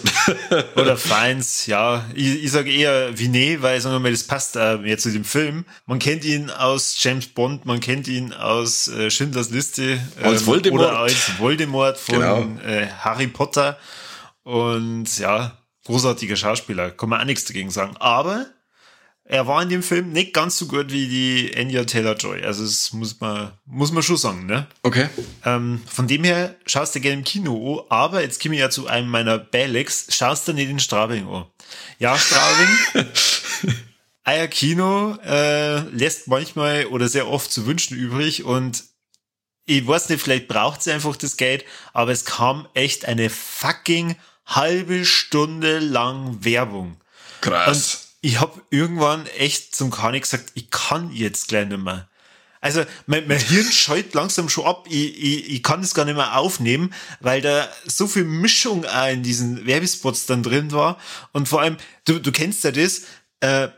oder 0.76 0.96
Fiennes, 0.96 1.66
ja. 1.66 2.04
Ich, 2.14 2.44
ich 2.44 2.50
sage 2.52 2.70
eher 2.70 3.18
Vinet, 3.18 3.62
weil 3.62 3.80
sagen 3.80 3.96
wir 3.96 4.00
mal, 4.00 4.12
das 4.12 4.24
passt 4.24 4.56
äh, 4.56 4.78
mehr 4.78 4.98
zu 4.98 5.10
dem 5.10 5.24
Film. 5.24 5.64
Man 5.86 5.98
kennt 5.98 6.24
ihn 6.24 6.50
aus 6.50 6.96
James 7.02 7.26
Bond, 7.26 7.66
man 7.66 7.80
kennt 7.80 8.06
ihn 8.06 8.32
aus 8.32 8.88
äh, 8.88 9.10
Schindlers 9.10 9.50
Liste. 9.50 9.82
Ähm, 9.82 10.00
als 10.22 10.46
Voldemort. 10.46 10.90
Oder 10.90 10.98
als 11.00 11.38
Voldemort 11.38 11.98
von 11.98 12.14
genau. 12.14 12.46
äh, 12.64 12.86
Harry 12.86 13.26
Potter. 13.26 13.78
Und 14.44 15.18
ja, 15.18 15.58
großartiger 15.86 16.36
Schauspieler, 16.36 16.90
kann 16.90 17.08
man 17.08 17.20
auch 17.20 17.24
nichts 17.24 17.44
dagegen 17.44 17.70
sagen. 17.70 17.96
Aber 17.98 18.46
er 19.26 19.46
war 19.46 19.62
in 19.62 19.70
dem 19.70 19.82
Film 19.82 20.12
nicht 20.12 20.34
ganz 20.34 20.58
so 20.58 20.66
gut 20.66 20.92
wie 20.92 21.08
die 21.08 21.56
Anya 21.56 21.84
Taylor-Joy. 21.84 22.44
Also 22.44 22.62
das 22.62 22.92
muss 22.92 23.20
man, 23.20 23.52
muss 23.64 23.90
man 23.90 24.02
schon 24.02 24.18
sagen, 24.18 24.44
ne? 24.44 24.66
Okay. 24.82 25.08
Ähm, 25.44 25.80
von 25.90 26.06
dem 26.06 26.24
her 26.24 26.56
schaust 26.66 26.94
du 26.94 27.00
gerne 27.00 27.18
im 27.18 27.24
Kino 27.24 27.80
an, 27.80 27.86
aber 27.88 28.22
jetzt 28.22 28.42
komme 28.42 28.54
ich 28.54 28.60
ja 28.60 28.68
zu 28.68 28.86
einem 28.86 29.08
meiner 29.08 29.38
Balex, 29.38 30.08
schaust 30.10 30.46
du 30.46 30.52
nicht 30.52 30.68
in 30.68 30.78
Straubing 30.78 31.26
an. 31.26 31.46
Ja, 31.98 32.18
Straubing. 32.18 33.08
Eier 34.24 34.48
Kino 34.48 35.16
äh, 35.24 35.80
lässt 35.90 36.28
manchmal 36.28 36.86
oder 36.86 37.08
sehr 37.08 37.28
oft 37.28 37.50
zu 37.50 37.66
wünschen 37.66 37.96
übrig 37.96 38.44
und 38.44 38.84
ich 39.66 39.86
weiß 39.86 40.10
nicht, 40.10 40.22
vielleicht 40.22 40.48
braucht 40.48 40.82
sie 40.82 40.92
einfach 40.92 41.16
das 41.16 41.38
Geld, 41.38 41.64
aber 41.94 42.12
es 42.12 42.26
kam 42.26 42.68
echt 42.74 43.06
eine 43.06 43.30
fucking 43.30 44.16
halbe 44.44 45.06
Stunde 45.06 45.78
lang 45.78 46.44
Werbung. 46.44 46.98
Krass. 47.40 47.94
Und 47.94 48.03
ich 48.24 48.40
habe 48.40 48.62
irgendwann 48.70 49.26
echt 49.26 49.76
zum 49.76 49.90
Kani 49.90 50.18
gesagt, 50.18 50.52
ich 50.54 50.70
kann 50.70 51.12
jetzt 51.12 51.48
gleich 51.48 51.68
nicht 51.68 51.82
mehr. 51.82 52.08
Also 52.62 52.82
mein, 53.04 53.28
mein 53.28 53.38
Hirn 53.38 53.70
scheut 53.70 54.14
langsam 54.14 54.48
schon 54.48 54.64
ab. 54.64 54.86
Ich, 54.88 55.22
ich, 55.22 55.50
ich 55.50 55.62
kann 55.62 55.82
das 55.82 55.92
gar 55.92 56.06
nicht 56.06 56.16
mehr 56.16 56.38
aufnehmen, 56.38 56.94
weil 57.20 57.42
da 57.42 57.68
so 57.84 58.06
viel 58.06 58.24
Mischung 58.24 58.86
auch 58.86 59.10
in 59.10 59.22
diesen 59.22 59.66
Werbespots 59.66 60.24
dann 60.24 60.42
drin 60.42 60.72
war. 60.72 60.98
Und 61.32 61.50
vor 61.50 61.60
allem, 61.60 61.76
du, 62.06 62.18
du 62.18 62.32
kennst 62.32 62.64
ja 62.64 62.70
das, 62.70 63.02
äh, 63.40 63.68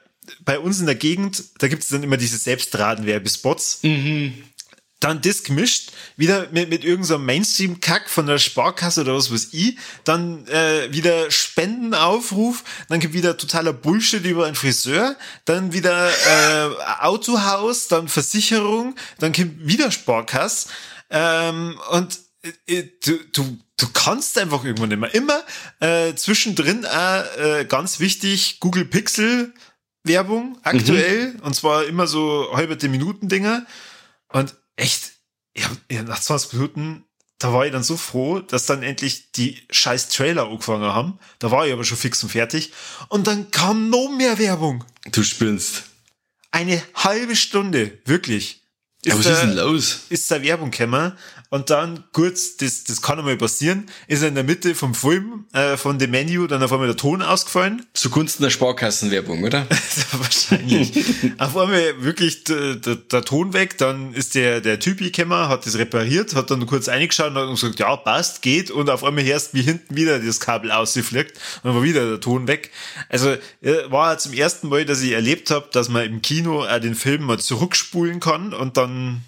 bei 0.44 0.60
uns 0.60 0.78
in 0.78 0.86
der 0.86 0.94
Gegend, 0.94 1.42
da 1.58 1.66
gibt 1.66 1.82
es 1.82 1.88
dann 1.88 2.04
immer 2.04 2.16
diese 2.16 2.38
Selbstraten-Werbespots. 2.38 3.80
Mhm 3.82 4.44
dann 5.08 5.20
das 5.20 5.42
gemischt, 5.42 5.92
wieder 6.16 6.48
mit, 6.50 6.70
mit 6.70 6.84
irgendeinem 6.84 7.04
so 7.04 7.18
Mainstream-Kack 7.18 8.08
von 8.08 8.26
der 8.26 8.38
Sparkasse 8.38 9.02
oder 9.02 9.14
was 9.14 9.32
weiß 9.32 9.48
ich, 9.52 9.78
dann 10.04 10.46
äh, 10.48 10.92
wieder 10.92 11.30
Spendenaufruf, 11.30 12.64
dann 12.88 13.00
gibt 13.00 13.14
wieder 13.14 13.36
totaler 13.36 13.72
Bullshit 13.72 14.24
über 14.24 14.46
einen 14.46 14.56
Friseur, 14.56 15.16
dann 15.44 15.72
wieder 15.72 16.08
äh, 16.08 16.70
Autohaus, 17.00 17.88
dann 17.88 18.08
Versicherung, 18.08 18.94
dann 19.18 19.32
kommt 19.32 19.66
wieder 19.66 19.90
Sparkasse 19.90 20.68
ähm, 21.10 21.78
und 21.90 22.18
äh, 22.66 22.84
du, 23.04 23.18
du, 23.32 23.58
du 23.76 23.86
kannst 23.92 24.38
einfach 24.38 24.64
irgendwann 24.64 24.88
nicht 24.88 25.00
mehr. 25.00 25.14
Immer 25.14 25.42
äh, 25.80 26.14
zwischendrin 26.14 26.84
äh, 26.84 27.64
ganz 27.66 28.00
wichtig, 28.00 28.60
Google 28.60 28.84
Pixel 28.84 29.52
Werbung 30.04 30.58
aktuell 30.62 31.34
mhm. 31.34 31.40
und 31.40 31.54
zwar 31.54 31.84
immer 31.84 32.06
so 32.06 32.48
halbe 32.54 32.76
Minuten 32.88 33.28
Dinger 33.28 33.66
und 34.28 34.54
echt, 34.76 35.12
ja, 35.90 36.02
nach 36.02 36.20
20 36.20 36.52
Minuten, 36.54 37.04
da 37.38 37.52
war 37.52 37.66
ich 37.66 37.72
dann 37.72 37.82
so 37.82 37.96
froh, 37.96 38.40
dass 38.40 38.66
dann 38.66 38.82
endlich 38.82 39.32
die 39.32 39.62
scheiß 39.70 40.08
Trailer 40.08 40.48
angefangen 40.48 40.84
haben. 40.84 41.18
Da 41.38 41.50
war 41.50 41.66
ich 41.66 41.72
aber 41.72 41.84
schon 41.84 41.98
fix 41.98 42.22
und 42.22 42.30
fertig. 42.30 42.72
Und 43.08 43.26
dann 43.26 43.50
kam 43.50 43.90
noch 43.90 44.08
mehr 44.08 44.38
Werbung. 44.38 44.84
Du 45.12 45.22
spinnst. 45.22 45.84
Eine 46.50 46.82
halbe 46.94 47.36
Stunde, 47.36 47.98
wirklich. 48.06 48.62
Ist 49.02 49.12
ja, 49.12 49.18
was 49.18 49.26
da, 49.26 49.32
ist 49.32 49.42
denn 49.42 49.56
los? 49.56 50.00
Ist 50.08 50.30
da 50.30 50.42
Werbung 50.42 50.70
gekommen 50.70 51.12
und 51.50 51.70
dann 51.70 52.04
kurz, 52.12 52.56
das, 52.56 52.84
das 52.84 53.02
kann 53.02 53.18
einmal 53.18 53.36
passieren, 53.36 53.86
ist 54.08 54.22
er 54.22 54.28
in 54.28 54.34
der 54.34 54.44
Mitte 54.44 54.74
vom 54.74 54.94
Film, 54.94 55.46
äh, 55.52 55.76
von 55.76 55.98
dem 55.98 56.10
Menü, 56.10 56.46
dann 56.46 56.62
auf 56.62 56.72
einmal 56.72 56.88
der 56.88 56.96
Ton 56.96 57.22
ausgefallen. 57.22 57.86
Zugunsten 57.94 58.42
der 58.42 58.50
Sparkassenwerbung, 58.50 59.44
oder? 59.44 59.66
Wahrscheinlich. 60.12 61.04
auf 61.38 61.56
einmal 61.56 62.02
wirklich 62.02 62.44
der, 62.44 62.76
der, 62.76 62.96
der, 62.96 63.22
Ton 63.22 63.52
weg, 63.52 63.78
dann 63.78 64.12
ist 64.12 64.34
der, 64.34 64.60
der 64.60 64.80
Typ 64.80 64.98
gekommen, 64.98 65.48
hat 65.48 65.66
das 65.66 65.78
repariert, 65.78 66.34
hat 66.34 66.50
dann 66.50 66.66
kurz 66.66 66.88
eingeschaut 66.88 67.30
und 67.30 67.36
hat 67.36 67.48
gesagt, 67.48 67.78
ja, 67.78 67.96
passt, 67.96 68.42
geht 68.42 68.70
und 68.70 68.90
auf 68.90 69.04
einmal 69.04 69.24
hörst 69.24 69.54
wie 69.54 69.62
hinten 69.62 69.96
wieder 69.96 70.18
das 70.18 70.40
Kabel 70.40 70.70
ausgeflickt 70.70 71.36
und 71.62 71.68
dann 71.68 71.74
war 71.74 71.82
wieder 71.82 72.08
der 72.08 72.20
Ton 72.20 72.48
weg. 72.48 72.70
Also 73.08 73.36
war 73.88 74.18
zum 74.18 74.32
ersten 74.32 74.68
Mal, 74.68 74.84
dass 74.84 75.02
ich 75.02 75.12
erlebt 75.12 75.50
habe, 75.50 75.68
dass 75.72 75.88
man 75.88 76.04
im 76.04 76.22
Kino 76.22 76.64
äh, 76.64 76.80
den 76.80 76.94
Film 76.94 77.24
mal 77.24 77.38
zurückspulen 77.38 78.20
kann 78.20 78.52
und 78.52 78.76
dann 78.76 79.22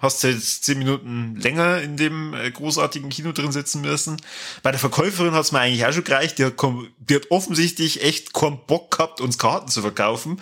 hast 0.00 0.24
du 0.24 0.28
jetzt 0.28 0.64
zehn 0.64 0.78
Minuten 0.78 1.36
länger 1.36 1.80
in 1.80 1.96
dem 1.96 2.34
äh, 2.34 2.50
großartigen 2.50 3.10
Kino 3.10 3.32
drin 3.32 3.52
sitzen 3.52 3.82
müssen. 3.82 4.16
Bei 4.62 4.70
der 4.70 4.80
Verkäuferin 4.80 5.32
hat 5.32 5.44
es 5.44 5.52
mir 5.52 5.60
eigentlich 5.60 5.86
auch 5.86 5.92
schon 5.92 6.04
gereicht. 6.04 6.38
Die 6.38 6.44
hat, 6.44 6.54
die 6.98 7.14
hat 7.14 7.30
offensichtlich 7.30 8.02
echt 8.02 8.32
keinen 8.32 8.58
Bock 8.66 8.90
gehabt, 8.90 9.20
uns 9.20 9.38
Karten 9.38 9.68
zu 9.68 9.82
verkaufen. 9.82 10.40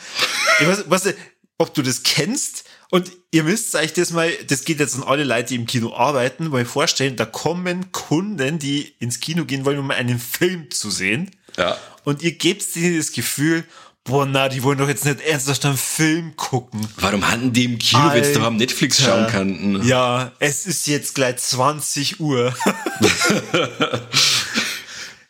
Ich 0.61 0.69
weiß, 0.69 0.89
weiß 0.89 1.05
nicht, 1.07 1.19
ob 1.59 1.75
du 1.75 1.83
das 1.83 2.05
kennst. 2.05 2.65
Und 2.91 3.11
ihr 3.33 3.43
müsst 3.43 3.75
euch 3.75 3.93
das 3.93 4.13
mal, 4.13 4.33
das 4.47 4.65
geht 4.65 4.81
jetzt 4.81 4.97
an 4.97 5.03
alle 5.03 5.25
Leute, 5.25 5.49
die 5.49 5.57
im 5.57 5.67
Kino 5.67 5.95
arbeiten, 5.95 6.49
mal 6.49 6.65
vorstellen, 6.65 7.17
da 7.17 7.27
kommen 7.27 7.93
Kunden, 7.93 8.59
die 8.59 8.95
ins 8.99 9.21
Kino 9.21 9.45
gehen 9.45 9.67
wollen, 9.67 9.79
um 9.79 9.91
einen 9.91 10.19
Film 10.19 10.71
zu 10.71 10.91
sehen. 10.91 11.31
Ja. 11.57 11.77
Und 12.05 12.23
ihr 12.23 12.33
gebt 12.33 12.75
ihnen 12.77 12.97
das 12.97 13.13
Gefühl, 13.13 13.65
boah, 14.09 14.27
na, 14.27 14.49
die 14.49 14.63
wollen 14.63 14.79
doch 14.79 14.89
jetzt 14.89 15.05
nicht 15.05 15.21
ernsthaft 15.21 15.65
einen 15.67 15.77
Film 15.77 16.35
gucken. 16.35 16.89
Warum 16.97 17.31
hatten 17.31 17.53
die 17.53 17.65
im 17.65 17.79
Kino, 17.79 18.11
wenn 18.13 18.25
sie 18.25 18.33
doch 18.33 18.43
am 18.43 18.57
Netflix 18.57 19.03
schauen 19.03 19.27
könnten? 19.29 19.87
Ja, 19.87 20.33
es 20.39 20.67
ist 20.67 20.87
jetzt 20.87 21.15
gleich 21.15 21.37
20 21.37 22.19
Uhr. 22.19 22.55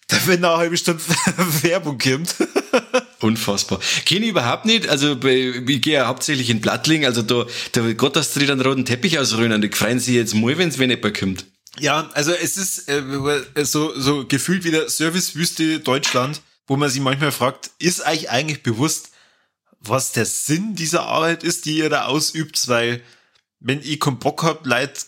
da 0.06 0.26
wird 0.26 0.38
eine 0.38 0.56
halbe 0.56 0.76
Stunde 0.76 1.02
Werbung 1.62 1.98
kommt. 1.98 2.36
Unfassbar. 3.20 3.80
Kenne 4.06 4.24
ich 4.26 4.30
überhaupt 4.30 4.64
nicht. 4.64 4.88
Also 4.88 5.16
ich 5.22 5.82
gehe 5.82 5.94
ja 5.94 6.06
hauptsächlich 6.06 6.48
in 6.48 6.60
Blattling, 6.60 7.04
also 7.04 7.22
da, 7.22 7.46
da 7.72 7.92
Gott, 7.92 8.14
dass 8.14 8.32
die 8.32 8.46
dann 8.46 8.60
roten 8.60 8.84
Teppich 8.84 9.18
ausrollen, 9.18 9.60
die 9.60 9.70
freuen 9.70 9.98
sich 9.98 10.14
jetzt 10.14 10.34
mal, 10.34 10.56
wenn 10.56 10.68
es 10.68 10.78
wenn 10.78 10.90
jemand 10.90 11.18
kommt. 11.18 11.44
Ja, 11.80 12.08
also 12.14 12.32
es 12.32 12.56
ist 12.56 12.88
äh, 12.88 13.02
so, 13.64 13.92
so 13.98 14.24
gefühlt 14.26 14.64
wieder 14.64 14.88
Servicewüste 14.88 15.80
Deutschland 15.80 16.40
wo 16.68 16.76
man 16.76 16.90
sich 16.90 17.00
manchmal 17.00 17.32
fragt, 17.32 17.70
ist 17.78 18.06
euch 18.06 18.30
eigentlich 18.30 18.62
bewusst, 18.62 19.10
was 19.80 20.12
der 20.12 20.26
Sinn 20.26 20.74
dieser 20.74 21.02
Arbeit 21.02 21.42
ist, 21.42 21.64
die 21.64 21.78
ihr 21.78 21.90
da 21.90 22.04
ausübt, 22.04 22.68
weil 22.68 23.02
wenn 23.58 23.80
ich 23.80 23.98
keinen 23.98 24.18
Bock 24.18 24.44
habt, 24.44 24.66
Leute 24.66 25.00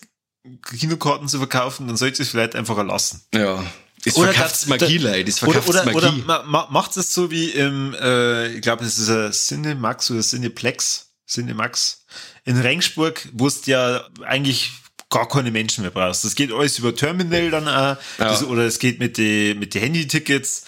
Kinokarten 0.62 1.29
zu 1.29 1.38
verkaufen, 1.38 1.87
dann 1.87 1.96
sollt 1.96 2.18
ihr 2.18 2.23
es 2.23 2.31
vielleicht 2.31 2.57
einfach 2.57 2.79
erlassen. 2.79 3.23
Ja. 3.35 3.64
Es 4.05 4.16
oder 4.16 4.33
verkauft 4.33 4.68
Magie, 4.68 4.96
Leute. 4.96 5.29
Es 5.29 5.40
verkauft 5.40 5.68
oder, 5.68 5.83
oder, 5.83 5.92
Magie. 5.92 6.23
Oder 6.23 6.44
ma, 6.44 6.68
macht 6.70 6.96
es 6.96 7.12
so 7.12 7.31
wie 7.31 7.51
im, 7.51 7.94
äh, 7.94 8.48
ich 8.48 8.63
glaube, 8.63 8.85
es 8.85 8.98
ist 8.98 9.11
ein 9.11 9.33
Cinemax 9.33 10.11
oder 10.11 10.23
Cineplex, 10.23 11.11
Cinemax 11.29 12.06
in 12.44 12.58
Rengsburg, 12.58 13.29
wo 13.33 13.46
es 13.46 13.67
ja 13.67 14.08
eigentlich 14.23 14.73
gar 15.11 15.29
keine 15.29 15.50
Menschen 15.50 15.83
mehr 15.83 15.90
brauchst. 15.90 16.25
Das 16.25 16.35
geht 16.35 16.52
alles 16.52 16.79
über 16.79 16.94
Terminal 16.94 17.50
dann 17.50 17.69
auch, 17.69 17.73
ja. 17.73 17.96
das, 18.19 18.44
oder 18.44 18.63
es 18.63 18.79
geht 18.79 19.00
mit 19.00 19.19
den 19.19 19.58
mit 19.58 19.75
die 19.75 19.81
Handy-Tickets 19.81 20.65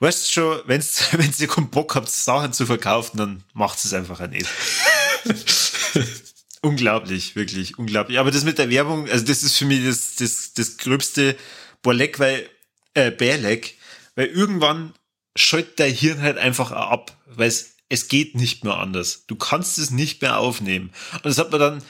weißt 0.00 0.26
du 0.26 0.32
schon, 0.32 0.60
wenn's, 0.66 1.02
wenn 1.12 1.32
ihr 1.38 1.48
keinen 1.48 1.70
Bock 1.70 1.94
habt, 1.94 2.08
Sachen 2.08 2.52
zu 2.52 2.66
verkaufen, 2.66 3.18
dann 3.18 3.44
macht 3.52 3.84
es 3.84 3.92
einfach 3.92 4.20
auch 4.20 4.28
nicht. 4.28 4.46
unglaublich, 6.62 7.36
wirklich, 7.36 7.78
unglaublich. 7.78 8.18
Aber 8.18 8.30
das 8.30 8.44
mit 8.44 8.58
der 8.58 8.70
Werbung, 8.70 9.08
also 9.08 9.24
das 9.24 9.42
ist 9.42 9.56
für 9.56 9.64
mich 9.64 9.84
das, 9.84 10.16
das, 10.16 10.52
das 10.54 10.76
gröbste 10.78 11.36
Borleck, 11.82 12.18
weil 12.18 12.48
äh, 12.94 13.10
Bärleck, 13.10 13.76
weil 14.14 14.26
irgendwann 14.26 14.92
schaltet 15.36 15.78
dein 15.80 15.92
Hirn 15.92 16.22
halt 16.22 16.38
einfach 16.38 16.72
ab, 16.72 17.16
weil 17.26 17.48
es, 17.48 17.76
es 17.88 18.08
geht 18.08 18.34
nicht 18.34 18.64
mehr 18.64 18.78
anders. 18.78 19.24
Du 19.26 19.36
kannst 19.36 19.78
es 19.78 19.90
nicht 19.90 20.22
mehr 20.22 20.38
aufnehmen. 20.38 20.90
Und 21.12 21.26
das 21.26 21.38
hat 21.38 21.50
man 21.50 21.60
dann 21.60 21.82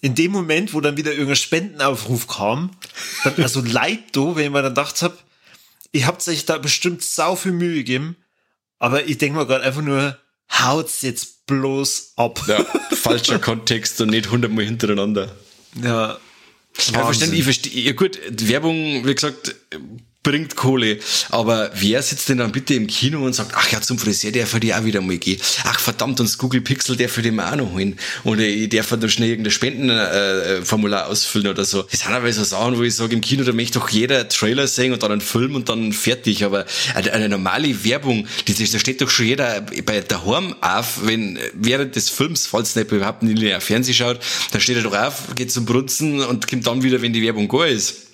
in 0.00 0.14
dem 0.14 0.32
Moment, 0.32 0.74
wo 0.74 0.80
dann 0.80 0.96
wieder 0.96 1.12
irgendein 1.12 1.36
Spendenaufruf 1.36 2.26
kam, 2.26 2.70
dann 3.24 3.34
also 3.42 3.60
leid 3.62 4.14
do, 4.14 4.36
wenn 4.36 4.46
ich 4.46 4.50
mir 4.50 4.62
dann 4.62 4.74
gedacht 4.74 5.00
habe, 5.02 5.16
ihr 5.92 6.06
habt 6.06 6.26
euch 6.28 6.44
da 6.44 6.58
bestimmt 6.58 7.02
sau 7.02 7.36
viel 7.36 7.52
Mühe 7.52 7.74
gegeben, 7.74 8.16
aber 8.78 9.06
ich 9.06 9.18
denke 9.18 9.36
mal 9.36 9.46
gerade 9.46 9.64
einfach 9.64 9.82
nur, 9.82 10.18
haut's 10.52 11.02
jetzt 11.02 11.46
bloß 11.46 12.12
ab. 12.16 12.42
Ja, 12.46 12.64
falscher 12.94 13.38
Kontext 13.38 14.00
und 14.00 14.10
nicht 14.10 14.30
hundertmal 14.30 14.64
hintereinander. 14.64 15.34
Ja. 15.82 16.18
Ja, 16.92 17.04
verständlich, 17.04 17.40
ich 17.40 17.44
verstehe. 17.44 17.82
Ja 17.84 17.92
gut, 17.92 18.20
Werbung, 18.28 19.06
wie 19.06 19.14
gesagt, 19.14 19.54
bringt 20.26 20.56
Kohle. 20.56 20.98
Aber 21.30 21.70
wer 21.74 22.02
sitzt 22.02 22.28
denn 22.28 22.38
dann 22.38 22.50
bitte 22.50 22.74
im 22.74 22.88
Kino 22.88 23.24
und 23.24 23.32
sagt, 23.32 23.52
ach 23.54 23.70
ja, 23.70 23.80
zum 23.80 23.96
Friseur 23.96 24.32
der 24.32 24.48
für 24.48 24.58
die 24.58 24.74
auch 24.74 24.84
wieder 24.84 25.00
mal 25.00 25.18
gehen. 25.18 25.40
Ach 25.62 25.78
verdammt, 25.78 26.18
uns 26.18 26.36
Google 26.36 26.62
Pixel 26.62 26.96
der 26.96 27.08
für 27.08 27.22
den 27.22 27.38
auch 27.38 27.54
noch 27.54 27.70
holen. 27.72 27.96
Oder 28.24 28.40
ich 28.40 28.68
darf 28.68 28.88
da 28.88 29.08
schnell 29.08 29.28
irgendein 29.28 29.52
Spendenformular 29.52 31.06
äh, 31.06 31.10
ausfüllen 31.12 31.46
oder 31.46 31.64
so. 31.64 31.82
Das 31.82 32.00
sind 32.00 32.12
aber 32.12 32.32
so 32.32 32.42
Sachen, 32.42 32.76
wo 32.76 32.82
ich 32.82 32.96
sage, 32.96 33.14
im 33.14 33.20
Kino, 33.20 33.44
da 33.44 33.52
möchte 33.52 33.78
doch 33.78 33.88
jeder 33.88 34.28
Trailer 34.28 34.66
sehen 34.66 34.92
und 34.92 35.00
dann 35.04 35.12
einen 35.12 35.20
Film 35.20 35.54
und 35.54 35.68
dann 35.68 35.92
fertig. 35.92 36.42
Aber 36.42 36.66
eine, 36.96 37.28
normale 37.28 37.84
Werbung, 37.84 38.26
die, 38.48 38.54
da 38.54 38.78
steht 38.80 39.00
doch 39.00 39.10
schon 39.10 39.26
jeder 39.26 39.60
bei 39.84 40.00
daheim 40.00 40.56
auf, 40.60 41.06
wenn 41.06 41.38
während 41.54 41.94
des 41.94 42.10
Films, 42.10 42.48
falls 42.48 42.74
nicht 42.74 42.90
überhaupt 42.90 43.22
nicht 43.22 43.40
in 43.40 43.60
Fernsehen 43.60 43.94
schaut, 43.94 44.18
da 44.50 44.58
steht 44.58 44.76
er 44.76 44.82
doch 44.82 44.96
auf, 44.96 45.36
geht 45.36 45.52
zum 45.52 45.66
Brunzen 45.66 46.20
und 46.20 46.48
kommt 46.48 46.66
dann 46.66 46.82
wieder, 46.82 47.00
wenn 47.00 47.12
die 47.12 47.22
Werbung 47.22 47.46
gar 47.46 47.68
ist. 47.68 48.05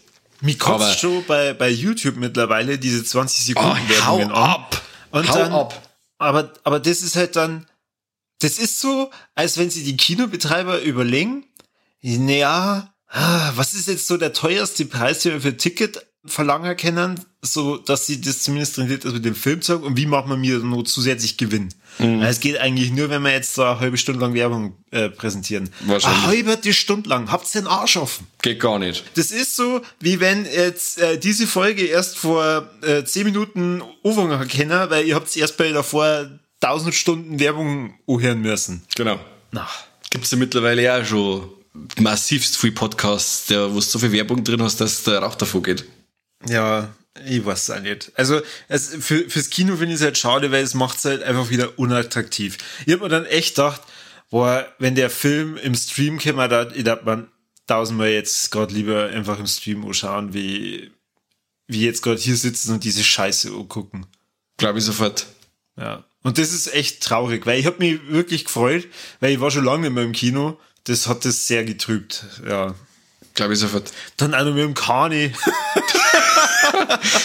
Mir 0.42 0.58
kotzt 0.58 0.98
schon 0.98 1.24
bei, 1.26 1.54
bei 1.54 1.70
YouTube 1.70 2.16
mittlerweile 2.16 2.76
diese 2.76 3.04
20 3.04 3.46
Sekunden 3.46 3.70
Oh, 3.70 3.88
Werbungen 3.88 4.32
hau 4.32 4.42
ab. 4.42 4.82
Und 5.12 5.28
Hau 5.28 5.34
dann, 5.38 5.52
ab. 5.52 5.88
Aber, 6.18 6.52
aber 6.64 6.80
das 6.80 7.02
ist 7.02 7.14
halt 7.14 7.36
dann, 7.36 7.66
das 8.40 8.58
ist 8.58 8.80
so, 8.80 9.10
als 9.36 9.56
wenn 9.56 9.70
sie 9.70 9.84
die 9.84 9.96
Kinobetreiber 9.96 10.82
überlegen, 10.82 11.44
naja, 12.02 12.92
ah, 13.06 13.52
was 13.54 13.74
ist 13.74 13.86
jetzt 13.86 14.08
so 14.08 14.16
der 14.16 14.32
teuerste 14.32 14.84
Preis, 14.84 15.20
den 15.20 15.34
wir 15.34 15.40
für 15.40 15.48
ein 15.48 15.58
Ticket 15.58 16.04
verlangen 16.24 16.76
können, 16.76 17.20
so 17.40 17.76
dass 17.76 18.06
sie 18.06 18.20
das 18.20 18.42
zumindest 18.42 18.78
wird, 18.78 19.04
also 19.04 19.16
mit 19.16 19.24
dem 19.24 19.34
Film 19.34 19.60
zeigen 19.60 19.82
und 19.82 19.96
wie 19.96 20.06
macht 20.06 20.28
man 20.28 20.40
mir 20.40 20.58
noch 20.58 20.84
zusätzlich 20.84 21.36
Gewinn? 21.36 21.70
Mhm. 21.98 22.22
Es 22.22 22.38
geht 22.38 22.58
eigentlich 22.58 22.92
nur, 22.92 23.10
wenn 23.10 23.22
wir 23.22 23.32
jetzt 23.32 23.54
so 23.54 23.64
eine 23.64 23.80
halbe 23.80 23.96
Stunde 23.96 24.20
lang 24.20 24.34
Werbung 24.34 24.76
äh, 24.92 25.08
präsentieren. 25.08 25.68
Wahrscheinlich. 25.80 26.22
Eine 26.22 26.54
halbe 26.54 26.72
Stunde 26.72 27.08
lang, 27.08 27.30
habt's 27.30 27.52
den 27.52 27.66
Arsch 27.66 27.96
offen. 27.96 28.26
Geht 28.40 28.60
gar 28.60 28.78
nicht. 28.78 29.04
Das 29.14 29.32
ist 29.32 29.56
so, 29.56 29.82
wie 29.98 30.20
wenn 30.20 30.44
jetzt 30.44 30.98
äh, 30.98 31.18
diese 31.18 31.46
Folge 31.46 31.86
erst 31.86 32.16
vor 32.16 32.70
äh, 32.82 33.04
10 33.04 33.24
Minuten 33.24 33.82
anfangen 34.04 34.46
kennen, 34.46 34.90
weil 34.90 35.04
ihr 35.04 35.16
habt 35.16 35.36
erst 35.36 35.56
bei 35.56 35.72
davor 35.72 36.30
1000 36.60 36.94
Stunden 36.94 37.40
Werbung 37.40 37.94
anhören 38.06 38.40
müssen. 38.40 38.84
Genau. 38.94 39.18
Na. 39.50 39.68
Gibt's 40.10 40.30
ja 40.30 40.38
mittlerweile 40.38 40.82
ja 40.82 41.04
schon 41.04 41.48
massivst 41.98 42.56
viel 42.56 42.72
Podcasts, 42.72 43.46
der, 43.46 43.70
wo 43.70 43.76
du 43.76 43.80
so 43.80 43.98
viel 43.98 44.12
Werbung 44.12 44.44
drin 44.44 44.62
hast, 44.62 44.80
dass 44.80 45.02
der 45.02 45.18
Rauch 45.18 45.34
davor 45.34 45.62
geht. 45.62 45.84
Ja, 46.48 46.94
ich 47.26 47.44
weiß 47.44 47.70
auch 47.70 47.80
nicht. 47.80 48.12
Also 48.14 48.40
es, 48.68 48.94
für, 49.00 49.28
fürs 49.28 49.50
Kino 49.50 49.76
finde 49.76 49.94
ich 49.94 50.00
es 50.00 50.04
halt 50.04 50.18
schade, 50.18 50.50
weil 50.50 50.64
es 50.64 50.74
macht 50.74 50.98
es 50.98 51.04
halt 51.04 51.22
einfach 51.22 51.50
wieder 51.50 51.78
unattraktiv. 51.78 52.58
Ich 52.86 52.92
habe 52.92 53.04
mir 53.04 53.08
dann 53.08 53.26
echt 53.26 53.56
gedacht, 53.56 53.82
boah, 54.30 54.66
wenn 54.78 54.94
der 54.94 55.10
Film 55.10 55.56
im 55.56 55.74
Stream 55.74 56.18
käme, 56.18 56.48
da 56.48 56.70
ich 56.70 56.84
dachte 56.84 57.04
man 57.04 57.28
tausendmal 57.66 58.08
jetzt 58.08 58.50
gerade 58.50 58.74
lieber 58.74 59.06
einfach 59.06 59.38
im 59.38 59.46
Stream 59.46 59.84
anschauen, 59.86 60.34
wie, 60.34 60.90
wie 61.66 61.84
jetzt 61.84 62.02
gerade 62.02 62.20
hier 62.20 62.36
sitzen 62.36 62.72
und 62.72 62.84
diese 62.84 63.04
Scheiße 63.04 63.50
angucken. 63.50 64.06
Glaube 64.56 64.78
ich 64.78 64.84
sofort. 64.84 65.26
Ja. 65.76 66.04
Und 66.22 66.38
das 66.38 66.52
ist 66.52 66.72
echt 66.72 67.02
traurig, 67.02 67.46
weil 67.46 67.58
ich 67.58 67.66
habe 67.66 67.78
mich 67.78 68.00
wirklich 68.08 68.44
gefreut, 68.44 68.86
weil 69.20 69.32
ich 69.32 69.40
war 69.40 69.50
schon 69.50 69.64
lange 69.64 69.82
nicht 69.82 69.94
mehr 69.94 70.04
im 70.04 70.12
Kino. 70.12 70.58
Das 70.84 71.06
hat 71.06 71.24
das 71.24 71.46
sehr 71.46 71.64
getrübt. 71.64 72.24
Ja. 72.46 72.74
Glaube 73.34 73.54
ich 73.54 73.58
sofort. 73.58 73.90
Dann 74.16 74.34
auch 74.34 74.44
noch 74.44 74.54
mit 74.54 74.64
dem 74.64 74.74
Kani. 74.74 75.32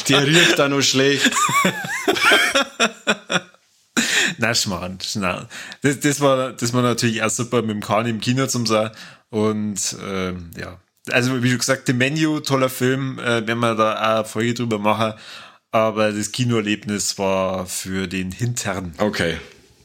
Der 0.10 0.26
riecht 0.26 0.58
da 0.58 0.70
noch 0.70 0.82
schlecht. 0.82 1.32
Na, 4.38 4.54
Schmarrn, 4.54 5.00
schnell. 5.02 5.48
Das, 5.82 6.00
das, 6.00 6.22
war, 6.22 6.54
das 6.54 6.74
war 6.74 6.82
natürlich 6.82 7.24
auch 7.24 7.30
super 7.30 7.62
mit 7.62 7.72
dem 7.72 7.82
Kani 7.82 8.10
im 8.10 8.22
Kino 8.22 8.48
zum 8.48 8.66
sein. 8.66 8.92
Und 9.30 9.96
ähm, 10.06 10.52
ja. 10.58 10.80
Also, 11.12 11.42
wie 11.42 11.50
du 11.50 11.58
gesagt, 11.58 11.88
The 11.88 11.94
Menu, 11.94 12.42
toller 12.42 12.70
Film, 12.70 13.18
äh, 13.20 13.48
wenn 13.48 13.60
wir 13.60 13.76
da 13.76 13.94
auch 13.94 14.18
eine 14.18 14.26
Folge 14.26 14.54
drüber 14.54 14.80
machen. 14.80 15.14
Aber 15.72 16.12
das 16.12 16.32
Kinoerlebnis 16.32 17.18
war 17.18 17.66
für 17.66 18.08
den 18.08 18.32
Hintern. 18.32 18.94
Okay. 18.98 19.38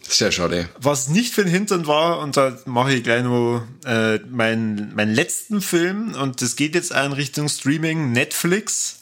Sehr 0.09 0.31
schade. 0.33 0.69
Was 0.79 1.09
nicht 1.09 1.33
für 1.35 1.45
den 1.45 1.51
Hintern 1.53 1.87
war, 1.87 2.19
und 2.19 2.37
da 2.37 2.59
mache 2.67 2.93
ich 2.95 3.03
gleich 3.03 3.23
noch 3.23 3.63
äh, 3.87 4.19
meinen, 4.31 4.95
meinen 4.95 5.15
letzten 5.15 5.61
Film, 5.63 6.15
und 6.15 6.43
das 6.43 6.57
geht 6.57 6.75
jetzt 6.75 6.91
in 6.93 7.13
Richtung 7.13 7.49
Streaming, 7.49 8.13
Netflix. 8.13 9.01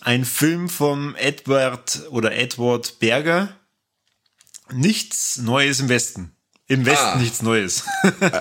Ein 0.00 0.24
Film 0.24 0.68
vom 0.68 1.14
Edward 1.16 2.02
oder 2.10 2.32
Edward 2.36 2.98
Berger. 3.00 3.54
Nichts 4.72 5.38
Neues 5.38 5.80
im 5.80 5.88
Westen. 5.88 6.32
Im 6.66 6.86
Westen 6.86 7.04
Ah. 7.06 7.16
nichts 7.16 7.42
Neues. 7.42 7.84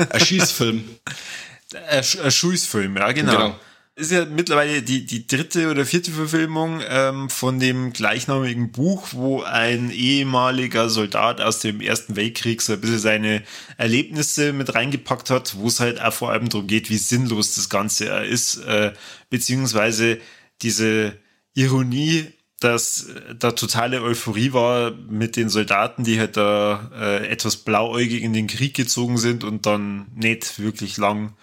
Ein 0.09 0.19
Schießfilm. 0.19 0.83
Ein 1.89 2.03
Sch- 2.03 2.21
ein 2.21 2.31
Schulsfilm, 2.31 2.95
ja, 2.97 3.11
genau. 3.13 3.31
Genau. 3.31 3.59
Ist 3.95 4.11
ja 4.11 4.25
mittlerweile 4.25 4.81
die, 4.81 5.05
die 5.05 5.27
dritte 5.27 5.69
oder 5.69 5.85
vierte 5.85 6.09
Verfilmung 6.09 6.81
ähm, 6.89 7.29
von 7.29 7.59
dem 7.59 7.93
gleichnamigen 7.93 8.71
Buch, 8.71 9.09
wo 9.11 9.43
ein 9.43 9.91
ehemaliger 9.91 10.89
Soldat 10.89 11.39
aus 11.41 11.59
dem 11.59 11.79
Ersten 11.79 12.15
Weltkrieg 12.15 12.63
so 12.63 12.73
ein 12.73 12.81
bisschen 12.81 12.97
seine 12.97 13.43
Erlebnisse 13.77 14.51
mit 14.51 14.73
reingepackt 14.73 15.29
hat, 15.29 15.55
wo 15.57 15.67
es 15.67 15.79
halt 15.79 16.01
auch 16.01 16.11
vor 16.11 16.31
allem 16.31 16.49
darum 16.49 16.65
geht, 16.65 16.89
wie 16.89 16.97
sinnlos 16.97 17.53
das 17.53 17.69
Ganze 17.69 18.05
ist, 18.05 18.57
äh, 18.65 18.93
beziehungsweise 19.29 20.17
diese 20.63 21.15
Ironie, 21.53 22.33
dass 22.59 23.09
äh, 23.09 23.35
da 23.35 23.51
totale 23.51 24.01
Euphorie 24.01 24.53
war 24.53 24.89
mit 24.89 25.35
den 25.35 25.49
Soldaten, 25.49 26.03
die 26.03 26.19
halt 26.19 26.35
da 26.35 26.89
äh, 26.95 27.27
etwas 27.27 27.57
blauäugig 27.57 28.23
in 28.23 28.33
den 28.33 28.47
Krieg 28.47 28.73
gezogen 28.73 29.19
sind 29.19 29.43
und 29.43 29.67
dann 29.67 30.07
nicht 30.15 30.57
wirklich 30.57 30.97
lang 30.97 31.35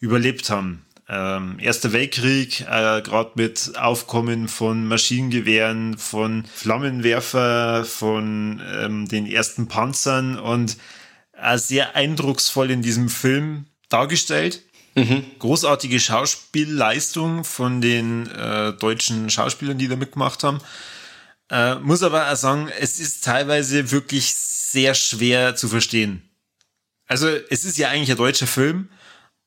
überlebt 0.00 0.50
haben. 0.50 0.84
Ähm, 1.06 1.58
Erster 1.58 1.92
Weltkrieg, 1.92 2.62
äh, 2.62 3.02
gerade 3.02 3.32
mit 3.34 3.72
Aufkommen 3.76 4.48
von 4.48 4.86
Maschinengewehren, 4.86 5.98
von 5.98 6.44
Flammenwerfer, 6.46 7.84
von 7.84 8.62
ähm, 8.74 9.06
den 9.06 9.26
ersten 9.26 9.68
Panzern 9.68 10.38
und 10.38 10.78
äh, 11.32 11.58
sehr 11.58 11.94
eindrucksvoll 11.94 12.70
in 12.70 12.80
diesem 12.80 13.08
Film 13.08 13.66
dargestellt. 13.90 14.62
Großartige 15.40 15.98
Schauspielleistung 15.98 17.44
von 17.44 17.80
den 17.80 18.28
äh, 18.30 18.72
deutschen 18.72 19.28
Schauspielern, 19.28 19.76
die 19.76 19.88
da 19.88 19.96
mitgemacht 19.96 20.44
haben. 20.44 20.60
Äh, 21.50 21.74
muss 21.76 22.02
aber 22.02 22.30
auch 22.30 22.36
sagen, 22.36 22.70
es 22.80 23.00
ist 23.00 23.24
teilweise 23.24 23.90
wirklich 23.90 24.34
sehr 24.34 24.94
schwer 24.94 25.56
zu 25.56 25.68
verstehen. 25.68 26.22
Also 27.06 27.28
es 27.28 27.64
ist 27.64 27.76
ja 27.76 27.90
eigentlich 27.90 28.10
ein 28.10 28.16
deutscher 28.16 28.46
Film, 28.46 28.88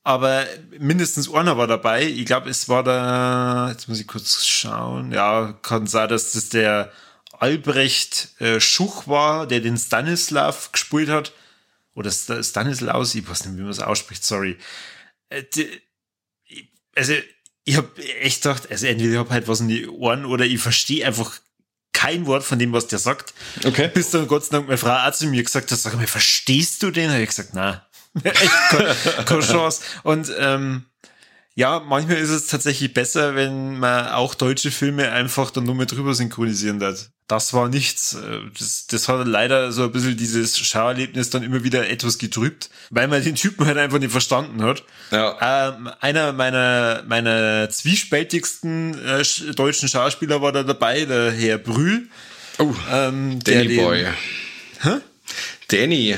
aber 0.04 0.46
mindestens 0.78 1.32
einer 1.32 1.58
war 1.58 1.66
dabei. 1.66 2.04
Ich 2.06 2.24
glaube, 2.26 2.48
es 2.50 2.68
war 2.68 2.82
da, 2.82 3.68
jetzt 3.70 3.88
muss 3.88 4.00
ich 4.00 4.06
kurz 4.06 4.46
schauen, 4.46 5.12
ja, 5.12 5.58
kann 5.62 5.86
sein, 5.86 6.08
dass 6.08 6.32
das 6.32 6.48
der 6.48 6.92
Albrecht 7.38 8.40
äh, 8.40 8.60
Schuch 8.60 9.06
war, 9.06 9.46
der 9.46 9.60
den 9.60 9.76
Stanislav 9.76 10.72
gespielt 10.72 11.08
hat. 11.08 11.32
Oder 11.94 12.10
Sta- 12.10 12.42
Stanislaus, 12.42 13.14
ich 13.14 13.28
weiß 13.28 13.44
nicht, 13.46 13.58
wie 13.58 13.62
man 13.62 13.70
es 13.70 13.80
ausspricht, 13.80 14.24
sorry. 14.24 14.56
Äh, 15.28 15.42
die, 15.54 15.68
also, 16.96 17.12
ich 17.64 17.76
habe 17.76 18.02
echt 18.20 18.42
gedacht, 18.42 18.70
also 18.70 18.86
entweder 18.86 19.12
ich 19.12 19.18
habe 19.18 19.30
halt 19.30 19.46
was 19.46 19.60
in 19.60 19.68
die 19.68 19.86
Ohren 19.88 20.24
oder 20.24 20.44
ich 20.46 20.60
verstehe 20.60 21.06
einfach 21.06 21.38
kein 21.92 22.26
Wort 22.26 22.44
von 22.44 22.58
dem, 22.58 22.72
was 22.72 22.86
der 22.86 22.98
sagt. 22.98 23.34
Okay. 23.64 23.90
Bis 23.92 24.10
dann 24.10 24.26
Gott 24.28 24.44
sei 24.44 24.52
Dank 24.52 24.68
meine 24.68 24.78
Frau 24.78 24.94
auch 24.96 25.12
zu 25.12 25.26
mir 25.26 25.42
gesagt 25.42 25.70
hat, 25.70 25.78
sag 25.78 25.94
mal, 25.96 26.06
verstehst 26.06 26.82
du 26.82 26.90
den? 26.90 27.10
Habe 27.10 27.22
ich 27.22 27.28
gesagt, 27.28 27.50
na, 27.54 27.86
echt 28.24 29.50
Chance. 29.50 29.82
Und 30.02 30.30
ähm, 30.38 30.84
ja, 31.54 31.80
manchmal 31.80 32.18
ist 32.18 32.30
es 32.30 32.46
tatsächlich 32.46 32.94
besser, 32.94 33.34
wenn 33.34 33.78
man 33.78 34.08
auch 34.08 34.34
deutsche 34.34 34.70
Filme 34.70 35.10
einfach 35.10 35.50
dann 35.50 35.64
nur 35.64 35.74
mit 35.74 35.90
drüber 35.90 36.14
synchronisieren 36.14 36.80
hat. 36.82 37.10
Das 37.26 37.52
war 37.52 37.68
nichts. 37.68 38.14
Äh, 38.14 38.40
Das, 38.58 38.86
das 38.86 39.08
hat 39.08 39.26
leider 39.26 39.70
so 39.72 39.82
ein 39.84 39.92
bisschen 39.92 40.16
dieses 40.16 40.56
Schauerlebnis 40.58 41.30
dann 41.30 41.42
immer 41.42 41.62
wieder 41.64 41.88
etwas 41.90 42.16
getrübt, 42.18 42.70
weil 42.90 43.06
man 43.08 43.22
den 43.22 43.34
Typen 43.34 43.66
halt 43.66 43.76
einfach 43.76 43.98
nicht 43.98 44.12
verstanden 44.12 44.62
hat. 44.62 44.82
Ja. 45.10 45.68
Ähm, 45.76 45.90
einer 46.00 46.32
meiner, 46.32 47.02
meiner 47.06 47.68
zwiespältigsten 47.70 48.94
äh, 49.04 49.20
sch- 49.20 49.52
deutschen 49.54 49.88
Schauspieler 49.88 50.40
war 50.40 50.52
da 50.52 50.62
dabei, 50.62 51.04
der 51.04 51.32
Herr 51.32 51.58
Brühl. 51.58 52.08
Oh, 52.58 52.72
Ähm, 52.90 53.40
Danny 53.44 53.68
den- 53.68 53.76
Boy. 53.84 54.06
Hä? 54.80 54.90
Danny. 55.68 56.16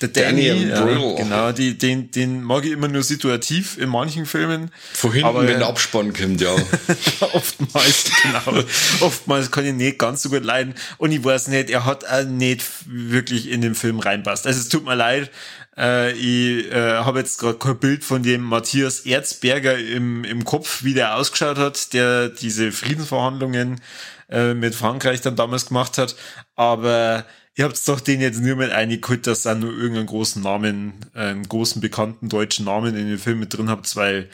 Der 0.00 0.08
Danny, 0.08 0.68
Danny 0.68 0.92
ja, 0.92 1.16
genau, 1.16 1.52
die, 1.52 1.78
den, 1.78 2.10
den 2.10 2.42
mag 2.42 2.64
ich 2.64 2.72
immer 2.72 2.88
nur 2.88 3.02
situativ 3.02 3.78
in 3.78 3.88
manchen 3.88 4.26
Filmen. 4.26 4.70
Von 4.92 5.12
hinten, 5.12 5.26
aber, 5.26 5.46
wenn 5.46 5.58
der 5.58 5.68
Abspann 5.68 6.12
kommt, 6.12 6.40
ja. 6.40 6.54
oftmals, 7.32 8.10
genau. 8.22 8.64
Oftmals 9.00 9.50
kann 9.50 9.64
ich 9.64 9.72
nicht 9.72 9.98
ganz 9.98 10.22
so 10.22 10.28
gut 10.28 10.44
leiden. 10.44 10.74
Und 10.98 11.12
ich 11.12 11.24
weiß 11.24 11.48
nicht, 11.48 11.70
er 11.70 11.84
hat 11.84 12.06
auch 12.06 12.24
nicht 12.24 12.62
wirklich 12.86 13.48
in 13.50 13.62
den 13.62 13.74
Film 13.74 13.98
reinpasst. 13.98 14.46
Also 14.46 14.60
es 14.60 14.68
tut 14.68 14.84
mir 14.84 14.94
leid, 14.94 15.30
äh, 15.76 16.12
ich 16.12 16.70
äh, 16.72 16.98
habe 16.98 17.18
jetzt 17.20 17.38
gerade 17.38 17.58
kein 17.58 17.78
Bild 17.78 18.04
von 18.04 18.22
dem 18.22 18.42
Matthias 18.42 19.00
Erzberger 19.00 19.78
im, 19.78 20.24
im 20.24 20.44
Kopf, 20.44 20.84
wie 20.84 20.94
der 20.94 21.16
ausgeschaut 21.16 21.58
hat, 21.58 21.92
der 21.92 22.28
diese 22.28 22.72
Friedensverhandlungen 22.72 23.80
äh, 24.30 24.54
mit 24.54 24.74
Frankreich 24.74 25.20
dann 25.20 25.36
damals 25.36 25.66
gemacht 25.66 25.98
hat. 25.98 26.16
Aber 26.54 27.24
ihr 27.56 27.64
habt 27.64 27.88
doch 27.88 28.00
den 28.00 28.20
jetzt 28.20 28.40
nur 28.40 28.56
mit 28.56 28.70
eingeholt, 28.70 29.26
dass 29.26 29.46
ihr 29.46 29.54
nur 29.54 29.72
irgendeinen 29.72 30.06
großen 30.06 30.42
Namen, 30.42 30.92
einen 31.14 31.48
großen 31.48 31.80
bekannten 31.80 32.28
deutschen 32.28 32.66
Namen 32.66 32.94
in 32.96 33.08
den 33.08 33.18
Film 33.18 33.40
mit 33.40 33.56
drin 33.56 33.68
habt, 33.68 33.96
weil 33.96 34.28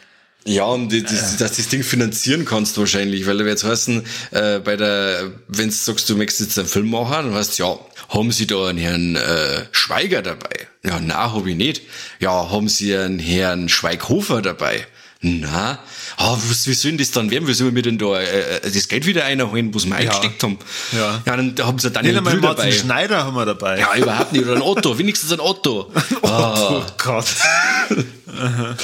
ja, 0.44 0.64
und 0.64 0.88
die, 0.88 1.04
die, 1.04 1.14
dass 1.14 1.36
das 1.38 1.68
Ding 1.68 1.84
finanzieren 1.84 2.44
kannst 2.44 2.76
wahrscheinlich, 2.76 3.26
weil 3.26 3.38
du 3.38 3.46
jetzt 3.46 3.62
heißen, 3.62 4.02
äh, 4.32 4.58
bei 4.58 4.74
der, 4.74 5.30
wenn 5.46 5.68
du 5.68 5.74
sagst, 5.74 6.10
du 6.10 6.16
möchtest 6.16 6.40
jetzt 6.40 6.58
einen 6.58 6.66
Film 6.66 6.90
machen, 6.90 7.26
dann 7.26 7.34
heißt 7.34 7.58
ja, 7.58 7.78
haben 8.08 8.32
Sie 8.32 8.48
da 8.48 8.66
einen 8.66 8.78
Herrn 8.78 9.14
äh, 9.14 9.66
Schweiger 9.70 10.20
dabei? 10.20 10.66
Ja, 10.82 10.98
na, 11.00 11.32
hab 11.32 11.46
ich 11.46 11.54
nicht. 11.54 11.82
Ja, 12.18 12.50
haben 12.50 12.68
Sie 12.68 12.96
einen 12.96 13.20
Herrn 13.20 13.68
Schweighofer 13.68 14.42
dabei? 14.42 14.84
Na, 15.24 15.78
ah, 16.16 16.36
was, 16.48 16.66
wie 16.66 16.74
soll 16.74 16.90
denn 16.90 16.98
das 16.98 17.12
dann 17.12 17.30
werden? 17.30 17.46
Wie 17.46 17.54
sollen 17.54 17.76
wir 17.76 17.82
denn 17.82 17.96
da 17.96 18.20
äh, 18.20 18.56
äh, 18.56 18.60
das 18.72 18.88
Geld 18.88 19.06
wieder 19.06 19.24
einholen, 19.24 19.72
was 19.72 19.86
wir 19.86 19.90
ja. 19.90 19.96
eingesteckt 19.98 20.42
haben? 20.42 20.58
Ja. 20.90 21.22
ja, 21.24 21.36
dann 21.36 21.54
haben 21.60 21.78
sie 21.78 21.92
dann 21.92 22.04
einen 22.04 22.24
Brüder 22.24 22.54
dabei. 22.54 22.72
Schneider 22.72 23.24
haben 23.24 23.36
wir 23.36 23.46
dabei. 23.46 23.78
Ja, 23.78 23.94
überhaupt 23.96 24.32
nicht. 24.32 24.44
Oder 24.44 24.56
ein 24.56 24.62
Otto, 24.62 24.98
wenigstens 24.98 25.30
ein 25.32 25.38
Otto. 25.38 25.92
Otto, 26.22 26.26
ah. 26.26 26.86
Gott. 26.98 27.26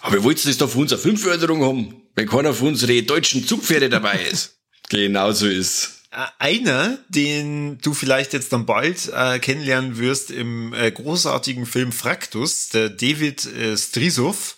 Aber 0.00 0.12
wir 0.12 0.22
wollten 0.22 0.46
das 0.46 0.56
da 0.56 0.68
für 0.68 0.78
unsere 0.78 1.00
Filmförderung 1.00 1.64
haben, 1.64 1.96
wenn 2.14 2.28
keiner 2.28 2.54
von 2.54 2.68
unsere 2.68 3.02
deutschen 3.02 3.44
Zugpferde 3.44 3.88
dabei 3.88 4.20
ist. 4.30 4.56
genau 4.88 5.32
so 5.32 5.48
ist. 5.48 6.04
Äh, 6.12 6.26
einer, 6.38 6.98
den 7.08 7.78
du 7.78 7.92
vielleicht 7.92 8.34
jetzt 8.34 8.52
dann 8.52 8.66
bald 8.66 9.10
äh, 9.12 9.40
kennenlernen 9.40 9.98
wirst 9.98 10.30
im 10.30 10.72
äh, 10.74 10.92
großartigen 10.92 11.66
Film 11.66 11.90
Fraktus, 11.90 12.68
der 12.68 12.88
David 12.88 13.46
äh, 13.46 13.76
Strisov, 13.76 14.56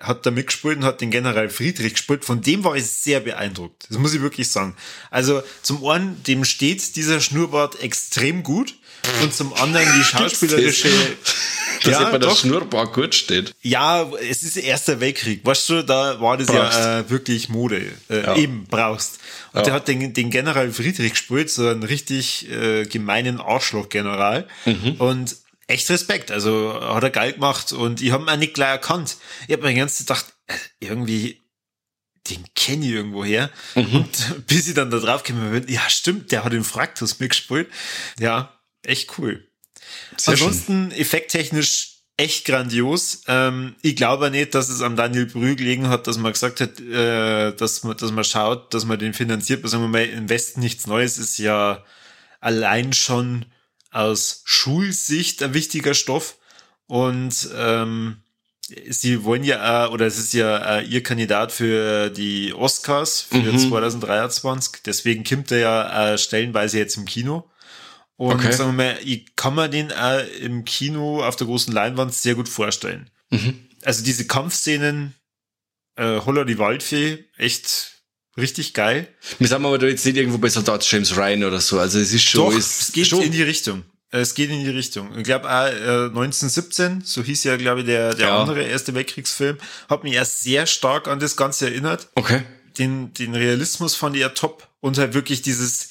hat 0.00 0.26
da 0.26 0.30
mitgespielt 0.30 0.78
und 0.78 0.84
hat 0.84 1.00
den 1.00 1.10
General 1.10 1.48
Friedrich 1.48 1.94
gespielt. 1.94 2.24
Von 2.24 2.42
dem 2.42 2.64
war 2.64 2.76
ich 2.76 2.86
sehr 2.86 3.20
beeindruckt. 3.20 3.86
Das 3.88 3.98
muss 3.98 4.14
ich 4.14 4.20
wirklich 4.20 4.50
sagen. 4.50 4.76
Also 5.10 5.42
zum 5.62 5.84
einen, 5.86 6.22
dem 6.24 6.44
steht 6.44 6.96
dieser 6.96 7.20
Schnurrbart 7.20 7.82
extrem 7.82 8.42
gut. 8.42 8.74
Und 9.22 9.34
zum 9.34 9.54
anderen 9.54 9.86
die 9.96 10.04
schauspielerische. 10.04 10.88
Dass 11.84 11.94
ja, 11.94 12.10
bei 12.10 12.18
der 12.18 12.30
Schnurrbart 12.36 12.92
gut 12.92 13.14
steht. 13.14 13.54
Ja, 13.62 14.10
es 14.20 14.42
ist 14.42 14.56
der 14.56 14.64
Erste 14.64 15.00
Weltkrieg. 15.00 15.40
Weißt 15.44 15.70
du, 15.70 15.82
da 15.82 16.20
war 16.20 16.36
das 16.36 16.48
brauchst. 16.48 16.78
ja 16.78 17.00
äh, 17.00 17.10
wirklich 17.10 17.48
Mode. 17.48 17.92
Äh, 18.10 18.22
ja. 18.22 18.36
Eben, 18.36 18.66
brauchst. 18.68 19.18
Und 19.52 19.60
ja. 19.60 19.64
der 19.64 19.72
hat 19.72 19.88
den, 19.88 20.12
den 20.12 20.28
General 20.28 20.70
Friedrich 20.70 21.12
gespielt, 21.12 21.48
so 21.48 21.66
einen 21.66 21.82
richtig 21.82 22.50
äh, 22.50 22.84
gemeinen 22.84 23.40
Arschloch-General. 23.40 24.46
Mhm. 24.66 24.96
Und 24.98 25.36
echt 25.70 25.88
Respekt. 25.90 26.30
Also 26.30 26.78
hat 26.80 27.02
er 27.02 27.10
geil 27.10 27.32
gemacht 27.32 27.72
und 27.72 28.02
ich 28.02 28.12
habe 28.12 28.24
ihn 28.24 28.28
auch 28.28 28.36
nicht 28.36 28.54
gleich 28.54 28.70
erkannt. 28.70 29.16
Ich 29.46 29.52
habe 29.52 29.66
mir 29.66 29.74
ganz 29.74 29.98
gedacht, 29.98 30.26
äh, 30.46 30.54
irgendwie, 30.80 31.40
den 32.28 32.44
kenne 32.54 32.86
ich 32.86 32.92
irgendwo 32.92 33.24
her. 33.24 33.50
Mhm. 33.74 33.96
Und 33.96 34.46
bis 34.46 34.68
ich 34.68 34.74
dann 34.74 34.90
da 34.90 34.98
drauf 34.98 35.22
kam, 35.22 35.66
ja 35.68 35.88
stimmt, 35.88 36.32
der 36.32 36.44
hat 36.44 36.52
den 36.52 36.64
Fraktus 36.64 37.18
mitgespielt. 37.20 37.68
Ja, 38.18 38.60
echt 38.82 39.18
cool. 39.18 39.46
Sehr 40.16 40.32
Ansonsten 40.32 40.90
schön. 40.90 41.00
effekttechnisch 41.00 42.00
echt 42.16 42.44
grandios. 42.44 43.22
Ähm, 43.28 43.76
ich 43.80 43.96
glaube 43.96 44.30
nicht, 44.30 44.54
dass 44.54 44.68
es 44.68 44.82
am 44.82 44.94
Daniel 44.94 45.24
Brühl 45.26 45.56
gelegen 45.56 45.88
hat, 45.88 46.06
dass 46.06 46.18
man 46.18 46.32
gesagt 46.32 46.60
hat, 46.60 46.78
äh, 46.78 47.52
dass 47.52 47.82
man, 47.82 47.96
dass 47.96 48.12
man 48.12 48.24
schaut, 48.24 48.74
dass 48.74 48.84
man 48.84 48.98
den 48.98 49.14
finanziert. 49.14 49.66
Sagen 49.66 49.84
wir 49.84 49.88
mal, 49.88 50.04
im 50.04 50.28
Westen 50.28 50.60
nichts 50.60 50.86
Neues 50.86 51.16
ist 51.16 51.38
ja 51.38 51.82
allein 52.40 52.92
schon 52.92 53.46
aus 53.90 54.42
Schulsicht 54.44 55.42
ein 55.42 55.54
wichtiger 55.54 55.94
Stoff. 55.94 56.38
Und 56.86 57.48
ähm, 57.56 58.22
sie 58.88 59.24
wollen 59.24 59.44
ja, 59.44 59.88
oder 59.88 60.06
es 60.06 60.18
ist 60.18 60.32
ja 60.32 60.78
äh, 60.78 60.84
ihr 60.84 61.02
Kandidat 61.02 61.52
für 61.52 62.10
die 62.10 62.52
Oscars 62.52 63.20
für 63.20 63.52
mhm. 63.52 63.58
2023. 63.58 64.82
Deswegen 64.84 65.24
kommt 65.24 65.50
er 65.50 65.58
ja 65.58 66.12
äh, 66.12 66.18
stellenweise 66.18 66.78
jetzt 66.78 66.96
im 66.96 67.04
Kino. 67.04 67.48
Und 68.16 68.34
okay. 68.34 68.52
sagen 68.52 68.76
wir 68.76 68.84
mal, 68.84 68.98
ich 69.02 69.34
kann 69.34 69.54
mir 69.54 69.68
den 69.68 69.92
auch 69.92 70.22
im 70.40 70.64
Kino 70.64 71.24
auf 71.24 71.36
der 71.36 71.46
großen 71.46 71.72
Leinwand 71.72 72.12
sehr 72.12 72.34
gut 72.34 72.48
vorstellen. 72.48 73.08
Mhm. 73.30 73.66
Also 73.82 74.04
diese 74.04 74.26
Kampfszenen, 74.26 75.14
äh, 75.96 76.20
Holler 76.20 76.44
die 76.44 76.58
Waldfee, 76.58 77.24
echt 77.38 77.99
richtig 78.40 78.74
geil. 78.74 79.08
Wir 79.38 79.50
aber 79.52 79.78
da 79.78 79.86
jetzt 79.86 80.04
nicht 80.04 80.16
irgendwo 80.16 80.38
bei 80.38 80.48
Soldat 80.48 80.84
James 80.90 81.16
Ryan 81.16 81.44
oder 81.44 81.60
so. 81.60 81.78
Also 81.78 81.98
es 81.98 82.12
ist 82.12 82.24
schon. 82.24 82.50
Doch, 82.50 82.58
ist 82.58 82.80
es 82.80 82.92
geht 82.92 83.06
schon 83.06 83.22
in 83.22 83.32
die 83.32 83.42
Richtung. 83.42 83.84
Es 84.12 84.34
geht 84.34 84.50
in 84.50 84.64
die 84.64 84.70
Richtung. 84.70 85.16
Ich 85.16 85.24
glaube, 85.24 85.46
äh, 85.46 86.08
1917, 86.08 87.02
so 87.04 87.22
hieß 87.22 87.44
ja, 87.44 87.56
glaube 87.56 87.80
ich, 87.80 87.86
der, 87.86 88.14
der 88.14 88.28
ja. 88.28 88.40
andere 88.40 88.62
Erste 88.64 88.92
Weltkriegsfilm, 88.94 89.58
hat 89.88 90.02
mich 90.02 90.14
erst 90.14 90.40
sehr 90.42 90.66
stark 90.66 91.06
an 91.06 91.20
das 91.20 91.36
Ganze 91.36 91.66
erinnert. 91.66 92.08
Okay. 92.16 92.42
Den, 92.78 93.14
den 93.14 93.34
Realismus 93.36 93.94
fand 93.94 94.16
ich 94.16 94.22
ja 94.22 94.30
top 94.30 94.66
und 94.80 94.98
halt 94.98 95.14
wirklich 95.14 95.42
dieses, 95.42 95.90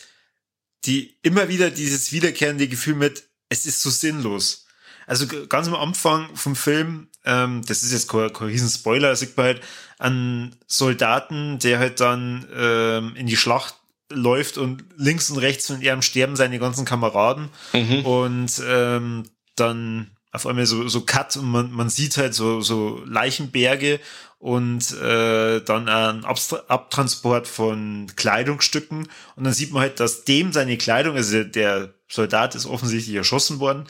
die 0.83 1.15
immer 1.21 1.47
wieder 1.47 1.69
dieses 1.69 2.11
wiederkehrende 2.11 2.67
Gefühl 2.67 2.95
mit, 2.95 3.23
es 3.47 3.65
ist 3.65 3.81
so 3.81 3.89
sinnlos. 3.89 4.65
Also 5.07 5.25
ganz 5.47 5.67
am 5.67 5.75
Anfang 5.75 6.35
vom 6.35 6.57
Film, 6.57 7.07
ähm, 7.29 7.61
das 7.67 7.83
ist 7.83 7.91
jetzt 7.91 8.09
kein, 8.09 8.33
kein 8.33 8.47
Riesenspoiler, 8.47 9.15
sieht 9.15 9.37
man 9.37 9.45
halt 9.45 9.61
einen 9.99 10.55
Soldaten, 10.67 11.59
der 11.59 11.79
halt 11.79 11.99
dann 11.99 12.47
ähm, 12.55 13.15
in 13.15 13.27
die 13.27 13.37
Schlacht 13.37 13.75
läuft 14.11 14.57
und 14.57 14.83
links 14.97 15.29
und 15.29 15.37
rechts 15.37 15.67
von 15.67 15.81
ihm 15.81 16.01
sterben 16.01 16.35
seine 16.35 16.57
ganzen 16.59 16.85
Kameraden. 16.85 17.49
Mhm. 17.73 18.05
und 18.05 18.61
ähm, 18.67 19.23
dann 19.55 20.11
auf 20.31 20.45
einmal 20.45 20.65
so, 20.65 20.87
so 20.87 21.01
Cut 21.01 21.37
und 21.37 21.49
man, 21.49 21.71
man 21.71 21.89
sieht 21.89 22.17
halt 22.17 22.33
so, 22.33 22.61
so 22.61 23.01
Leichenberge 23.05 23.99
und 24.37 24.93
äh, 24.93 25.59
dann 25.61 25.89
ein 25.89 26.23
Abtransport 26.23 27.47
von 27.47 28.07
Kleidungsstücken. 28.15 29.09
Und 29.35 29.43
dann 29.43 29.53
sieht 29.53 29.73
man 29.73 29.81
halt, 29.81 29.99
dass 29.99 30.23
dem 30.23 30.53
seine 30.53 30.77
Kleidung, 30.77 31.15
also 31.15 31.43
der 31.43 31.93
Soldat 32.07 32.55
ist 32.55 32.65
offensichtlich 32.65 33.15
erschossen 33.15 33.59
worden, 33.59 33.85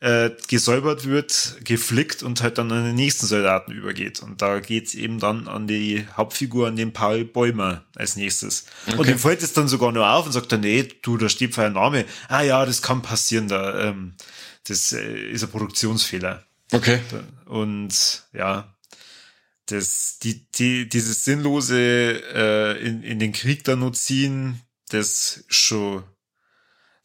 äh, 0.00 0.30
gesäubert 0.48 1.06
wird, 1.06 1.56
geflickt 1.64 2.22
und 2.22 2.42
halt 2.42 2.58
dann 2.58 2.70
an 2.70 2.84
den 2.84 2.94
nächsten 2.94 3.26
Soldaten 3.26 3.72
übergeht. 3.72 4.20
Und 4.20 4.42
da 4.42 4.60
geht's 4.60 4.94
eben 4.94 5.18
dann 5.18 5.48
an 5.48 5.66
die 5.66 6.06
Hauptfigur, 6.16 6.68
an 6.68 6.76
den 6.76 6.92
Paul 6.92 7.24
Bäumer 7.24 7.84
als 7.94 8.16
nächstes. 8.16 8.66
Okay. 8.86 8.98
Und 8.98 9.08
dem 9.08 9.18
fällt 9.18 9.42
es 9.42 9.54
dann 9.54 9.68
sogar 9.68 9.92
nur 9.92 10.08
auf 10.08 10.26
und 10.26 10.32
sagt 10.32 10.52
dann, 10.52 10.60
nee, 10.60 10.86
du, 11.02 11.16
da 11.16 11.28
steht 11.28 11.58
ein 11.58 11.72
Name. 11.72 12.04
Ah 12.28 12.42
ja, 12.42 12.66
das 12.66 12.82
kann 12.82 13.02
passieren, 13.02 13.48
da, 13.48 13.88
ähm, 13.88 14.14
das 14.64 14.92
äh, 14.92 15.30
ist 15.30 15.44
ein 15.44 15.50
Produktionsfehler. 15.50 16.44
Okay. 16.72 17.00
Und 17.46 18.24
ja, 18.32 18.76
das, 19.66 20.18
die, 20.22 20.46
die, 20.52 20.88
dieses 20.88 21.24
sinnlose 21.24 21.78
äh, 22.34 22.86
in, 22.86 23.02
in 23.02 23.18
den 23.18 23.32
Krieg 23.32 23.64
da 23.64 23.76
nur 23.76 23.92
ziehen, 23.92 24.60
das 24.90 25.44
schon 25.48 26.04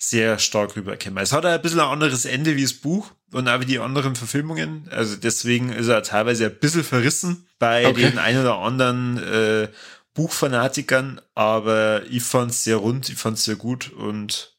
sehr 0.03 0.39
stark 0.39 0.75
rüberkommen. 0.75 1.23
Es 1.23 1.31
hat 1.31 1.45
ein 1.45 1.61
bisschen 1.61 1.79
ein 1.79 1.87
anderes 1.87 2.25
Ende 2.25 2.55
wie 2.55 2.63
das 2.63 2.73
Buch 2.73 3.11
und 3.31 3.47
auch 3.47 3.59
wie 3.59 3.65
die 3.65 3.77
anderen 3.77 4.15
Verfilmungen. 4.15 4.89
Also 4.89 5.15
deswegen 5.15 5.71
ist 5.71 5.89
er 5.89 6.01
teilweise 6.01 6.47
ein 6.47 6.59
bisschen 6.59 6.83
verrissen 6.83 7.47
bei 7.59 7.85
okay. 7.85 8.09
den 8.09 8.17
ein 8.17 8.39
oder 8.39 8.57
anderen 8.57 9.17
äh, 9.19 9.67
Buchfanatikern, 10.15 11.21
aber 11.35 12.01
ich 12.09 12.23
fand's 12.23 12.63
sehr 12.63 12.77
rund, 12.77 13.09
ich 13.09 13.17
fand's 13.17 13.43
sehr 13.43 13.57
gut 13.57 13.91
und 13.91 14.57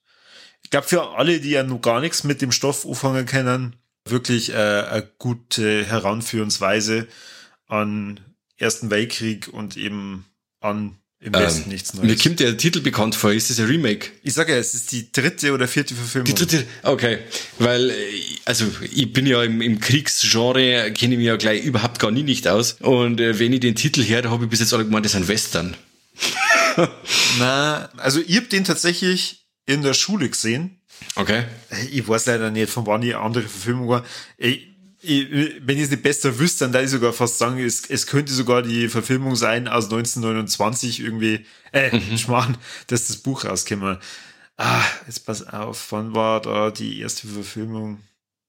ich 0.63 0.71
glaube 0.71 0.87
für 0.87 1.19
alle, 1.19 1.41
die 1.41 1.51
ja 1.51 1.65
noch 1.65 1.81
gar 1.81 2.01
nichts 2.01 2.23
mit 2.23 2.41
dem 2.41 2.53
Stoff 2.53 2.87
anfangen 2.87 3.27
können, 3.27 3.75
wirklich 4.09 4.51
äh, 4.51 4.55
eine 4.55 5.11
gute 5.19 5.85
Heranführungsweise 5.85 7.09
an 7.67 8.21
Ersten 8.59 8.91
Weltkrieg 8.91 9.49
und 9.49 9.77
eben 9.77 10.25
an 10.61 11.02
im 11.23 11.35
Westen 11.35 11.63
ähm, 11.65 11.69
nichts 11.69 11.95
Neues. 11.95 12.09
Mir 12.09 12.17
kommt 12.17 12.41
der 12.41 12.57
Titel 12.57 12.81
bekannt 12.81 13.15
vor. 13.15 13.33
Ist 13.33 13.49
das 13.49 13.61
ein 13.61 13.67
Remake? 13.67 14.09
Ich 14.25 14.35
sage 14.35 14.53
ja, 14.53 14.59
es 14.59 14.75
ist 14.75 14.91
die 14.91 15.13
dritte 15.13 15.53
oder 15.53 15.69
vierte 15.69 15.95
Verfilmung. 15.95 16.27
Die 16.27 16.35
dritte, 16.35 16.65
okay. 16.83 17.19
Weil, 17.61 17.91
äh, 17.91 17.95
also, 18.45 18.67
ich 18.93 19.13
bin 19.13 19.27
ja 19.27 19.43
im, 19.45 19.63
im 19.63 19.79
Kriegsgenre, 19.79 20.93
kenne 20.93 21.15
ich 21.15 21.19
mich 21.19 21.29
ja 21.29 21.37
gleich 21.37 21.63
überhaupt 21.63 22.01
gar 22.01 22.11
nie 22.11 22.25
nicht 22.25 22.49
aus. 22.49 22.73
Und 22.81 23.21
äh, 23.21 23.39
wenn 23.39 23.53
ich 23.53 23.61
den 23.61 23.77
Titel 23.77 24.03
her, 24.03 24.23
da 24.23 24.31
habe 24.31 24.45
ich 24.45 24.51
bis 24.51 24.59
jetzt 24.59 24.75
alle 24.75 24.85
gemeint, 24.85 25.05
das 25.05 25.13
ist 25.15 25.21
ein 25.21 25.29
Western. 25.29 25.77
Na, 27.39 27.89
also 27.99 28.21
ich 28.27 28.37
hab 28.37 28.51
den 28.51 28.65
tatsächlich 28.65 29.47
in 29.65 29.83
der 29.83 29.95
Schule 29.95 30.29
gesehen. 30.29 30.81
Okay. 31.15 31.45
Ich 31.93 32.07
weiß 32.07 32.27
leider 32.27 32.51
nicht, 32.51 32.71
von 32.71 32.87
wann 32.87 33.01
die 33.01 33.15
andere 33.15 33.45
Verfilmung 33.45 33.89
war. 33.89 34.05
Ich, 34.39 34.72
wenn 35.03 35.77
ich 35.77 35.85
es 35.85 35.91
nicht 35.91 36.03
besser 36.03 36.39
wüsste, 36.39 36.65
dann 36.65 36.75
würde 36.75 36.85
ich 36.85 36.91
sogar 36.91 37.13
fast 37.13 37.39
sagen, 37.39 37.59
es, 37.59 37.89
es 37.89 38.07
könnte 38.07 38.33
sogar 38.33 38.63
die 38.63 38.89
Verfilmung 38.89 39.37
sein 39.37 39.69
aus 39.69 39.85
1929 39.85 41.01
irgendwie, 41.01 41.47
äh, 41.73 41.97
mhm. 41.97 42.19
Schmarrn, 42.19 42.59
dass 42.87 43.09
das 43.09 43.17
Buch 43.17 43.45
rauskäme. 43.45 44.01
Ah, 44.57 44.83
jetzt 45.07 45.27
pass 45.27 45.47
auf, 45.47 45.91
wann 45.91 46.15
war 46.15 46.41
da 46.41 46.71
die 46.71 47.01
erste 47.01 47.27
Verfilmung? 47.27 48.01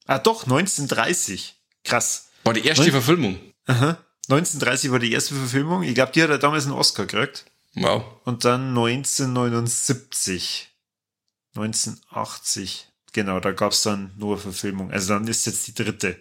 Ah, 0.05 0.19
doch, 0.19 0.43
1930. 0.43 1.55
Krass. 1.83 2.29
War 2.43 2.53
die 2.53 2.65
erste 2.65 2.83
Neun 2.83 2.91
Verfilmung. 2.91 3.39
Aha. 3.65 3.97
1930 4.29 4.91
war 4.91 4.99
die 4.99 5.11
erste 5.11 5.35
Verfilmung. 5.35 5.83
Ich 5.83 5.95
glaube, 5.95 6.11
die 6.13 6.21
hat 6.21 6.29
er 6.29 6.37
damals 6.37 6.65
einen 6.65 6.73
Oscar 6.73 7.05
gekriegt. 7.05 7.45
Wow. 7.75 8.03
Und 8.25 8.45
dann 8.45 8.69
1979. 8.69 10.69
1980. 11.55 12.87
Genau, 13.13 13.39
da 13.39 13.51
gab 13.51 13.71
es 13.71 13.83
dann 13.83 14.11
nur 14.17 14.37
Verfilmung. 14.37 14.91
Also 14.91 15.13
dann 15.13 15.27
ist 15.27 15.45
jetzt 15.45 15.67
die 15.67 15.73
dritte. 15.73 16.19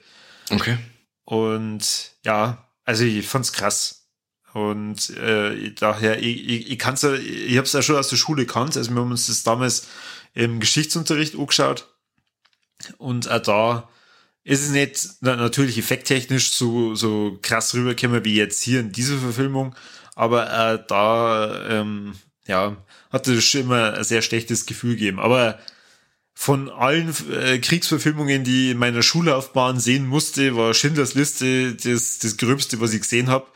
Okay. 0.50 0.78
Und 1.24 2.12
ja, 2.24 2.68
also 2.84 3.04
ich 3.04 3.26
fand's 3.26 3.52
krass. 3.52 4.08
Und 4.52 5.10
äh, 5.16 5.70
daher, 5.72 6.18
ich, 6.18 6.48
ich, 6.48 6.70
ich 6.70 6.78
ja, 6.82 7.14
ich 7.14 7.56
hab's 7.56 7.72
ja 7.72 7.82
schon 7.82 7.96
aus 7.96 8.08
der 8.08 8.16
Schule 8.16 8.44
gekannt. 8.44 8.76
Also 8.76 8.90
wir 8.90 9.00
haben 9.00 9.10
uns 9.10 9.28
das 9.28 9.44
damals 9.44 9.86
im 10.34 10.60
Geschichtsunterricht 10.60 11.34
angeschaut. 11.34 11.88
Und 12.98 13.30
auch 13.30 13.38
da 13.40 13.88
ist 14.44 14.62
es 14.62 14.70
nicht 14.70 15.22
natürlich 15.22 15.78
effekttechnisch 15.78 16.50
so, 16.52 16.94
so 16.94 17.38
krass 17.42 17.74
rübergekommen 17.74 18.24
wie 18.24 18.34
jetzt 18.34 18.62
hier 18.62 18.80
in 18.80 18.92
dieser 18.92 19.18
Verfilmung. 19.18 19.74
Aber 20.14 20.52
äh, 20.52 20.84
da, 20.86 21.68
ähm, 21.68 22.14
ja, 22.46 22.76
hatte 23.10 23.34
das 23.34 23.44
schon 23.44 23.62
immer 23.62 23.94
ein 23.94 24.04
sehr 24.04 24.20
schlechtes 24.20 24.66
Gefühl 24.66 24.94
gegeben. 24.94 25.20
Aber 25.20 25.58
von 26.34 26.70
allen 26.70 27.14
äh, 27.30 27.58
Kriegsverfilmungen, 27.58 28.44
die 28.44 28.70
in 28.70 28.78
meiner 28.78 29.02
Schullaufbahn 29.02 29.78
sehen 29.78 30.06
musste, 30.06 30.56
war 30.56 30.74
Schindlers 30.74 31.14
Liste 31.14 31.74
das, 31.74 32.18
das 32.18 32.36
Gröbste, 32.36 32.80
was 32.80 32.92
ich 32.92 33.02
gesehen 33.02 33.28
habe. 33.28 33.46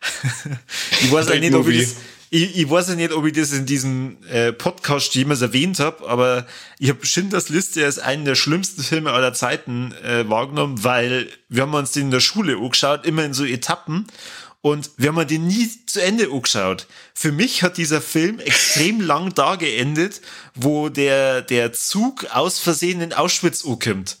ich 1.02 1.10
weiß 1.10 1.30
auch 1.30 1.38
nicht, 1.38 1.54
ob 1.54 1.68
ich 1.68 1.80
das, 1.80 1.96
ich, 2.30 2.58
ich 2.58 2.68
weiß 2.68 2.88
ja 2.88 2.94
nicht, 2.96 3.12
ob 3.12 3.24
ich 3.24 3.32
das 3.32 3.52
in 3.52 3.66
diesem 3.66 4.18
äh, 4.28 4.52
Podcast 4.52 5.14
jemals 5.14 5.42
erwähnt 5.42 5.78
habe, 5.78 6.08
aber 6.08 6.46
ich 6.78 6.88
habe 6.88 7.06
Schindlers 7.06 7.48
Liste 7.48 7.84
als 7.84 7.98
einen 7.98 8.24
der 8.24 8.34
schlimmsten 8.34 8.82
Filme 8.82 9.12
aller 9.12 9.32
Zeiten 9.32 9.92
äh, 10.04 10.28
wahrgenommen, 10.28 10.82
weil 10.82 11.28
wir 11.48 11.62
haben 11.62 11.74
uns 11.74 11.92
den 11.92 12.06
in 12.06 12.10
der 12.10 12.20
Schule 12.20 12.56
angeschaut, 12.56 13.06
immer 13.06 13.24
in 13.24 13.32
so 13.32 13.44
Etappen 13.44 14.06
und 14.66 14.90
wir 14.96 15.14
haben 15.14 15.28
den 15.28 15.46
nie 15.46 15.70
zu 15.86 16.02
Ende 16.02 16.28
angeschaut. 16.28 16.88
Für 17.14 17.30
mich 17.30 17.62
hat 17.62 17.76
dieser 17.76 18.00
Film 18.00 18.40
extrem 18.40 19.00
lang 19.00 19.32
da 19.32 19.54
geendet, 19.54 20.20
wo 20.56 20.88
der, 20.88 21.40
der 21.40 21.72
Zug 21.72 22.24
aus 22.34 22.58
Versehen 22.58 23.00
in 23.00 23.12
Auschwitz 23.12 23.64
ankommt. 23.64 24.18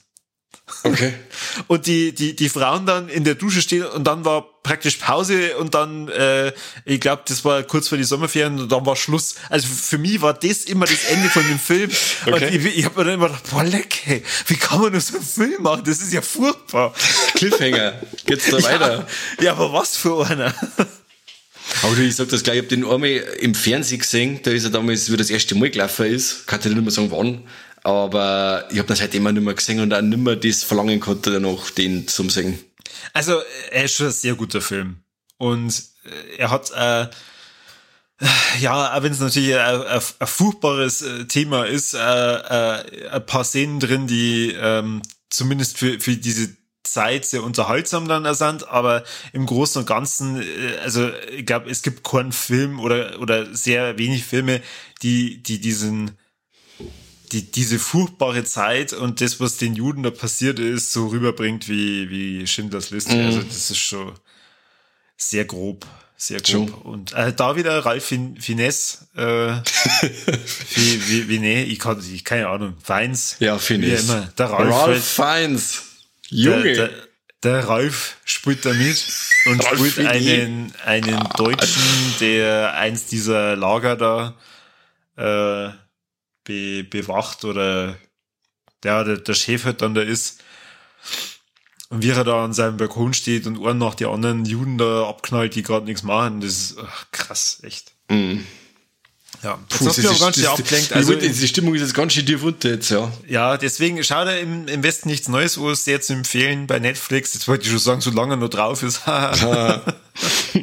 Okay. 0.82 1.14
Und 1.68 1.86
die, 1.86 2.12
die, 2.12 2.34
die 2.34 2.48
Frauen 2.48 2.86
dann 2.86 3.08
in 3.08 3.24
der 3.24 3.36
Dusche 3.36 3.62
stehen 3.62 3.84
und 3.84 4.04
dann 4.04 4.24
war 4.24 4.46
praktisch 4.62 4.96
Pause 4.96 5.56
und 5.58 5.74
dann, 5.74 6.08
äh, 6.08 6.52
ich 6.84 6.98
glaube, 7.00 7.22
das 7.26 7.44
war 7.44 7.62
kurz 7.62 7.88
vor 7.88 7.96
die 7.96 8.04
Sommerferien 8.04 8.58
und 8.58 8.72
dann 8.72 8.84
war 8.84 8.96
Schluss. 8.96 9.36
Also 9.48 9.68
für 9.68 9.96
mich 9.96 10.20
war 10.20 10.34
das 10.34 10.64
immer 10.64 10.86
das 10.86 11.04
Ende 11.04 11.28
von 11.28 11.46
dem 11.46 11.58
Film. 11.58 11.90
Okay. 12.26 12.46
Und 12.46 12.66
ich, 12.66 12.78
ich 12.78 12.84
habe 12.84 12.98
mir 12.98 13.04
dann 13.04 13.14
immer 13.14 13.28
gedacht, 13.28 13.44
boah, 13.50 13.62
leck, 13.62 14.00
hey, 14.04 14.22
wie 14.46 14.56
kann 14.56 14.80
man 14.80 14.90
nur 14.90 15.00
so 15.00 15.16
einen 15.16 15.24
Film 15.24 15.62
machen? 15.62 15.82
Das 15.84 16.00
ist 16.00 16.12
ja 16.12 16.20
furchtbar. 16.20 16.92
Cliffhanger. 17.34 18.00
Geht's 18.24 18.50
da 18.50 18.56
weiter? 18.62 19.06
Ja, 19.38 19.44
ja 19.44 19.52
aber 19.52 19.72
was 19.72 19.96
für 19.96 20.26
einer? 20.26 20.52
Aber 21.82 21.94
du, 21.94 22.02
ich 22.02 22.16
sag 22.16 22.28
das 22.28 22.42
gleich, 22.42 22.56
ich 22.56 22.62
hab 22.62 22.68
den 22.68 22.84
einmal 22.84 23.10
im 23.10 23.54
Fernsehen 23.54 24.00
gesehen, 24.00 24.40
da 24.42 24.50
ist 24.50 24.64
er 24.64 24.70
damals, 24.70 25.10
wie 25.12 25.16
das 25.16 25.30
erste 25.30 25.54
Mal 25.54 25.70
gelaufen 25.70 26.06
ist, 26.06 26.46
kann 26.46 26.58
ich 26.60 26.66
nicht 26.66 26.80
mehr 26.80 26.90
sagen 26.90 27.10
wann, 27.10 27.42
aber 27.86 28.66
ich 28.72 28.78
habe 28.78 28.88
das 28.88 29.00
halt 29.00 29.14
immer 29.14 29.30
nicht 29.30 29.44
mehr 29.44 29.54
gesehen 29.54 29.78
und 29.78 29.94
auch 29.94 30.00
nicht 30.00 30.18
mehr 30.18 30.34
das 30.34 30.64
verlangen 30.64 30.98
konnte, 30.98 31.30
danach 31.30 31.70
den 31.70 32.08
zum 32.08 32.30
Singen. 32.30 32.58
Also, 33.12 33.40
er 33.70 33.84
ist 33.84 33.94
schon 33.94 34.06
ein 34.06 34.12
sehr 34.12 34.34
guter 34.34 34.60
Film. 34.60 34.96
Und 35.38 35.84
äh, 36.04 36.38
er 36.38 36.50
hat, 36.50 36.72
äh, 36.72 37.06
ja, 38.58 38.92
auch 38.92 39.02
wenn 39.04 39.12
es 39.12 39.20
natürlich 39.20 39.54
ein, 39.54 39.82
ein, 39.82 40.00
furchtbares 40.26 41.02
äh, 41.02 41.26
Thema 41.26 41.64
ist, 41.64 41.94
äh, 41.94 41.98
äh, 41.98 43.08
ein 43.08 43.24
paar 43.24 43.44
Szenen 43.44 43.78
drin, 43.78 44.08
die 44.08 44.56
ähm, 44.60 45.02
zumindest 45.30 45.78
für, 45.78 46.00
für 46.00 46.16
diese 46.16 46.56
Zeit 46.82 47.24
sehr 47.24 47.44
unterhaltsam 47.44 48.08
dann 48.08 48.32
sind, 48.34 48.66
aber 48.66 49.04
im 49.32 49.46
Großen 49.46 49.82
und 49.82 49.86
Ganzen, 49.86 50.42
also 50.82 51.10
ich 51.36 51.44
glaube, 51.44 51.70
es 51.70 51.82
gibt 51.82 52.02
keinen 52.02 52.32
Film 52.32 52.80
oder, 52.80 53.20
oder 53.20 53.54
sehr 53.54 53.98
wenig 53.98 54.24
Filme, 54.24 54.60
die, 55.02 55.42
die 55.42 55.60
diesen 55.60 56.16
die, 57.32 57.50
diese 57.50 57.78
furchtbare 57.78 58.44
Zeit 58.44 58.92
und 58.92 59.20
das, 59.20 59.40
was 59.40 59.56
den 59.56 59.74
Juden 59.74 60.02
da 60.02 60.10
passiert 60.10 60.58
ist, 60.58 60.92
so 60.92 61.08
rüberbringt 61.08 61.68
wie, 61.68 62.10
wie 62.10 62.46
Schindlers 62.46 62.90
Liste. 62.90 63.14
Mhm. 63.14 63.26
Also 63.26 63.42
das 63.42 63.70
ist 63.70 63.78
schon 63.78 64.12
sehr 65.16 65.44
grob. 65.44 65.86
Sehr 66.16 66.40
grob. 66.40 66.48
Schon. 66.48 66.72
Und 66.72 67.12
äh, 67.12 67.32
da 67.32 67.56
wieder 67.56 67.84
Ralf 67.84 68.06
fin 68.06 68.40
Finesse, 68.40 69.06
äh, 69.16 69.20
wie, 70.74 71.08
wie, 71.08 71.28
wie, 71.28 71.38
nee, 71.38 71.62
ich 71.64 71.78
kann, 71.78 72.00
ich, 72.00 72.24
keine 72.24 72.48
Ahnung, 72.48 72.74
Feins. 72.82 73.36
Ja, 73.38 73.58
Finesse. 73.58 74.12
Immer. 74.12 74.32
Der 74.38 74.46
Ralf, 74.46 74.74
Ralf 74.74 75.04
Feins. 75.04 75.82
Junge. 76.28 76.62
Der, 76.62 76.88
der, 76.88 76.90
der 77.42 77.68
Ralf 77.68 78.16
spielt 78.24 78.64
da 78.64 78.72
mit 78.72 79.06
und 79.46 79.64
Ralf 79.64 79.78
spielt 79.78 80.06
einen, 80.06 80.72
einen 80.84 81.28
Deutschen, 81.36 81.82
der 82.20 82.74
eins 82.74 83.06
dieser 83.06 83.54
Lager 83.56 83.96
da, 83.96 84.34
äh, 85.16 85.85
be, 86.46 86.84
bewacht 86.84 87.44
oder 87.44 87.98
ja, 88.84 89.04
der, 89.04 89.18
der 89.18 89.34
Chef 89.34 89.64
halt 89.64 89.82
dann 89.82 89.94
da 89.94 90.00
ist. 90.00 90.42
Und 91.88 92.02
wie 92.02 92.10
er 92.10 92.24
da 92.24 92.44
an 92.44 92.52
seinem 92.52 92.78
Balkon 92.78 93.14
steht 93.14 93.46
und 93.46 93.64
einen 93.64 93.78
nach 93.78 93.94
die 93.94 94.06
anderen 94.06 94.44
Juden 94.44 94.76
da 94.78 95.08
abknallt, 95.08 95.54
die 95.54 95.62
gerade 95.62 95.86
nichts 95.86 96.02
machen, 96.02 96.40
das 96.40 96.50
ist 96.50 96.76
ach, 96.80 97.06
krass, 97.12 97.60
echt. 97.62 97.92
Mm. 98.08 98.38
Ja, 99.42 99.58
Puh, 99.68 99.84
das 99.84 99.98
ist, 99.98 100.18
ganz 100.18 100.36
schön 100.36 100.46
abgelenkt. 100.46 100.92
Also, 100.94 101.14
die 101.14 101.48
Stimmung 101.48 101.74
ist 101.74 101.82
jetzt 101.82 101.94
ganz 101.94 102.14
schön 102.14 102.24
tief 102.24 102.42
jetzt, 102.62 102.90
ja. 102.90 103.12
Ja, 103.28 103.58
deswegen 103.58 104.02
schau 104.02 104.24
dir 104.24 104.40
im, 104.40 104.66
im 104.66 104.82
Westen 104.82 105.08
nichts 105.08 105.28
Neues, 105.28 105.58
wo 105.58 105.70
es 105.70 105.84
sehr 105.84 106.00
zu 106.00 106.14
empfehlen 106.14 106.66
bei 106.66 106.78
Netflix. 106.78 107.34
Jetzt 107.34 107.46
wollte 107.46 107.64
ich 107.64 107.70
schon 107.70 107.78
sagen, 107.78 108.00
solange 108.00 108.34
er 108.34 108.38
noch 108.38 108.48
drauf 108.48 108.82
ist. 108.82 109.02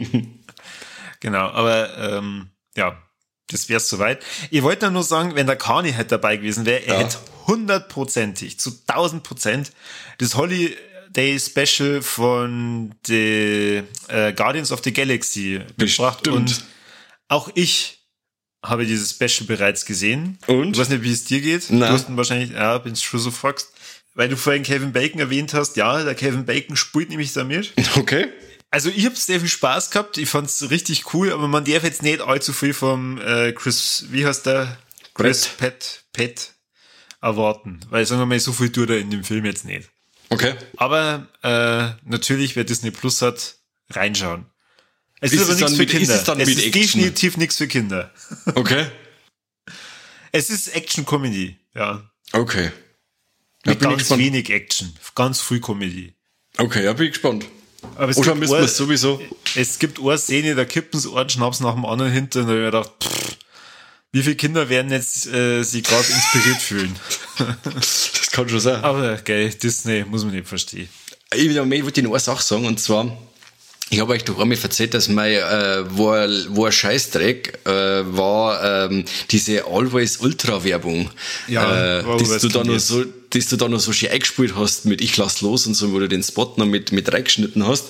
genau, 1.19 1.49
aber 1.49 1.97
ähm, 1.97 2.49
ja, 2.75 2.97
das 3.49 3.69
wäre 3.69 3.79
soweit. 3.79 4.23
Ich 4.49 4.63
wollte 4.63 4.89
nur 4.89 5.03
sagen, 5.03 5.35
wenn 5.35 5.47
der 5.47 5.55
Kani 5.55 5.93
halt 5.93 6.11
dabei 6.11 6.37
gewesen 6.37 6.65
wäre, 6.65 6.85
er 6.85 6.93
ja. 6.95 6.99
hätte 7.01 7.17
hundertprozentig, 7.47 8.59
zu 8.59 8.71
tausend 8.85 9.23
Prozent 9.23 9.71
das 10.17 10.35
Holiday 10.35 11.39
Special 11.39 12.01
von 12.01 12.95
the 13.05 13.83
äh, 14.07 14.33
Guardians 14.33 14.71
of 14.71 14.81
the 14.83 14.93
Galaxy 14.93 15.61
gebracht. 15.77 16.27
Und 16.27 16.63
auch 17.27 17.49
ich 17.53 17.99
habe 18.63 18.85
dieses 18.85 19.11
Special 19.11 19.45
bereits 19.45 19.85
gesehen. 19.85 20.37
Und? 20.47 20.71
Ich 20.71 20.79
weiß 20.79 20.89
nicht, 20.89 21.03
wie 21.03 21.11
es 21.11 21.25
dir 21.25 21.41
geht. 21.41 21.69
Nein. 21.69 21.79
Du 21.79 21.87
hast 21.87 22.09
ihn 22.09 22.17
wahrscheinlich, 22.17 22.51
ja, 22.51 22.79
du 22.79 22.95
schon 22.95 23.19
so 23.19 23.31
fragst. 23.31 23.73
Weil 24.15 24.29
du 24.29 24.37
vorhin 24.37 24.61
Kevin 24.61 24.93
Bacon 24.93 25.19
erwähnt 25.19 25.55
hast, 25.55 25.75
ja, 25.75 26.03
der 26.03 26.13
Kevin 26.13 26.45
Bacon 26.45 26.75
spielt 26.75 27.09
nämlich 27.09 27.33
damit. 27.33 27.73
Okay. 27.95 28.27
Also 28.73 28.89
ich 28.89 29.05
habe 29.05 29.15
sehr 29.15 29.39
viel 29.39 29.49
Spaß 29.49 29.91
gehabt, 29.91 30.17
ich 30.17 30.27
fand's 30.27 30.71
richtig 30.71 31.13
cool, 31.13 31.31
aber 31.31 31.47
man 31.47 31.63
darf 31.63 31.83
jetzt 31.83 32.01
nicht 32.01 32.21
allzu 32.21 32.53
viel 32.53 32.73
vom 32.73 33.21
äh, 33.21 33.51
Chris, 33.51 34.05
wie 34.09 34.25
heißt 34.25 34.47
der? 34.47 34.79
Chris 35.13 35.47
Pet, 35.47 36.05
Pet 36.11 36.55
erwarten. 37.21 37.81
Weil 37.91 38.03
sagen 38.07 38.19
wir 38.21 38.25
mal, 38.25 38.39
so 38.39 38.51
viel 38.51 38.71
tut 38.71 38.89
er 38.89 38.97
in 38.97 39.11
dem 39.11 39.23
Film 39.23 39.45
jetzt 39.45 39.63
nicht. 39.63 39.91
Okay. 40.29 40.55
Aber 40.77 41.27
äh, 41.43 42.03
natürlich, 42.09 42.55
wer 42.55 42.63
Disney 42.63 42.89
Plus 42.89 43.21
hat, 43.21 43.57
reinschauen. 43.91 44.47
Es 45.21 45.33
ist, 45.33 45.41
ist 45.41 45.49
aber 45.51 45.59
nichts 45.59 45.75
für 45.75 45.85
Kinder. 45.85 46.15
Ist 46.15 46.27
es 46.27 46.27
es 46.27 46.47
ist 46.49 46.65
Action? 46.65 46.73
definitiv 46.73 47.37
nichts 47.37 47.57
für 47.57 47.67
Kinder. 47.67 48.11
Okay. 48.55 48.87
Es 50.35 50.49
ist 50.49 50.75
Action-Comedy, 50.75 51.59
ja. 51.75 52.09
Okay. 52.31 52.71
Mit 53.65 53.79
ganz 53.81 54.09
wenig 54.09 54.49
Action. 54.49 54.91
Ganz 55.13 55.41
viel 55.41 55.61
Comedy. 55.61 56.15
Okay, 56.57 56.85
ja, 56.85 56.93
bin 56.93 57.05
ich 57.05 57.11
gespannt. 57.11 57.45
Aber 57.95 58.09
es 58.09 58.17
Oder 58.17 58.31
gibt 58.31 58.39
müssen 58.39 58.53
wir 58.53 58.59
es 58.61 58.77
sowieso? 58.77 59.21
Es 59.55 59.79
gibt 59.79 59.99
eine 59.99 60.17
Szene, 60.17 60.55
da 60.55 60.65
kippen 60.65 60.99
sie 60.99 61.13
einen 61.13 61.29
Schnaps 61.29 61.59
nach 61.59 61.73
dem 61.73 61.85
anderen 61.85 62.11
hinter 62.11 62.41
und 62.41 62.47
da 62.47 62.53
hab 62.53 62.59
ich 62.59 62.65
gedacht, 62.65 62.91
pff, 63.03 63.37
wie 64.11 64.21
viele 64.21 64.35
Kinder 64.35 64.69
werden 64.69 64.91
jetzt 64.91 65.27
äh, 65.27 65.63
sich 65.63 65.83
gerade 65.83 66.05
inspiriert 66.07 66.61
fühlen? 66.61 66.95
das 67.63 68.29
kann 68.31 68.47
schon 68.47 68.59
sein. 68.59 68.83
Aber 68.83 69.17
geil, 69.17 69.49
Disney 69.49 70.05
muss 70.05 70.23
man 70.23 70.33
nicht 70.33 70.47
verstehen. 70.47 70.87
Ich, 71.33 71.45
ich 71.47 71.55
wollte 71.55 72.03
noch 72.03 72.11
eine 72.11 72.19
Sache 72.19 72.43
sagen 72.43 72.65
und 72.65 72.79
zwar 72.79 73.17
ich 73.93 73.99
habe 73.99 74.13
euch 74.13 74.23
doch 74.23 74.39
einmal 74.39 74.57
erzählt, 74.57 74.95
dass 74.95 75.07
mein 75.07 75.33
äh, 75.33 75.83
wo, 75.89 76.07
wo 76.49 76.65
ein 76.65 76.71
Scheißdreck 76.71 77.59
äh, 77.65 77.69
war 77.69 78.89
ähm, 78.89 79.05
diese 79.29 79.65
Always 79.65 80.17
Ultra 80.17 80.63
Werbung, 80.63 81.11
ja, 81.47 81.99
äh, 81.99 82.03
dass 82.03 82.39
du 82.39 82.47
da 82.47 82.63
noch 82.63 82.79
so, 82.79 83.03
dass 83.33 83.47
du 83.47 83.57
da 83.57 83.67
noch 83.67 83.79
so 83.79 83.91
schön 83.91 84.09
eingespielt 84.09 84.55
hast 84.55 84.85
mit 84.85 85.01
Ich 85.01 85.17
lass 85.17 85.41
los 85.41 85.65
und 85.67 85.73
so, 85.73 85.91
wo 85.91 85.99
du 85.99 86.07
den 86.07 86.23
Spot 86.23 86.53
noch 86.57 86.65
mit 86.65 86.91
mit 86.91 87.11
reingeschnitten 87.11 87.65
hast. 87.65 87.85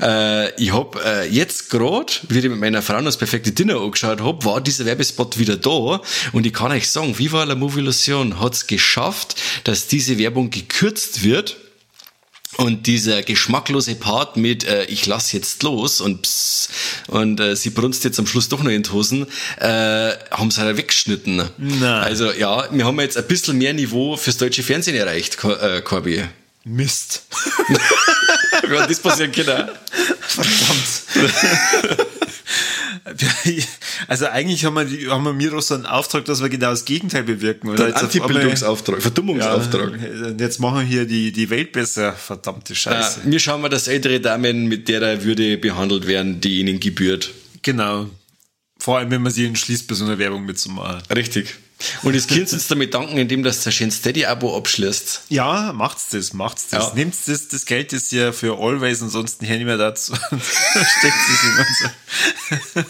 Äh, 0.00 0.54
ich 0.60 0.72
habe 0.72 1.00
äh, 1.04 1.28
jetzt 1.28 1.70
gerade, 1.70 2.12
wie 2.28 2.38
ich 2.38 2.48
mit 2.48 2.58
meiner 2.58 2.82
Frau 2.82 2.96
noch 2.96 3.04
das 3.04 3.16
perfekte 3.16 3.52
Dinner 3.52 3.80
angeschaut 3.80 4.20
habe, 4.20 4.44
war 4.44 4.60
dieser 4.60 4.84
Werbespot 4.84 5.38
wieder 5.38 5.56
da. 5.56 6.00
Und 6.32 6.46
ich 6.46 6.52
kann 6.52 6.72
euch 6.72 6.90
sagen, 6.90 7.18
Viva 7.18 7.44
la 7.44 7.54
Movilusion 7.54 8.40
hat 8.40 8.54
es 8.54 8.66
geschafft, 8.66 9.36
dass 9.64 9.86
diese 9.86 10.18
Werbung 10.18 10.50
gekürzt 10.50 11.22
wird 11.22 11.56
Und 12.58 12.86
dieser 12.86 13.22
geschmacklose 13.22 13.94
Part 13.94 14.36
mit 14.36 14.64
äh, 14.64 14.84
ich 14.84 15.06
lass 15.06 15.32
jetzt 15.32 15.62
los 15.62 16.00
und 16.02 16.26
pss, 16.26 16.68
und 17.08 17.40
äh, 17.40 17.56
sie 17.56 17.70
brunst 17.70 18.04
jetzt 18.04 18.18
am 18.18 18.26
Schluss 18.26 18.48
doch 18.50 18.62
noch 18.62 18.70
in 18.70 18.82
die 18.82 18.90
Hosen, 18.90 19.26
äh, 19.58 20.12
haben 20.30 20.50
sie 20.50 20.60
halt 20.60 20.76
weggeschnitten. 20.76 21.36
Nein. 21.56 21.84
Also 21.84 22.30
ja, 22.30 22.68
wir 22.70 22.84
haben 22.84 23.00
jetzt 23.00 23.16
ein 23.16 23.26
bisschen 23.26 23.56
mehr 23.56 23.72
Niveau 23.72 24.16
fürs 24.18 24.36
deutsche 24.36 24.62
Fernsehen 24.62 24.96
erreicht, 24.96 25.38
Cor- 25.38 25.60
äh, 25.62 25.80
Corby. 25.80 26.24
Mist. 26.64 27.22
Wie 28.68 28.78
hat 28.78 28.88
das 28.90 29.00
passieren 29.00 29.32
können? 29.32 29.68
Verdammt. 30.20 32.12
Also 34.08 34.26
eigentlich 34.26 34.64
haben 34.64 34.74
wir, 34.74 35.10
haben 35.10 35.24
wir 35.24 35.32
mir 35.32 35.50
doch 35.50 35.62
so 35.62 35.74
einen 35.74 35.86
Auftrag, 35.86 36.24
dass 36.24 36.42
wir 36.42 36.48
genau 36.48 36.70
das 36.70 36.84
Gegenteil 36.84 37.22
bewirken. 37.22 37.68
Oder 37.68 37.86
Ein 37.86 37.94
Antibildungsauftrag, 37.94 39.02
Verdummungsauftrag. 39.02 39.92
Ja, 40.00 40.28
jetzt 40.38 40.60
machen 40.60 40.80
wir 40.80 40.84
hier 40.84 41.04
die, 41.06 41.32
die 41.32 41.50
Welt 41.50 41.72
besser. 41.72 42.12
Verdammte 42.12 42.74
Scheiße. 42.74 43.20
Äh, 43.20 43.30
wir 43.30 43.38
schauen 43.38 43.60
mal, 43.60 43.68
dass 43.68 43.88
ältere 43.88 44.20
Damen 44.20 44.66
mit 44.66 44.88
der 44.88 45.24
Würde 45.24 45.56
behandelt 45.58 46.06
werden, 46.06 46.40
die 46.40 46.60
ihnen 46.60 46.80
gebührt. 46.80 47.30
Genau. 47.62 48.08
Vor 48.78 48.98
allem, 48.98 49.10
wenn 49.10 49.22
man 49.22 49.32
sie 49.32 49.46
entschließt, 49.46 49.86
bei 49.86 49.94
so 49.94 50.04
einer 50.04 50.18
Werbung 50.18 50.44
mitzumachen. 50.44 51.02
Richtig. 51.14 51.54
Und 52.02 52.16
das 52.16 52.26
Kind 52.26 52.52
uns 52.52 52.68
damit 52.68 52.94
danken, 52.94 53.18
indem 53.18 53.42
das 53.42 53.66
ein 53.66 53.72
schönes 53.72 53.96
Steady-Abo 53.96 54.56
abschließt. 54.56 55.22
Ja, 55.28 55.72
macht's 55.72 56.08
das, 56.10 56.32
macht's 56.32 56.68
das. 56.68 56.88
Ja. 56.88 56.94
Nehmt 56.94 57.14
das, 57.26 57.48
das 57.48 57.66
Geld 57.66 57.92
ist 57.92 58.12
ja 58.12 58.32
für 58.32 58.58
Always, 58.58 59.02
ansonsten 59.02 59.44
hier 59.46 59.56
nicht 59.56 59.66
mehr 59.66 59.78
dazu. 59.78 60.14
Steckt 60.94 61.16
es 61.28 61.44
in 61.44 62.82
unser 62.82 62.86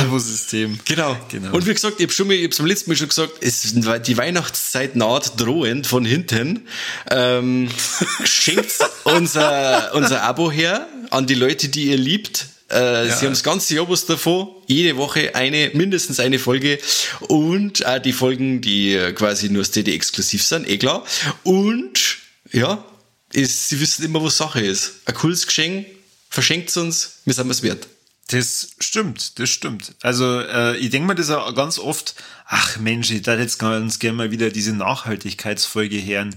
Abo-System. 0.00 0.80
Genau. 0.84 1.16
Genau. 1.30 1.52
Und 1.52 1.66
wie 1.66 1.74
gesagt, 1.74 1.96
ich 1.98 2.04
habe 2.04 2.12
schon 2.12 2.26
mal, 2.26 2.34
ich 2.34 2.44
hab's 2.44 2.58
beim 2.58 2.66
letzten 2.66 2.90
Mal 2.90 2.96
schon 2.96 3.08
gesagt, 3.08 3.32
es 3.40 3.74
die 4.06 4.16
Weihnachtszeit 4.16 4.96
naht 4.96 5.40
drohend 5.40 5.86
von 5.86 6.04
hinten. 6.04 6.66
Ähm, 7.10 7.68
schenkt 8.24 8.72
unser, 9.04 9.94
unser 9.94 10.22
Abo 10.22 10.50
her 10.50 10.88
an 11.10 11.26
die 11.26 11.34
Leute, 11.34 11.68
die 11.68 11.84
ihr 11.86 11.96
liebt. 11.96 12.46
Äh, 12.68 13.06
Sie 13.06 13.26
haben 13.26 13.30
das 13.30 13.42
ganze 13.42 13.74
Jahr 13.74 13.88
was 13.88 14.06
davon. 14.06 14.48
Jede 14.66 14.96
Woche 14.96 15.34
eine, 15.34 15.70
mindestens 15.74 16.20
eine 16.20 16.38
Folge. 16.38 16.78
Und 17.20 17.84
auch 17.86 17.98
die 17.98 18.12
Folgen, 18.12 18.60
die 18.60 18.94
äh, 18.94 19.12
quasi 19.12 19.48
nur 19.50 19.64
Steady 19.64 19.94
exklusiv 19.94 20.42
sind, 20.42 20.68
eh 20.68 20.78
klar. 20.78 21.04
Und, 21.42 22.18
ja, 22.52 22.84
ist, 23.32 23.68
Sie 23.68 23.80
wissen 23.80 24.04
immer, 24.04 24.22
was 24.22 24.36
Sache 24.36 24.60
ist. 24.60 24.94
Ein 25.06 25.14
cooles 25.14 25.46
Geschenk, 25.46 25.86
verschenkt 26.30 26.74
uns, 26.76 27.18
wir 27.24 27.34
sind 27.34 27.50
es 27.50 27.62
wert. 27.62 27.86
Das 28.28 28.68
stimmt, 28.80 29.38
das 29.38 29.50
stimmt. 29.50 29.94
Also 30.00 30.40
äh, 30.40 30.78
ich 30.78 30.88
denke 30.88 31.08
mir 31.08 31.14
das 31.14 31.30
auch 31.30 31.54
ganz 31.54 31.78
oft, 31.78 32.14
ach 32.46 32.78
Mensch, 32.78 33.10
ich 33.10 33.20
darf 33.20 33.38
jetzt 33.38 33.58
ganz 33.58 33.98
gerne 33.98 34.16
mal 34.16 34.30
wieder 34.30 34.50
diese 34.50 34.72
Nachhaltigkeitsfolge 34.72 36.02
hören. 36.02 36.34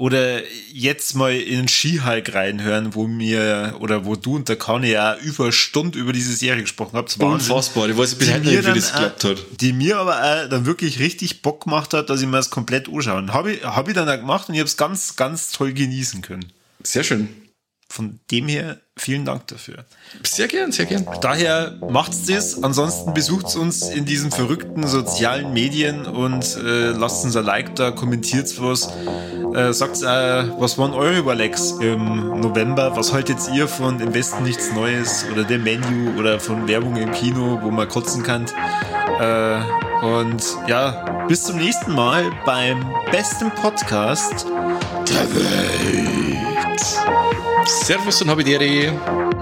Oder 0.00 0.40
jetzt 0.72 1.14
mal 1.14 1.34
in 1.34 1.58
den 1.58 1.68
Skihulk 1.68 2.32
reinhören, 2.32 2.94
wo 2.94 3.06
mir, 3.06 3.76
oder 3.80 4.06
wo 4.06 4.16
du 4.16 4.36
und 4.36 4.48
der 4.48 4.56
Conny 4.56 4.92
ja 4.92 5.14
über 5.18 5.52
Stunden 5.52 5.98
über 5.98 6.14
diese 6.14 6.32
Serie 6.32 6.62
gesprochen 6.62 6.96
habt. 6.96 7.18
Wahnsinn. 7.18 7.50
Unfassbar. 7.52 7.86
Ich 7.90 7.98
weiß 7.98 8.14
bis 8.14 8.30
heute 8.30 8.40
mir 8.40 8.62
nicht, 8.62 8.66
wie 8.66 8.80
das 8.80 8.92
geklappt 8.94 9.24
hat. 9.24 9.36
Die 9.60 9.74
mir 9.74 9.98
aber 9.98 10.16
auch 10.16 10.48
dann 10.48 10.64
wirklich 10.64 11.00
richtig 11.00 11.42
Bock 11.42 11.64
gemacht 11.64 11.92
hat, 11.92 12.08
dass 12.08 12.22
ich 12.22 12.26
mir 12.26 12.38
das 12.38 12.48
komplett 12.48 12.88
anschauen. 12.88 13.34
Habe 13.34 13.52
ich, 13.52 13.62
hab 13.62 13.88
ich 13.88 13.94
dann 13.94 14.08
auch 14.08 14.16
gemacht 14.16 14.48
und 14.48 14.54
ich 14.54 14.60
habe 14.60 14.68
es 14.68 14.78
ganz, 14.78 15.16
ganz 15.16 15.52
toll 15.52 15.74
genießen 15.74 16.22
können. 16.22 16.46
Sehr 16.82 17.04
schön. 17.04 17.28
Von 17.90 18.20
dem 18.30 18.46
her 18.46 18.76
vielen 18.96 19.24
Dank 19.24 19.48
dafür. 19.48 19.84
Sehr 20.22 20.46
gern, 20.46 20.70
sehr 20.70 20.86
gern. 20.86 21.04
Daher 21.22 21.76
macht's 21.90 22.24
das. 22.24 22.62
Ansonsten 22.62 23.14
besucht's 23.14 23.56
uns 23.56 23.82
in 23.88 24.04
diesen 24.04 24.30
verrückten 24.30 24.86
sozialen 24.86 25.52
Medien 25.52 26.06
und 26.06 26.56
äh, 26.56 26.90
lasst 26.90 27.24
uns 27.24 27.36
ein 27.36 27.44
Like 27.44 27.74
da, 27.74 27.90
kommentiert's 27.90 28.62
was. 28.62 28.92
Äh, 29.56 29.72
sagt 29.72 30.02
äh, 30.02 30.60
was 30.60 30.78
waren 30.78 30.92
eure 30.92 31.18
Überlegs 31.18 31.72
im 31.80 32.40
November? 32.40 32.94
Was 32.94 33.12
haltet 33.12 33.38
ihr 33.52 33.66
von 33.66 33.98
Im 33.98 34.14
Westen 34.14 34.44
nichts 34.44 34.72
Neues 34.72 35.26
oder 35.32 35.42
dem 35.42 35.64
Menu 35.64 36.16
oder 36.16 36.38
von 36.38 36.68
Werbung 36.68 36.94
im 36.94 37.10
Kino, 37.10 37.58
wo 37.60 37.72
man 37.72 37.88
kotzen 37.88 38.22
kann? 38.22 38.46
Äh, 39.18 40.06
und 40.06 40.44
ja, 40.68 41.26
bis 41.26 41.42
zum 41.42 41.56
nächsten 41.56 41.92
Mal 41.92 42.30
beim 42.46 42.88
besten 43.10 43.50
Podcast 43.50 44.46
Servus 47.66 48.22
und 48.22 48.30
Habidere. 48.30 49.39